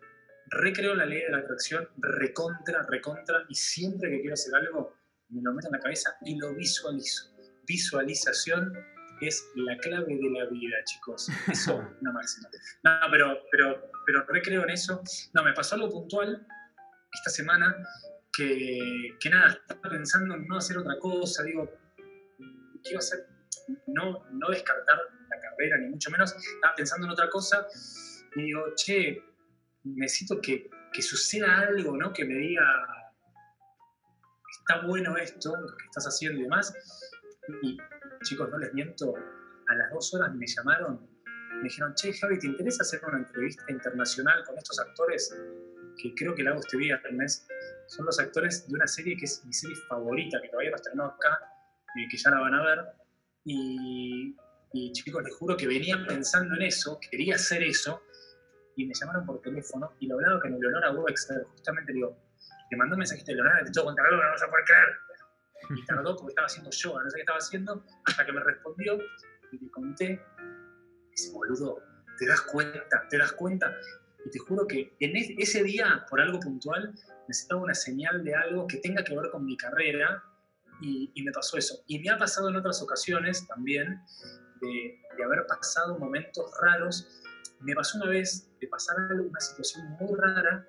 [0.50, 4.94] recreo la ley de la atracción, recontra, recontra, y siempre que quiero hacer algo,
[5.28, 7.30] me lo meto en la cabeza y lo visualizo.
[7.66, 8.72] Visualización
[9.20, 11.28] es la clave de la vida, chicos.
[11.48, 12.48] Eso, una máxima.
[12.82, 15.02] No, pero, pero, pero recreo en eso.
[15.34, 16.46] No, me pasó algo puntual
[17.12, 17.76] esta semana
[18.32, 21.68] que, que nada, estaba pensando en no hacer otra cosa, digo,
[22.82, 23.26] quiero hacer,
[23.88, 24.98] no, no descartar
[25.28, 27.66] la carrera, ni mucho menos, estaba pensando en otra cosa
[28.36, 29.22] y digo, che,
[29.84, 32.12] necesito que, que suceda algo, ¿no?
[32.12, 32.64] Que me diga,
[34.60, 36.74] está bueno esto, lo que estás haciendo y demás.
[37.62, 37.76] Y
[38.22, 39.14] chicos, no les miento,
[39.68, 41.08] a las dos horas me llamaron,
[41.56, 45.34] me dijeron, che, Javi, ¿te interesa hacer una entrevista internacional con estos actores?
[45.96, 47.46] Que creo que la hago este viernes.
[47.86, 51.04] Son los actores de una serie que es mi serie favorita, que todavía no estrenó
[51.06, 51.38] acá,
[51.96, 52.78] eh, que ya la van a ver.
[53.44, 54.36] Y,
[54.72, 58.02] y chicos, les juro que venía pensando en eso, quería hacer eso,
[58.82, 62.16] y me llamaron por teléfono y lo hablaba con Leonora Wexler, justamente le digo,
[62.70, 64.64] le mandó un mensajito de Leonora, te tengo que contar algo, no vas a poder
[64.64, 64.88] creer.
[65.76, 68.98] Y tardó porque estaba haciendo yoga, no sé qué estaba haciendo, hasta que me respondió
[69.52, 70.20] y le conté,
[71.12, 71.78] ese boludo,
[72.18, 73.06] ¿te das cuenta?
[73.08, 73.72] ¿Te das cuenta?
[74.24, 76.92] Y te juro que en es- ese día, por algo puntual,
[77.28, 80.22] necesitaba una señal de algo que tenga que ver con mi carrera
[80.80, 81.82] y, y me pasó eso.
[81.86, 84.00] Y me ha pasado en otras ocasiones también
[84.60, 87.06] de, de haber pasado momentos raros.
[87.60, 90.66] Me pasó una vez de pasar una situación muy rara,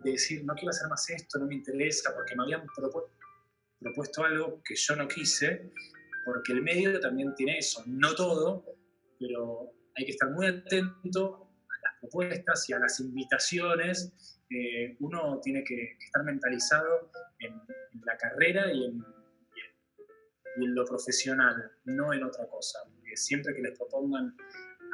[0.00, 3.10] de decir, no quiero hacer más esto, no me interesa, porque me habían propu-
[3.80, 5.72] propuesto algo que yo no quise,
[6.24, 8.64] porque el medio también tiene eso, no todo,
[9.18, 14.40] pero hay que estar muy atento a las propuestas y a las invitaciones.
[14.50, 17.10] Eh, uno tiene que, estar mentalizado
[17.40, 17.54] en,
[18.04, 19.04] la carrera y en,
[20.56, 22.80] lo profesional, no en otra cosa.
[22.84, 24.36] Porque siempre que les propongan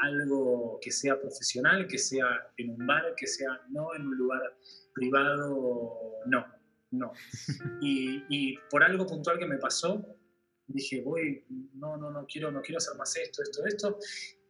[0.03, 2.27] algo que sea profesional, que sea
[2.57, 4.43] en un bar, que sea no en un lugar
[4.95, 6.47] privado, no,
[6.91, 7.12] no.
[7.81, 10.05] Y, y por algo puntual que me pasó,
[10.66, 11.45] dije, voy,
[11.75, 13.99] no, no, no quiero, no quiero hacer más esto, esto, esto.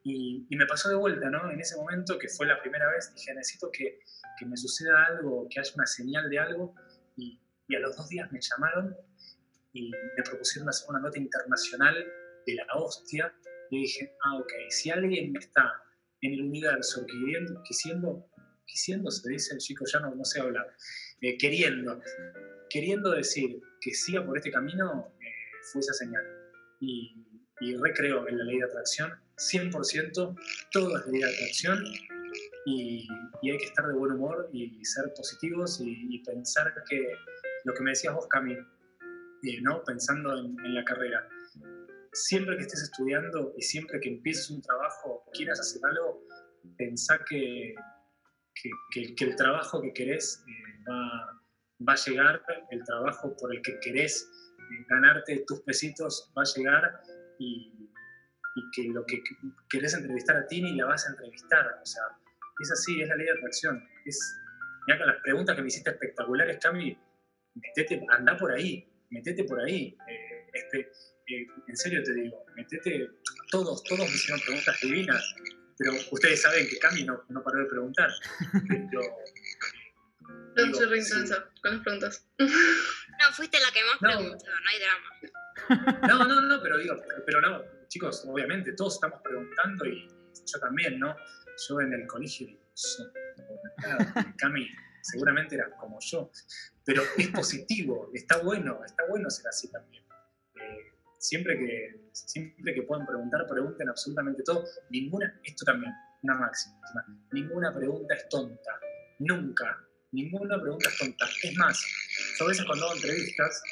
[0.03, 1.51] Y, y me pasó de vuelta, ¿no?
[1.51, 4.01] En ese momento, que fue la primera vez, dije, necesito que,
[4.39, 6.75] que me suceda algo, que haya una señal de algo.
[7.17, 8.95] Y, y a los dos días me llamaron
[9.73, 11.95] y me propusieron hacer una nota internacional
[12.47, 13.35] de la hostia.
[13.75, 15.83] Y dije, ah, ok, si alguien está
[16.21, 18.25] en el universo queriendo, quisiendo,
[18.65, 20.67] quisiendo, se dice el chico, ya no, no sé hablar,
[21.21, 22.01] eh, queriendo,
[22.71, 25.25] queriendo decir que siga por este camino, eh,
[25.73, 26.25] fue esa señal.
[26.81, 27.17] Y,
[27.61, 30.39] y recreo en la ley de atracción, 100%,
[30.71, 31.85] todo es ley de atracción.
[32.67, 33.09] Y,
[33.43, 37.09] y hay que estar de buen humor y ser positivos y, y pensar que
[37.65, 39.83] lo que me decías vos, Cami, eh, ¿no?
[39.83, 41.29] pensando en, en la carrera,
[42.15, 46.23] siempre que estés estudiando y siempre que empieces un trabajo quieras hacer algo,
[46.79, 47.75] pensá que,
[48.93, 51.43] que, el trabajo que querés eh, va,
[51.87, 54.29] va a llegar, el trabajo por el que querés
[54.59, 57.03] eh, ganarte tus pesitos va a llegar
[57.39, 57.71] y,
[58.73, 59.21] que lo que
[59.69, 61.67] querés entrevistar a Tini la vas a entrevistar.
[61.83, 62.03] O sea,
[62.61, 63.85] es así, es la ley de atracción.
[64.05, 64.17] Es,
[64.87, 66.97] mirá que las preguntas que me hiciste espectaculares, Cami,
[67.57, 69.97] metete, anda por ahí, metete por ahí.
[70.09, 70.89] Eh, este,
[71.27, 73.09] eh, en serio te digo, metete,
[73.51, 75.35] todos, todos me hicieron preguntas divinas,
[75.79, 78.11] pero ustedes saben que Cami no, no paró de preguntar.
[78.69, 79.03] Pero,
[80.57, 81.13] Yo digo, soy re sí.
[81.13, 82.27] intensa con las preguntas.
[82.39, 84.19] No, fuiste la que más No.
[84.21, 86.09] preguntó, no hay drama.
[86.09, 86.97] No, no, no, pero digo,
[87.27, 90.07] pero no, chicos, obviamente todos estamos preguntando y
[90.47, 91.17] yo también, ¿no?
[91.69, 93.03] Yo en el colegio digo, "Sí,
[93.79, 94.05] claro,
[94.39, 94.69] Cami,
[95.01, 96.31] seguramente eras como yo,
[96.85, 100.05] pero es positivo, está bueno, está bueno ser así también.
[101.25, 104.63] Siempre que, siempre que puedan preguntar, pregunten absolutamente todo.
[104.91, 105.91] Ninguna, esto también,
[106.23, 106.77] una máxima,
[107.33, 108.79] ninguna pregunta es tonta,
[109.21, 109.75] nunca,
[110.13, 111.25] ninguna pregunta es tonta.
[111.43, 111.83] Es más,
[112.39, 113.63] yo a veces cuando hago entrevistas,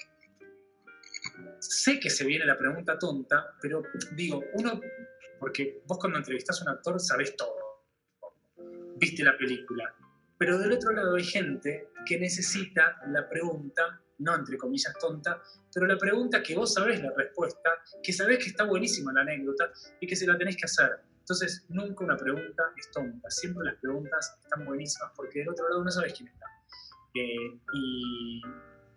[1.58, 3.82] sé que se viene la pregunta tonta, pero
[4.16, 4.80] digo, uno,
[5.38, 7.84] porque vos cuando entrevistás a un actor sabés todo,
[8.96, 9.94] viste la película,
[10.38, 15.42] pero del otro lado hay gente que necesita la pregunta, no entre comillas tonta,
[15.72, 17.70] pero la pregunta que vos sabés la respuesta,
[18.02, 19.70] que sabés que está buenísima la anécdota
[20.00, 21.00] y que se la tenés que hacer.
[21.18, 25.84] Entonces, nunca una pregunta es tonta, siempre las preguntas están buenísimas porque del otro lado
[25.84, 26.46] no sabes quién está.
[27.14, 27.60] Eh,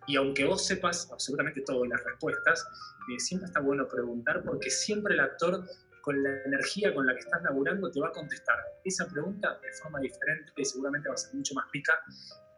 [0.08, 2.66] y, aunque vos sepas absolutamente todo y las respuestas,
[3.12, 5.64] eh, siempre está bueno preguntar porque siempre el actor
[6.02, 9.74] con la energía con la que estás laburando te va a contestar esa pregunta de
[9.82, 11.94] forma diferente y seguramente va a ser mucho más rica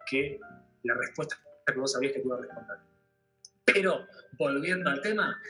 [0.05, 0.39] que
[0.83, 1.37] la respuesta
[1.73, 2.77] que vos sabías que te iba a responder.
[3.65, 4.07] Pero,
[4.37, 5.41] volviendo al tema,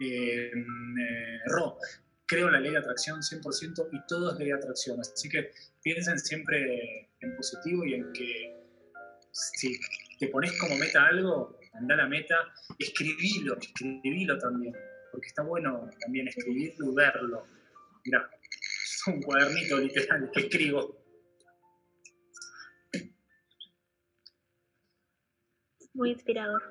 [0.00, 1.78] eh, eh, Ro,
[2.26, 5.00] creo en la ley de atracción 100% y todo es ley de atracción.
[5.00, 5.52] Así que
[5.82, 8.56] piensen siempre en positivo y en que
[9.30, 9.78] si
[10.18, 12.36] te pones como meta algo, anda la meta,
[12.78, 14.74] escribilo, escribilo también,
[15.10, 17.46] porque está bueno también escribirlo y verlo.
[18.04, 18.30] Mira,
[18.84, 21.01] es un cuadernito literal que escribo.
[25.94, 26.62] Muy inspirador.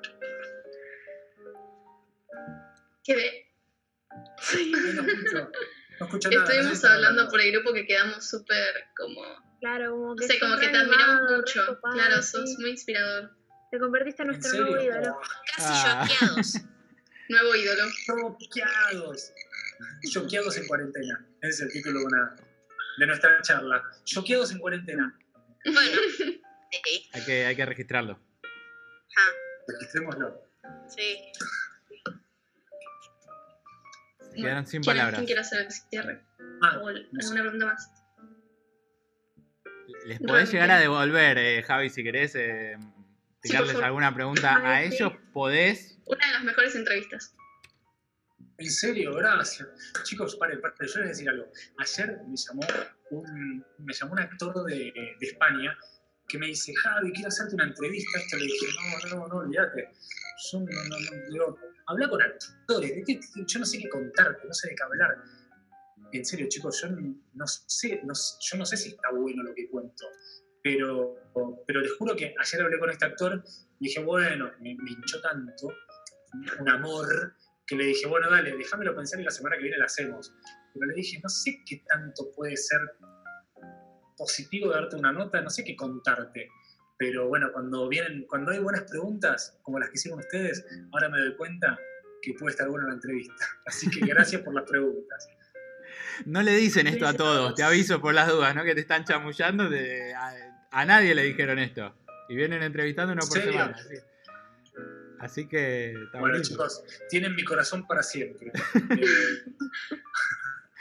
[3.03, 3.47] ¿Qué ve?
[4.53, 5.51] Ay, No escucho,
[5.99, 6.41] no escucho nada.
[6.41, 9.21] no sé Estuvimos hablando por el grupo que quedamos súper como.
[9.59, 11.79] Claro, como No que sé, como sos que te admiramos mucho.
[11.93, 12.31] Claro, sí.
[12.31, 13.31] sos muy inspirador.
[13.71, 15.11] Te convertiste en ¿En nuestro nuevo ídolo.
[15.17, 15.21] Oh,
[15.55, 16.07] Casi Ah.
[16.09, 16.53] choqueados.
[17.29, 17.83] Nuevo ídolo.
[18.05, 19.33] choqueados.
[20.11, 21.25] Choqueados en cuarentena.
[21.41, 22.35] Ese es el título de, una,
[22.97, 23.81] de nuestra charla.
[24.03, 25.17] Choqueados en cuarentena.
[25.63, 26.41] Bueno, sí.
[27.13, 28.19] Hay que, hay que registrarlo.
[29.73, 30.41] Registrémoslo.
[30.87, 31.17] sí.
[34.33, 35.15] Se quedaron sin ¿Quién, palabras.
[35.19, 36.23] ¿Quién quiere hacer el cierre?
[36.61, 37.27] Ah, ¿O no sé.
[37.27, 37.91] alguna pregunta más?
[40.05, 40.51] Les podés Realmente.
[40.53, 42.77] llegar a devolver, eh, Javi, si querés eh,
[43.41, 43.83] tirarles favor.
[43.85, 45.11] alguna pregunta a ellos.
[45.33, 45.97] Podés.
[46.05, 47.35] Una de las mejores entrevistas.
[48.57, 49.67] En serio, gracias.
[50.03, 51.47] Chicos, paren, paren, yo les voy a decir algo.
[51.79, 52.61] Ayer me llamó
[53.11, 55.77] un, me llamó un actor de, de España
[56.31, 58.19] que me dice, Javi, quiero hacerte una entrevista.
[58.19, 58.65] Esto le dije,
[59.09, 59.89] no, no, no, olvídate.
[60.51, 64.53] Yo no, no, no, habla con actores, ¿de qué- yo no sé qué contarte, no
[64.53, 65.17] sé de qué hablar.
[66.13, 70.05] En serio, chicos, yo no, sé, yo no sé si está bueno lo que cuento.
[70.63, 71.15] Pero,
[71.65, 73.43] pero les juro que ayer hablé con este actor
[73.79, 75.67] y dije, bueno, me, me hinchó tanto,
[76.59, 77.35] un amor,
[77.65, 80.33] que le dije, bueno, dale, déjamelo pensar y la semana que viene la hacemos.
[80.73, 82.79] Pero le dije, no sé qué tanto puede ser
[84.25, 86.49] positivo de darte una nota, no sé qué contarte.
[86.97, 91.17] Pero bueno, cuando vienen, cuando hay buenas preguntas, como las que hicieron ustedes, ahora me
[91.19, 91.79] doy cuenta
[92.21, 93.43] que puede estar buena la entrevista.
[93.65, 95.27] Así que gracias por las preguntas.
[96.25, 98.63] No le dicen esto a todos, te aviso por las dudas, ¿no?
[98.63, 99.67] Que te están chamullando.
[99.69, 100.31] de- a,
[100.69, 101.95] a nadie le dijeron esto.
[102.29, 103.53] Y vienen entrevistando uno por ¿Serio?
[103.53, 103.75] semana.
[103.75, 103.95] Así,
[105.19, 108.51] así que Bueno, chicos, tienen mi corazón para siempre.
[108.75, 109.05] Eh,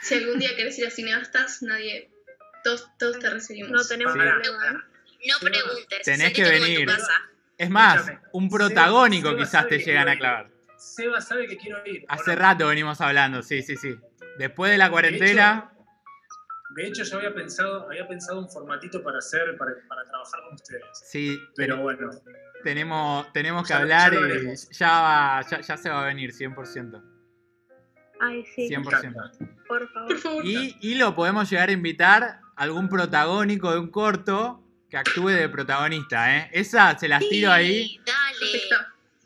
[0.03, 2.10] Si algún día querés ir a cineastas, nadie.
[2.63, 3.71] Todos, todos te recibimos.
[3.71, 4.19] No tenemos Sí.
[4.19, 4.65] problema.
[4.67, 5.27] ¿eh?
[5.27, 6.01] No preguntes.
[6.03, 6.85] tenés que venir.
[6.87, 7.13] casa.
[7.57, 10.49] Es más, un protagónico Seba quizás te llegan a clavar.
[10.77, 12.03] Seba sabe que quiero ir.
[12.03, 12.41] ¿o Hace no?
[12.41, 13.95] rato venimos hablando, sí, sí, sí.
[14.39, 15.67] Después de la cuarentena,
[16.75, 20.53] De hecho, yo había pensado, había pensado un formatito para hacer, para, para trabajar con
[20.55, 20.83] ustedes.
[21.05, 22.09] sí, Pero ten- bueno,
[22.63, 26.31] tenemos, tenemos que Ya- hablar ya y ya, va- ya, ya se va a venir,
[26.33, 27.03] 100%.
[28.21, 29.13] Ay, sí, 100%.
[29.67, 30.07] por favor.
[30.07, 30.45] Por favor.
[30.45, 35.49] Y, y lo podemos llegar a invitar algún protagónico de un corto que actúe de
[35.49, 36.49] protagonista, ¿eh?
[36.53, 38.61] Esa se las tiro ahí, dale.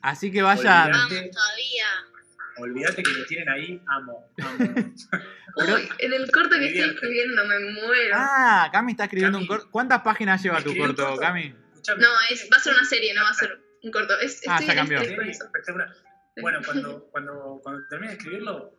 [0.01, 0.93] Así que vayan.
[0.93, 1.15] Olvidate.
[1.15, 1.85] Vamos todavía.
[2.57, 4.29] olvídate que me tienen ahí, amo.
[4.41, 4.59] amo.
[5.57, 8.15] Pero- Uy, en el corto que estoy escribiendo me muero.
[8.17, 9.69] Ah, Cami está escribiendo un corto.
[9.71, 11.19] ¿Cuántas páginas lleva tu corto, corto.
[11.21, 11.53] Cami?
[11.73, 12.01] Escuchame.
[12.03, 14.17] No, es, va a ser una serie, no va a ser un corto.
[14.19, 14.99] Es, Ah, estoy ya en cambió.
[15.03, 15.43] Sí, eso.
[15.45, 15.89] espectacular.
[16.41, 18.73] Bueno, cuando, cuando, cuando termine de escribirlo,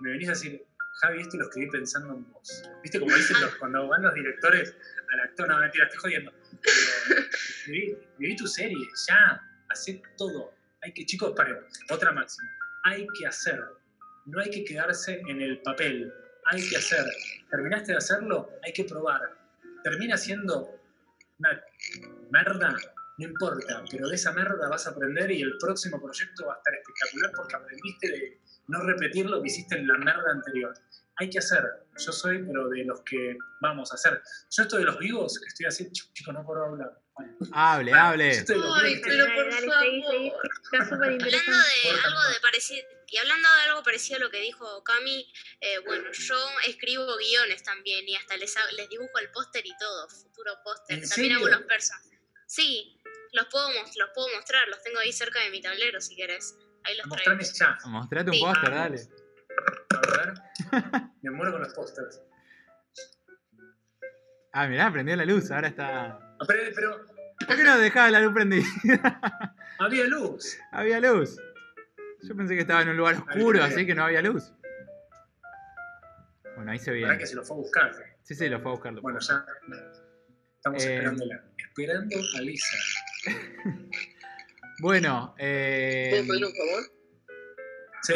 [0.00, 0.62] me venís a decir,
[1.00, 2.62] Javi, esto lo escribí pensando en vos.
[2.82, 4.74] ¿Viste como dicen los, cuando van los directores
[5.12, 5.48] al actor?
[5.48, 6.32] No, mentira, estoy jodiendo.
[6.62, 9.40] Pero, escribí, escribí tu serie, ya,
[9.70, 10.52] hacé todo.
[10.82, 11.56] Hay que, chicos, paren,
[11.90, 12.50] otra máxima.
[12.84, 13.62] Hay que hacer.
[14.26, 16.12] No hay que quedarse en el papel.
[16.46, 17.04] Hay que hacer.
[17.50, 18.50] ¿Terminaste de hacerlo?
[18.62, 19.22] Hay que probar.
[19.82, 20.78] Termina siendo
[21.38, 21.64] una
[22.30, 22.76] merda,
[23.16, 26.56] no importa, pero de esa merda vas a aprender y el próximo proyecto va a
[26.58, 28.39] estar espectacular porque aprendiste de
[28.70, 30.72] no repetir lo que hiciste en la merda anterior.
[31.16, 31.62] Hay que hacer.
[31.98, 34.22] Yo soy, pero de los que vamos a hacer.
[34.50, 36.98] Yo esto de los vivos que estoy haciendo, Ch- chicos, no puedo hablar.
[37.14, 38.24] Bueno, Hable, yo hable.
[38.24, 39.84] de Ay, vivos pero por dale, favor.
[39.84, 40.26] seguí, seguí.
[40.28, 41.50] Está súper Hablando interesante.
[41.52, 45.32] de Corta, algo de parecido, y hablando de algo parecido a lo que dijo Cami,
[45.60, 46.36] eh, bueno, yo
[46.66, 51.02] escribo guiones también y hasta les, les dibujo el póster y todo, futuro póster.
[51.02, 52.06] ¿En También hago los personas.
[52.46, 52.98] Sí,
[53.32, 56.54] los puedo, los puedo mostrar, los tengo ahí cerca de mi tablero si querés.
[56.84, 57.34] Ahí los traigo.
[57.36, 57.78] Mostrame ya.
[57.90, 58.42] Mostrate un Sí.
[58.42, 59.00] póster, dale.
[59.90, 60.34] A ver.
[61.22, 62.20] Me muero con los pósters.
[64.52, 66.06] Ah, mirá, prendió la luz, ahora está.
[66.06, 67.06] Ah, Pero, pero
[67.46, 68.64] ¿Por qué no dejaba la luz prendida?
[69.78, 70.58] había luz.
[70.72, 71.36] había luz.
[72.22, 74.52] Yo pensé que estaba en un lugar oscuro, así que no había luz.
[76.56, 77.18] Bueno, ahí se Para viene.
[77.18, 77.92] que se lo fue a buscar.
[78.22, 78.92] Sí, sí, lo fue a buscar.
[79.00, 79.44] Bueno, ya.
[80.56, 81.44] Estamos Eh, esperándola.
[81.56, 82.76] Esperando a Lisa.
[84.80, 86.82] Bueno, eh, ¿Puedo pedir un favor?
[88.02, 88.14] Sí.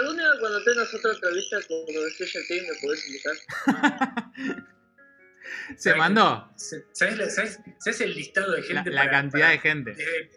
[0.00, 4.64] ¿Algún día cuando tengas otra entrevista con lo de Stranger Things me podés invitar?
[5.76, 6.50] ¿se mandó?
[6.92, 8.90] ¿Sabes, la- sabes- sabes el listado de gente?
[8.90, 9.90] la para- cantidad para- de gente.
[9.92, 10.30] eh,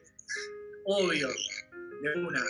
[0.85, 1.27] obvio.
[2.01, 2.41] De una.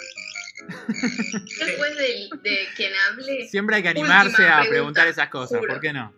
[1.60, 5.74] Después de, de quien hable, Siempre hay que animarse a pregunta, preguntar esas cosas, juro.
[5.74, 6.14] ¿por qué no?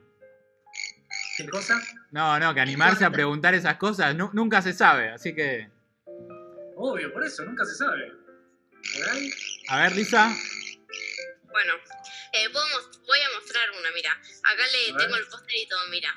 [1.38, 1.82] ¿Qué cosa?
[2.12, 5.70] No, no, que animarse a preguntar esas cosas nu- nunca se sabe, así que.
[6.76, 8.12] Obvio, por eso, nunca se sabe.
[9.70, 10.30] A ver, Lisa.
[11.52, 11.74] Bueno,
[12.34, 14.12] eh, voy a mostrar una, mira.
[14.12, 16.14] Acá le tengo el póster y todo, mira.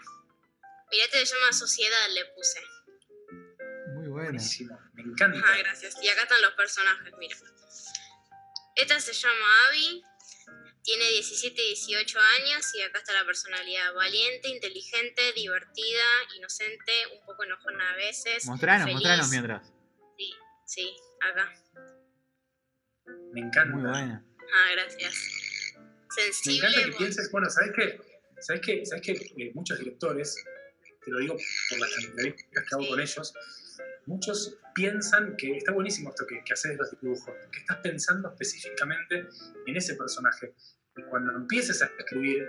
[0.90, 2.60] Mira, este se llama Sociedad, le puse.
[3.94, 4.30] Muy buena.
[4.30, 4.78] Buenísimo.
[4.94, 5.38] Me encanta.
[5.46, 5.96] Ah, gracias.
[6.02, 7.36] Y acá están los personajes, mira.
[8.76, 10.02] Esta se llama Abby,
[10.86, 16.04] tiene 17 y 18 años y acá está la personalidad valiente, inteligente, divertida,
[16.36, 18.46] inocente, un poco enojona a veces.
[18.46, 18.94] Mostranos, feliz.
[18.94, 19.72] mostranos mientras.
[20.16, 20.32] Sí,
[20.64, 21.52] sí, acá.
[23.32, 23.76] Me encanta.
[23.76, 24.24] Muy buena.
[24.54, 25.14] Ah, gracias.
[25.74, 26.68] Me Sensible.
[26.68, 28.00] encanta que pienses, bueno, ¿sabes qué?
[28.38, 28.86] ¿Sabes qué?
[28.86, 29.12] ¿Sabes qué?
[29.12, 30.36] Eh, muchos directores,
[31.04, 31.36] te lo digo
[31.68, 33.34] por las entrevistas que hago con ellos,
[34.06, 38.28] muchos piensan que está buenísimo esto que, que haces de los dibujos, que estás pensando
[38.28, 39.26] específicamente
[39.66, 40.54] en ese personaje.
[40.96, 42.48] Y cuando empieces a escribir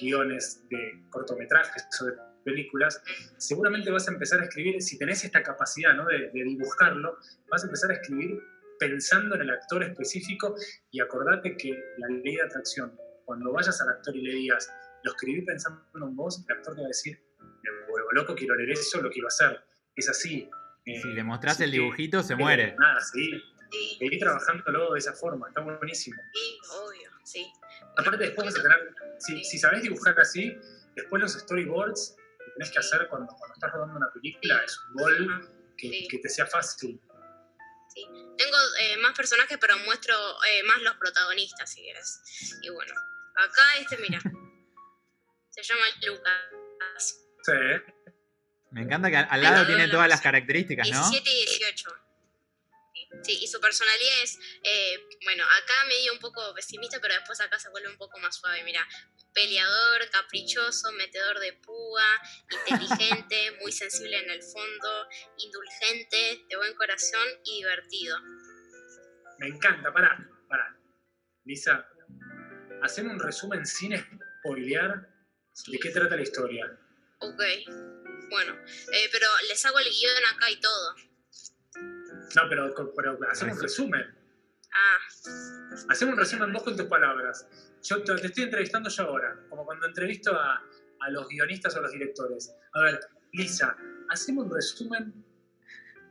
[0.00, 2.12] guiones de cortometrajes o de
[2.44, 3.02] películas,
[3.36, 6.06] seguramente vas a empezar a escribir, si tenés esta capacidad ¿no?
[6.06, 7.18] de, de dibujarlo,
[7.50, 8.40] vas a empezar a escribir
[8.78, 10.54] pensando en el actor específico
[10.90, 14.72] y acordate que la ley de atracción, cuando vayas al actor y le digas,
[15.04, 18.54] lo escribí pensando en vos, el actor te va a decir, me vuelvo loco, quiero
[18.56, 19.60] leer eso, lo quiero hacer.
[19.94, 20.48] Es así.
[20.86, 22.74] Eh, Si le mostrás el que- dibujito, se pero muere.
[22.78, 23.30] Nada, sí.
[23.70, 26.16] Sí, Seguí trabajándolo de esa forma, está buenísimo.
[26.32, 27.52] sí, obvio, sí.
[27.96, 29.44] Aparte después vas a tener, si, Sí.
[29.44, 30.56] si sabés dibujar así,
[30.94, 34.94] después los storyboards que tenés que hacer cuando, cuando estás rodando una película es un
[34.94, 36.08] gol que, Sí.
[36.08, 37.00] que te sea fácil.
[38.38, 40.14] Tengo eh, más personajes, pero muestro
[40.48, 42.20] eh, más los protagonistas, si quieres.
[42.62, 42.94] Y bueno,
[43.36, 44.18] acá este, mira.
[45.50, 47.20] se llama Lucas.
[47.42, 47.52] Sí,
[48.70, 50.24] Me encanta que al lado tiene todas las sí.
[50.24, 51.10] características, ¿no?
[51.10, 51.90] 17 y 18.
[53.22, 57.58] Sí, y su personalidad es, eh, bueno, acá medio un poco pesimista, pero después acá
[57.58, 58.62] se vuelve un poco más suave.
[58.64, 58.86] Mira,
[59.34, 62.04] peleador, caprichoso, metedor de púa,
[62.50, 65.08] inteligente, muy sensible en el fondo,
[65.38, 68.16] indulgente, de buen corazón y divertido.
[69.38, 69.92] me encanta.
[69.92, 70.16] Pará,
[70.48, 70.76] pará.
[71.44, 71.86] Lisa,
[72.82, 73.92] hacemos un resumen sin
[74.40, 75.08] spoilear
[75.66, 76.78] de qué trata la historia.
[77.18, 77.42] Ok,
[78.30, 78.54] bueno,
[78.92, 80.94] eh, pero les hago el guion acá y todo.
[82.36, 84.16] No, pero, pero hacemos un resumen.
[84.72, 84.98] Ah,
[85.88, 87.46] Hacemos un resumen vos con tus palabras.
[87.82, 90.62] Yo te, te estoy entrevistando yo ahora, como cuando entrevisto a,
[91.00, 92.54] a los guionistas o a los directores.
[92.74, 93.00] A ver,
[93.32, 93.76] Lisa,
[94.08, 95.24] hacemos un resumen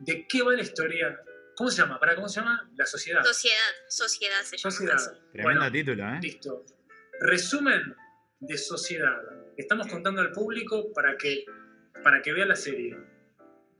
[0.00, 1.20] de qué va la historia.
[1.56, 1.98] ¿Cómo se llama?
[1.98, 2.70] ¿Para cómo se llama?
[2.76, 3.22] La sociedad.
[3.24, 3.56] sociedad,
[3.88, 4.70] sociedad se llama.
[4.70, 4.94] Sociedad.
[4.96, 5.10] así.
[5.32, 6.18] Tremendo Bueno, título, ¿eh?
[6.22, 6.64] Listo.
[7.20, 7.94] Resumen
[8.40, 9.20] de sociedad.
[9.56, 11.44] Estamos contando al público para que,
[12.02, 12.96] para que vea la serie.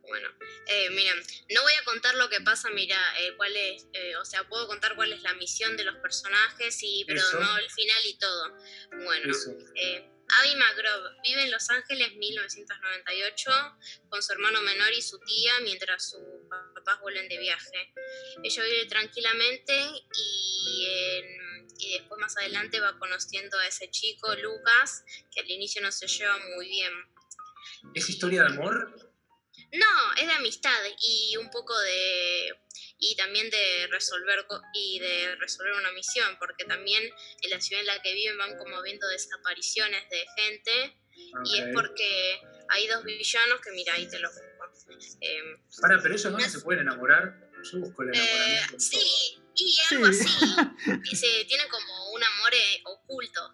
[0.03, 0.29] Bueno,
[0.72, 1.16] eh, miren,
[1.51, 4.66] no voy a contar lo que pasa, mira, eh, cuál es, eh, o sea, puedo
[4.68, 7.40] contar cuál es la misión de los personajes, y, pero Eso.
[7.40, 8.56] no el final y todo.
[9.05, 9.34] Bueno,
[10.38, 13.51] Abby McGraw vive en Los Ángeles 1998
[14.09, 16.20] con su hermano menor y su tía mientras sus
[16.74, 17.92] papás vuelven de viaje.
[18.44, 19.74] Ella vive tranquilamente
[20.16, 25.02] y, en- y después más adelante va conociendo a ese chico, Lucas,
[25.32, 26.92] que al inicio no se lleva muy bien.
[27.94, 29.10] ¿Es historia de amor?
[29.72, 32.55] No, es de amistad y un poco de
[32.98, 37.02] y también de resolver co- y de resolver una misión, porque también
[37.42, 40.97] en la ciudad en la que viven van como viendo desapariciones de gente
[41.44, 44.90] y es porque hay dos villanos que mira ahí te los busco.
[45.20, 47.51] Em, Pará, pero ellos no se pueden enamorar.
[47.62, 48.74] Yo busco el eh, enamoramiento.
[48.74, 50.24] en sí, y algo Sí.
[50.24, 50.56] así.
[51.12, 53.52] Y se tiene como un amor eh, oculto.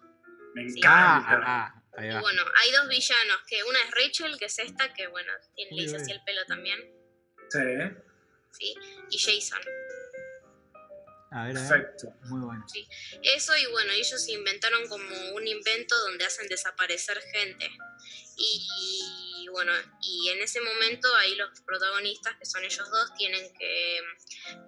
[0.55, 0.79] Me sí.
[0.85, 1.43] Ah, encanta.
[1.45, 5.33] ah, Y bueno, hay dos villanos, que una es Rachel, que es esta, que bueno,
[5.55, 6.79] tiene, le así el pelo también,
[7.49, 7.59] Sí,
[8.51, 8.75] ¿sí?
[9.09, 9.61] Y Jason.
[11.31, 11.69] A ver, a ver.
[11.69, 12.13] perfecto.
[12.25, 12.65] Muy bueno.
[13.23, 17.69] Eso y bueno, ellos inventaron como un invento donde hacen desaparecer gente.
[18.37, 23.99] Y, bueno, y en ese momento ahí los protagonistas, que son ellos dos, tienen que,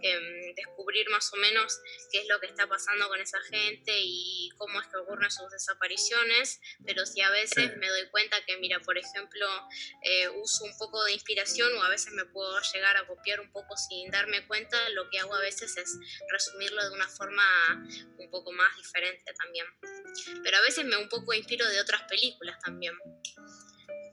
[0.01, 1.79] que, mm, descubrir más o menos
[2.11, 5.51] qué es lo que está pasando con esa gente y cómo es que ocurren sus
[5.51, 6.59] desapariciones.
[6.85, 9.45] Pero si a veces me doy cuenta que, mira, por ejemplo,
[10.03, 13.51] eh, uso un poco de inspiración o a veces me puedo llegar a copiar un
[13.51, 15.97] poco sin darme cuenta, lo que hago a veces es
[16.29, 17.43] resumirlo de una forma
[18.17, 19.65] un poco más diferente también.
[20.43, 22.93] Pero a veces me un poco inspiro de otras películas también.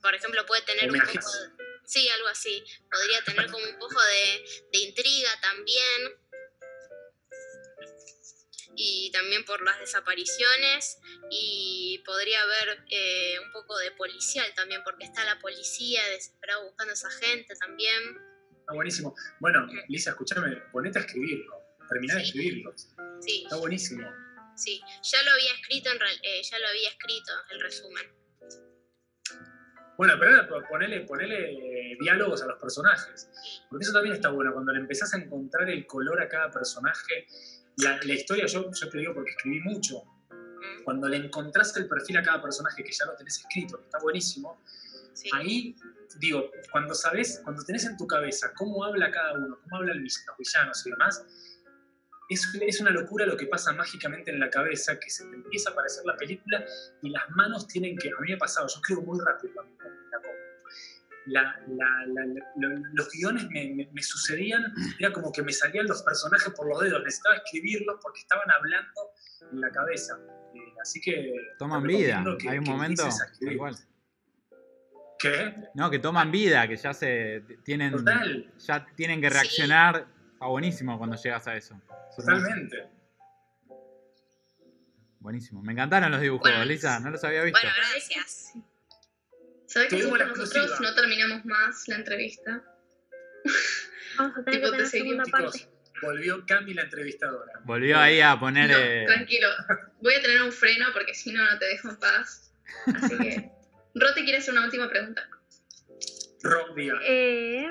[0.06, 1.50] Por ejemplo, puede tener un poco de...
[1.84, 2.62] Sí, algo así.
[2.88, 6.14] Podría tener como un poco de, de intriga también.
[8.76, 10.98] Y también por las desapariciones.
[11.28, 16.92] Y podría haber eh, un poco de policial también, porque está la policía desesperada buscando
[16.92, 18.00] a esa gente también.
[18.60, 19.12] Está buenísimo.
[19.40, 21.52] Bueno, Lisa, escúchame, ponete a escribirlo.
[21.88, 22.72] Terminá de escribirlo.
[23.20, 24.08] Sí, Está buenísimo.
[24.56, 24.80] sí.
[25.02, 28.25] Ya lo había escrito, en real- eh, ya lo había escrito el resumen.
[29.96, 33.28] Bueno, pero ponele, ponele eh, diálogos a los personajes.
[33.70, 34.52] Porque eso también está bueno.
[34.52, 37.26] Cuando le empezás a encontrar el color a cada personaje,
[37.78, 40.02] la, la historia, yo, yo te digo porque escribí mucho.
[40.30, 43.84] Mm, Cuando le encontrás el perfil a cada personaje que ya lo tenés escrito, que
[43.84, 44.60] está buenísimo,
[45.14, 45.30] Sí.
[45.32, 45.74] ahí,
[46.18, 50.24] digo, cuando sabes, cuando tenés en tu cabeza cómo habla cada uno, cómo hablan los
[50.38, 51.24] villanos y demás,
[52.28, 55.70] es, es una locura lo que pasa mágicamente en la cabeza, que se te empieza
[55.70, 56.62] a aparecer la película
[57.00, 59.54] y las manos tienen que, a mí me ha pasado, yo escribo muy rápido
[61.26, 61.60] la
[62.94, 66.80] los guiones me, me- me sucedían, era como que me salían los personajes por los
[66.80, 69.10] dedos, necesitaba escribirlos porque estaban hablando
[69.52, 70.18] en la cabeza.
[70.54, 71.32] Eh, así que...
[71.58, 72.24] Toman vida.
[72.38, 73.08] que- Hay un momento.
[73.58, 73.76] cual.
[75.18, 75.54] ¿Qué?
[75.74, 77.92] No, que toman vida, que ya se tienen.
[77.92, 79.34] Total, Ya tienen que Sí.
[79.34, 80.06] reaccionar.
[80.34, 81.80] Está buenísimo cuando llegas a eso.
[82.16, 82.88] Totalmente.
[85.20, 85.62] Buenísimo.
[85.62, 87.00] Me encantaron los dibujos, Bueno, Lisa.
[87.00, 87.58] No los había visto.
[87.60, 88.52] Bueno, gracias.
[89.66, 90.90] ¿Sabes la nosotros exclusiva.
[90.90, 92.64] no terminamos más la entrevista?
[94.18, 95.58] Vamos a tener Tipo, que te tener segunda seguimos, parte.
[95.58, 97.52] Chicos, volvió Cami la entrevistadora.
[97.64, 98.70] Volvió ahí a poner.
[98.70, 99.48] No, eh, tranquilo.
[100.00, 102.52] Voy a tener un freno porque si no, no te dejo en paz.
[102.86, 103.50] Así que.
[103.94, 105.26] Rote quiere hacer una última pregunta.
[106.42, 106.98] Rob, diga.
[107.02, 107.70] Eh,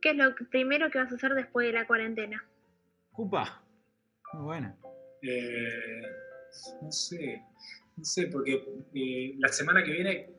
[0.00, 2.42] ¿Qué es lo primero que vas a hacer después de la cuarentena?
[3.12, 3.62] Cupa.
[4.32, 4.78] Muy bueno.
[5.22, 6.02] Eh,
[6.80, 7.42] no sé,
[7.96, 10.30] no sé, porque eh, la semana que viene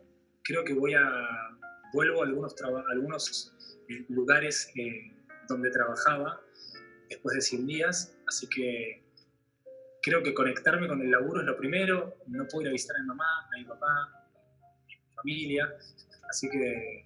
[0.43, 1.03] creo que voy a
[1.93, 2.55] vuelvo a algunos
[2.89, 3.53] algunos
[3.89, 5.11] eh, lugares eh,
[5.47, 6.41] donde trabajaba
[7.09, 9.03] después de 100 días, así que
[10.01, 12.15] creo que conectarme con el laburo es lo primero.
[12.27, 15.73] No puedo ir a visitar a mi mamá, a mi papá, a mi familia,
[16.29, 17.05] así que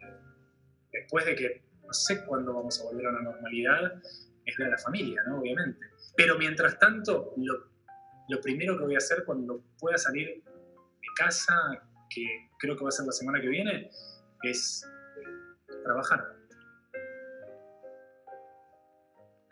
[0.92, 4.02] después de que no sé cuándo vamos a volver a la normalidad,
[4.46, 5.40] es ver a la familia, ¿no?
[5.40, 5.88] Obviamente.
[6.16, 7.72] Pero mientras tanto, lo,
[8.30, 11.56] lo primero que voy a hacer cuando pueda salir de casa,
[12.16, 13.92] que creo que va a ser la semana que viene,
[14.44, 14.88] es
[15.84, 16.34] trabajar.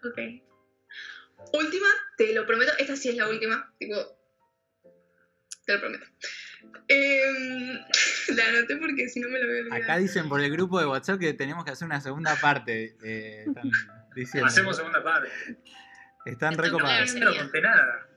[0.05, 0.17] Ok.
[1.53, 1.87] Última,
[2.17, 2.71] te lo prometo.
[2.79, 3.73] Esta sí es la última.
[3.77, 3.95] Tipo.
[5.65, 6.05] Te lo prometo.
[6.87, 7.73] Em,
[8.35, 9.81] la anoté porque si no me la voy a olvidar.
[9.81, 12.95] Acá dicen por el grupo de WhatsApp que tenemos que hacer una segunda parte.
[13.03, 13.71] eh, están
[14.15, 14.47] diciendo.
[14.47, 15.29] Hacemos segunda parte.
[16.25, 17.13] Están recopados.
[17.13, 18.07] Yo no conté nada.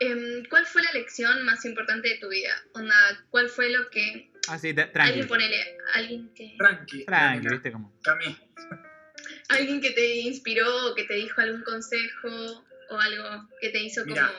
[0.00, 2.52] Em, ¿Cuál fue la lección más importante de tu vida?
[2.74, 2.94] Onda,
[3.30, 4.30] ¿cuál fue lo que.
[4.48, 5.10] Ah, sí, te- tranqui.
[5.10, 5.76] Alguien ponele.
[5.94, 6.54] Alguien que.
[6.58, 7.04] Tranqui.
[7.04, 7.98] Tranqui, viste cómo.
[8.02, 8.36] Cami,
[9.48, 14.02] Alguien que te inspiró o que te dijo algún consejo o algo que te hizo
[14.02, 14.14] como.
[14.14, 14.32] Mira.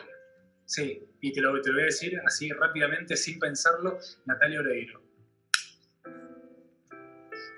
[0.65, 5.03] sí, y te lo, te lo voy a decir así rápidamente, sin pensarlo, Natalia Oreiro.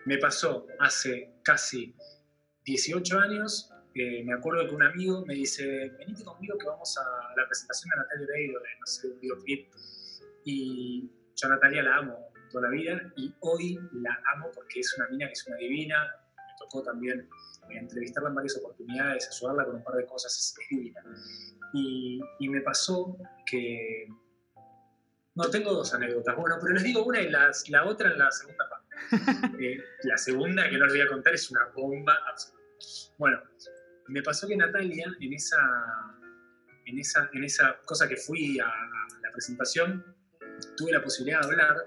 [0.05, 1.93] Me pasó hace casi
[2.65, 7.33] 18 años, eh, me acuerdo que un amigo me dice, venite conmigo que vamos a
[7.35, 9.69] la presentación de Natalia Oreiro, de, no sé, un videoclip.
[10.45, 14.93] Y yo a Natalia la amo toda la vida y hoy la amo porque es
[14.97, 16.03] una mina que es una divina.
[16.35, 17.19] Me tocó también
[17.69, 21.01] eh, entrevistarla en varias oportunidades, ayudarla con un par de cosas, es, es divina.
[21.73, 24.07] Y, y me pasó que...
[25.35, 26.35] No, tengo dos anécdotas.
[26.35, 28.81] Bueno, pero les digo una y las- la otra en la segunda parte.
[29.63, 32.61] Eh, la segunda, que no les voy a contar, es una bomba absoluta.
[33.17, 33.39] Bueno,
[34.11, 35.57] me pasó que Natalia, en esa,
[36.85, 40.03] en esa, en esa cosa que fui a, la presentación,
[40.75, 41.77] tuve la posibilidad de hablar,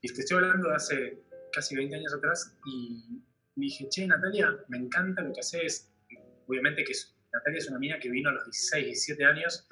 [0.00, 3.22] y te estoy hablando de hace casi 20 años atrás, y
[3.54, 5.92] dije, che, Natalia, me encanta lo que haces.
[6.48, 6.92] Obviamente que
[7.32, 9.68] Natalia es una mina que vino a los 16, 17 años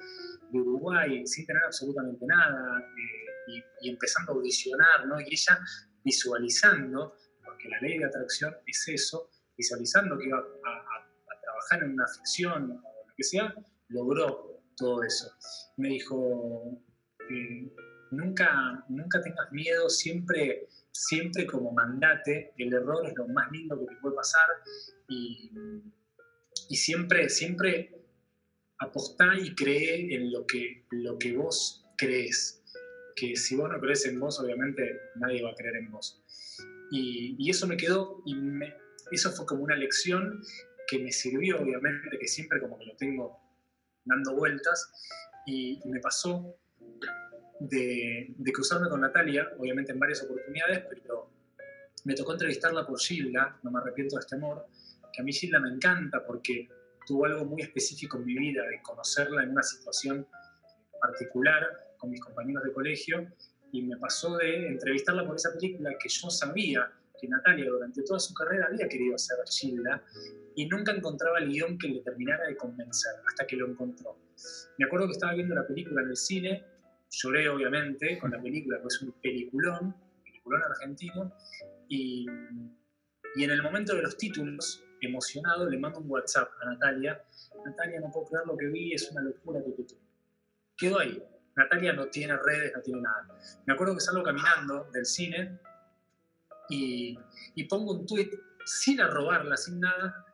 [0.51, 5.19] de Uruguay sin tener absolutamente nada, eh, y, empezando a audicionar, ¿no?
[5.19, 5.59] Y ella
[6.03, 10.94] visualizando, porque la ley de atracción es eso, visualizando que iba a
[11.67, 13.53] trabajar en una ficción o lo que sea,
[13.89, 15.31] logró todo eso.
[15.77, 16.79] Me dijo,
[17.29, 17.71] eh,
[18.11, 23.85] nunca, nunca tengas miedo, siempre, siempre como mandate, el error es lo más lindo que
[23.93, 24.47] te puede pasar
[25.09, 25.51] y,
[26.69, 27.91] y siempre, siempre
[28.79, 32.61] apostá y cree en lo que, lo que vos crees.
[33.15, 36.21] Que si vos no crees en vos, obviamente nadie va a creer en vos.
[36.91, 38.73] Y, y eso me quedó, y me-
[39.11, 40.41] eso fue como una lección
[40.87, 43.39] que me sirvió, obviamente, que siempre como que lo tengo
[44.03, 44.91] dando vueltas,
[45.45, 46.55] y, me pasó
[47.59, 51.29] de, de cruzarme con Natalia, obviamente en varias oportunidades, pero
[52.03, 54.67] me tocó entrevistarla por Gilda, no me arrepiento de este amor,
[55.11, 56.67] que a mí Gilda me encanta porque
[57.05, 60.27] tuvo algo muy específico en mi vida, de conocerla en una situación
[60.99, 63.27] particular con mis compañeros de colegio,
[63.71, 68.19] y me pasó de entrevistarla por esa película que yo sabía que Natalia durante toda
[68.19, 70.03] su carrera había querido hacer Gilda,
[70.55, 74.17] y nunca encontraba el guion que le terminara de convencer, hasta que lo encontró.
[74.77, 76.65] Me acuerdo que estaba viendo la película en el cine,
[77.09, 81.33] lloré obviamente con la película, porque es un peliculón, peliculón argentino,
[81.87, 82.25] y,
[83.35, 87.21] y en el momento de los títulos, emocionado, le mando un WhatsApp a Natalia,
[87.65, 89.95] Natalia, no puedo creer lo que vi, es una locura, tu, tu".
[90.77, 91.21] Quedó ahí.
[91.55, 93.27] Natalia no tiene redes, no tiene nada.
[93.65, 95.59] Me acuerdo que salgo caminando del cine
[96.69, 97.17] y,
[97.69, 98.29] pongo un tweet
[98.65, 100.25] sin arrobarla, sin nada.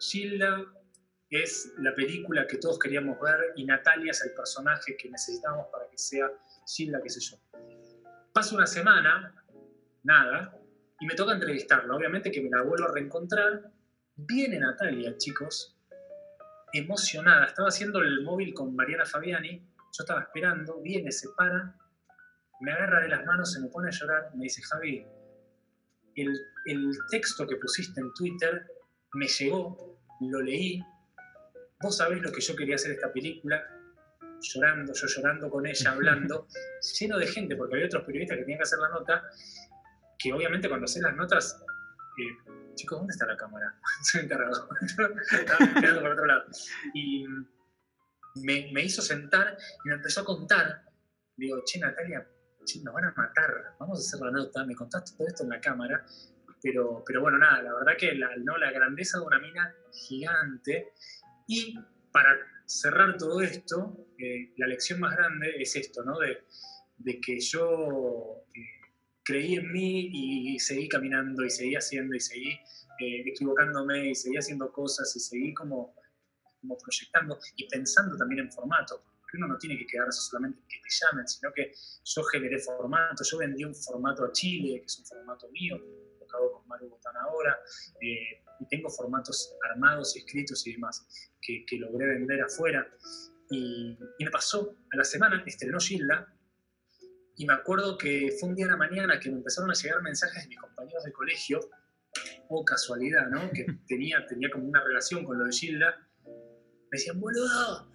[0.00, 0.64] Gilda
[1.30, 5.88] es la película que todos queríamos ver y Natalia es el personaje que necesitábamos para
[5.90, 6.30] que sea
[6.66, 7.36] Gilda, qué sé yo.
[8.32, 9.34] Pasa una semana,
[10.04, 10.54] nada,
[11.00, 11.94] y me toca entrevistarla.
[11.94, 13.72] Obviamente que me la vuelvo a reencontrar.
[14.16, 15.76] Viene Natalia, chicos,
[16.72, 17.46] emocionada.
[17.46, 19.58] Estaba haciendo el móvil con Mariana Fabiani.
[19.58, 21.74] Yo estaba esperando, viene, se para,
[22.60, 25.06] me agarra de las manos, se me pone a llorar, me dice, Javi,
[26.22, 26.32] el,
[26.66, 28.66] el texto que pusiste en Twitter
[29.14, 30.82] me llegó, lo leí,
[31.80, 33.64] vos sabés lo que yo quería hacer esta película,
[34.40, 36.46] llorando, yo llorando con ella, hablando,
[37.00, 39.24] lleno de gente, porque había otros periodistas que tenían que hacer la nota,
[40.18, 41.62] que obviamente cuando hacen las notas,
[42.18, 43.78] eh, chicos, ¿dónde está la cámara?
[44.02, 44.68] Soy encargado.
[45.32, 46.44] Estaba mirando por otro lado.
[46.94, 47.26] Y
[48.36, 50.84] me, me hizo sentar y me empezó a contar.
[51.36, 52.26] Digo, che, Natalia,
[52.82, 55.60] nos van a matar, vamos a hacer la nota, me contaste todo esto en la
[55.60, 56.04] cámara.
[56.60, 60.92] Pero, pero bueno, nada, la verdad que la, no, la grandeza de una mina gigante.
[61.46, 61.78] Y
[62.12, 62.36] para
[62.66, 66.18] cerrar todo esto, eh, la lección más grande es esto, ¿no?
[66.18, 66.44] De,
[66.98, 68.60] de que yo eh,
[69.22, 72.50] creí en mí y seguí caminando y seguí haciendo y seguí
[73.00, 75.94] eh, equivocándome y seguí haciendo cosas y seguí como
[76.82, 79.02] proyectando y pensando también en formato.
[79.28, 81.70] Porque uno no tiene que quedarse solamente en que te llamen, sino que
[82.02, 85.76] yo generé formato, yo vendí un formato a Chile, que es un formato mío,
[86.18, 87.58] tocado con Mario Botán ahora,
[88.00, 91.06] eh, y tengo formatos armados y escritos y demás
[91.42, 92.88] que, que logré vender afuera.
[93.50, 96.34] Y, y, me pasó, a la semana estrenó Gilda,
[97.36, 100.02] y me acuerdo que fue un día en la mañana que me empezaron a llegar
[100.02, 101.60] mensajes de mis compañeros de colegio,
[102.48, 103.50] o casualidad, ¿no?
[103.50, 105.96] Que tenía, tenía como una relación con lo de Gilda.
[106.24, 107.88] Me decían, boludo,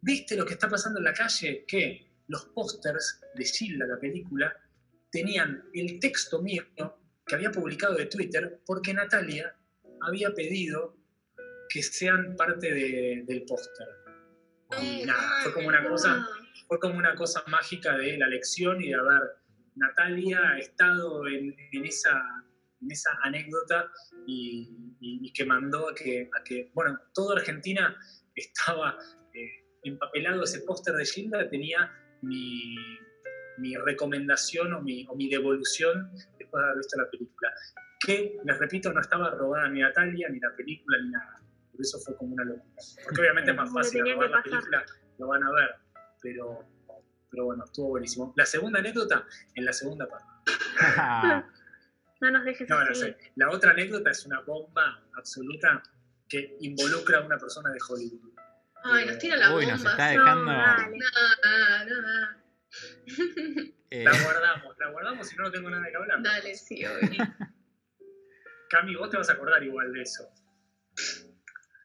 [0.00, 1.64] ¿viste lo que está pasando en la calle?
[1.66, 4.54] Que los pósters de Gilda, la película,
[5.10, 6.64] tenían el texto mío
[7.26, 9.54] que había publicado de Twitter porque Natalia
[10.02, 10.96] había pedido
[11.68, 13.88] que sean parte de, del póster.
[14.82, 16.26] Y nada, fue como una cosa
[16.66, 19.22] fue como una cosa mágica de la lección y de haber,
[19.76, 22.20] Natalia ha estado en, en esa,
[22.80, 23.90] en esa anécdota
[24.26, 27.96] y, y, y, que mandó a que, a que, bueno, toda Argentina
[28.34, 28.98] estaba
[29.34, 31.92] eh, empapelado ese póster de Gilda, tenía
[32.22, 32.74] mi,
[33.58, 37.52] mi recomendación o mi, o mi, devolución después de haber visto la película.
[38.04, 41.40] Que, les repito, no estaba robada ni Natalia, ni la película, ni nada.
[41.72, 42.82] Por eso fue como una locura.
[43.04, 44.84] Porque obviamente es más fácil robar la película,
[45.18, 45.86] lo van a ver
[46.26, 46.64] pero,
[47.30, 48.32] pero bueno, estuvo buenísimo.
[48.36, 50.26] La segunda anécdota, en la segunda parte.
[52.20, 52.88] no nos dejes no, así.
[52.88, 53.16] No sé.
[53.36, 55.82] La otra anécdota es una bomba absoluta
[56.28, 58.32] que involucra a una persona de Hollywood.
[58.92, 59.76] Ay, nos tira la Uy, bomba.
[59.78, 60.52] nos está dejando.
[60.52, 60.76] No.
[61.86, 62.46] No.
[63.90, 66.22] Eh, La guardamos, la guardamos y no, no tengo nada que hablar.
[66.22, 67.08] Dale, sí, obvio.
[68.70, 70.28] Cami, vos te vas a acordar igual de eso.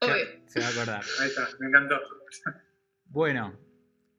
[0.01, 0.25] Obvio.
[0.47, 1.03] se va a acordar.
[1.19, 1.99] Ahí está, me encantó.
[3.05, 3.59] Bueno,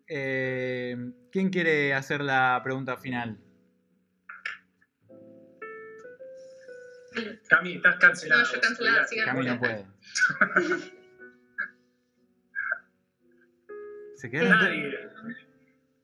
[0.07, 0.97] eh,
[1.33, 3.39] ¿quién quiere hacer la pregunta final?
[7.49, 8.43] Cami, estás cancelada.
[8.45, 9.27] No, yo cancelada, sigan.
[9.27, 9.87] Cami no puede.
[14.23, 14.51] ¿Se queda?
[14.51, 14.97] Nadie.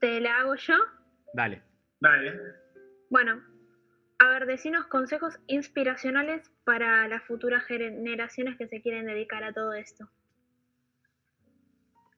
[0.00, 0.74] ¿Te la hago yo?
[1.34, 1.62] Dale.
[2.00, 2.36] Dale.
[3.10, 3.40] Bueno,
[4.18, 9.72] a ver, decinos consejos inspiracionales para las futuras generaciones que se quieren dedicar a todo
[9.72, 10.10] esto.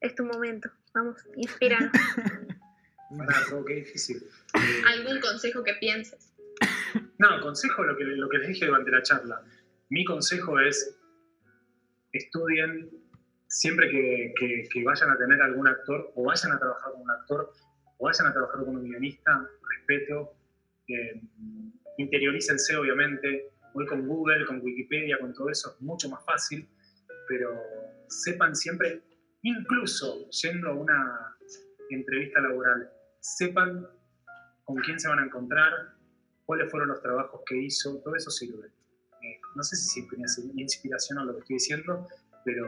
[0.00, 0.70] Es tu momento.
[0.94, 1.22] Vamos.
[3.18, 4.22] Pará, todo, qué difícil.
[4.54, 6.32] Eh, ¿Algún consejo que pienses?
[7.18, 9.42] No, consejo lo que, lo que les dije durante la charla.
[9.90, 10.98] Mi consejo es
[12.12, 12.88] estudien
[13.50, 17.10] siempre que, que- que vayan a tener algún actor o vayan a trabajar con un
[17.10, 17.52] actor
[17.98, 19.46] o vayan a trabajar con un guionista,
[19.76, 20.32] respeto,
[20.88, 21.20] eh,
[21.98, 23.50] interiorícense obviamente.
[23.74, 26.68] Hoy con Google, con Wikipedia, con todo eso es mucho más fácil,
[27.28, 27.50] pero
[28.08, 29.02] sepan siempre,
[29.42, 31.36] incluso yendo a una
[31.90, 32.90] entrevista laboral,
[33.20, 33.86] sepan
[34.64, 35.72] con quién se van a encontrar,
[36.46, 38.68] cuáles fueron los trabajos que hizo, todo eso sirve.
[39.22, 42.08] Eh, no sé si es inspiración lo que estoy diciendo,
[42.44, 42.66] pero,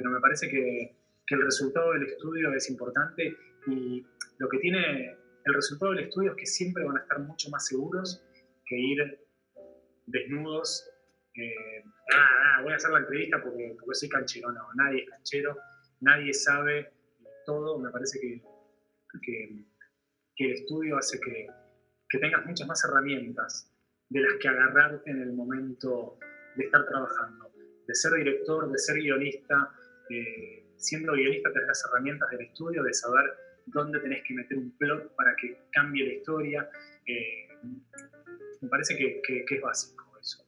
[0.00, 0.96] pero me parece que,
[1.26, 3.36] que el resultado del estudio es importante
[3.66, 4.02] y
[4.38, 5.14] lo que tiene
[5.44, 8.24] el resultado del estudio es que siempre van a estar mucho más seguros
[8.64, 9.20] que ir
[10.06, 10.88] desnudos.
[11.34, 14.50] eh, ah, ah, voy a hacer la entrevista porque, porque soy canchero.
[14.52, 15.54] No, nadie es canchero,
[16.00, 16.90] nadie sabe
[17.44, 17.78] todo.
[17.78, 18.42] Me parece que,
[19.22, 19.64] que,
[20.34, 21.46] que el estudio hace que,
[22.08, 23.70] que tengas muchas más herramientas
[24.08, 26.18] de las que agarrarte en el momento
[26.56, 27.52] de estar trabajando,
[27.86, 29.70] de ser director, de ser guionista.
[30.76, 33.24] Siendo guionista tenés las herramientas del estudio de saber
[33.66, 36.68] dónde tenés que meter un plot para que cambie la historia.
[37.06, 37.48] eh,
[38.62, 39.20] me parece que,
[39.56, 40.44] es básico eso.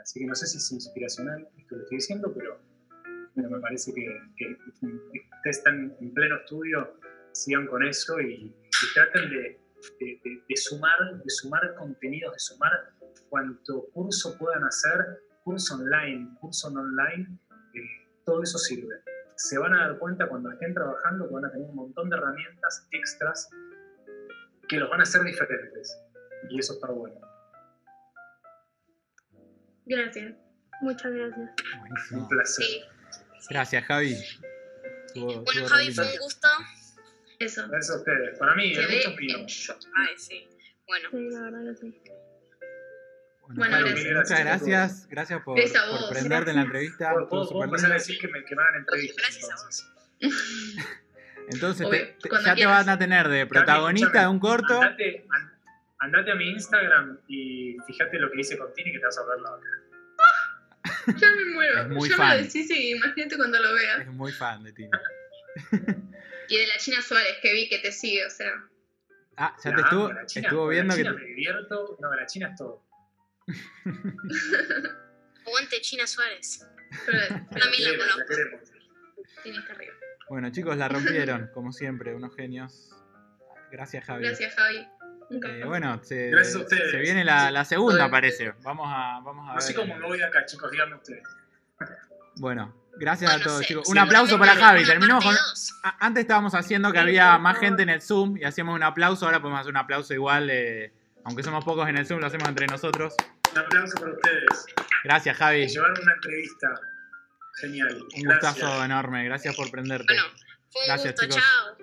[0.00, 2.60] Así que no sé si es inspiracional esto que estoy diciendo, pero,
[3.34, 4.06] pero me parece que,
[5.36, 6.98] ustedes están en pleno estudio,
[7.32, 9.60] sigan con eso y, y traten de-
[10.00, 12.72] de sumar, de sumar contenidos, de sumar
[13.28, 17.38] cuanto curso puedan hacer, curso online, curso no online,
[17.74, 18.96] eh, todo eso sirve.
[19.36, 22.16] Se van a dar cuenta cuando estén trabajando que van a tener un montón de
[22.16, 23.48] herramientas extras
[24.68, 25.98] que los van a hacer diferentes.
[26.50, 27.20] Y eso está bueno.
[29.86, 30.34] Gracias.
[30.80, 31.50] Muchas gracias.
[32.12, 32.64] Un placer.
[32.64, 32.82] Sí.
[33.50, 34.16] Gracias, Javi.
[35.14, 36.48] Bueno, Javi, fue un gusto.
[37.38, 37.68] Eso.
[37.68, 38.38] Gracias a ustedes.
[38.38, 39.78] Para mí, es en shock.
[39.96, 40.48] Ay, sí.
[40.86, 42.02] Bueno, Sí, la verdad que sí.
[43.48, 44.14] Bueno, Bueno, gracias.
[44.16, 45.08] muchas gracias.
[45.08, 46.10] Gracias por, Gracias a por vos.
[46.10, 47.10] prenderte en la entrevista.
[47.10, 49.16] ¿Puedo, Estuvo puedo, puedo súper empezar a decir que me, entrevistas?
[49.16, 49.86] gracias a entonces?
[49.94, 49.94] vos.
[51.50, 54.80] Entonces, Obvio, te- te- cuando ya te van a tener de protagonista de un corto.
[54.80, 55.52] Andate, an-
[55.98, 59.24] andate a mi Instagram y fíjate lo que hice con Tini que te vas a
[59.26, 59.68] ver la otra.
[61.18, 61.80] Ya me muero.
[61.82, 62.28] Es muy ya fan.
[62.30, 64.00] me lo decís y imagínate cuando lo veas.
[64.00, 64.88] Es muy fan de ti.
[66.48, 68.52] Y de la China Suárez que vi que te sigue, o sea.
[69.38, 71.04] Ah, ya La te amo, estuvo, China, viendo la que.
[71.04, 71.96] Te- me divierto.
[72.00, 72.84] No, la China es todo.
[75.46, 76.66] Aguante China Suárez.
[77.06, 78.22] También la conozco.
[79.70, 79.92] arriba.
[80.28, 82.90] Bueno, chicos, la rompieron, como siempre, unos genios.
[83.70, 84.24] Gracias, Javi.
[84.24, 84.88] Gracias, Javi.
[85.30, 86.90] Eh, bueno, se, Gracias a ustedes.
[86.90, 88.52] se viene la, la segunda, parece.
[88.62, 89.74] Vamos a, vamos a ver.
[89.74, 91.22] cómo me voy de acá, chicos, díganme ustedes.
[92.36, 93.84] Bueno, gracias a todos, chicos.
[93.86, 94.84] sí, Un aplauso para Javi.
[94.84, 95.34] Terminamos con.
[96.00, 99.24] Antes estábamos haciendo que Sí, había más gente en el Zoom y hacíamos un aplauso.
[99.26, 100.48] Ahora podemos hacer un aplauso igual.
[100.50, 100.92] eh,
[101.24, 103.14] aunque somos pocos en el Zoom, lo hacemos entre nosotros.
[103.52, 104.66] Un aplauso para ustedes.
[105.04, 105.60] Gracias, Javi.
[105.60, 106.80] Me llevaron una entrevista.
[107.60, 107.94] Genial.
[107.94, 108.54] Un Gracias.
[108.54, 109.24] gustazo enorme.
[109.24, 110.12] Gracias por prenderte.
[110.14, 110.28] Bueno,
[110.70, 111.26] fue un Gracias, gusto.
[111.26, 111.42] chicos.
[111.42, 111.76] Chao.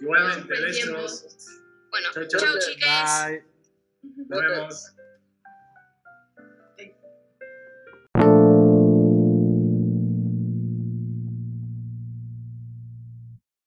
[0.00, 1.24] Igualmente, besos.
[1.90, 2.26] Bueno, chau.
[2.26, 2.88] chao, chiques.
[3.26, 3.44] Bye.
[4.28, 4.92] Nos vemos.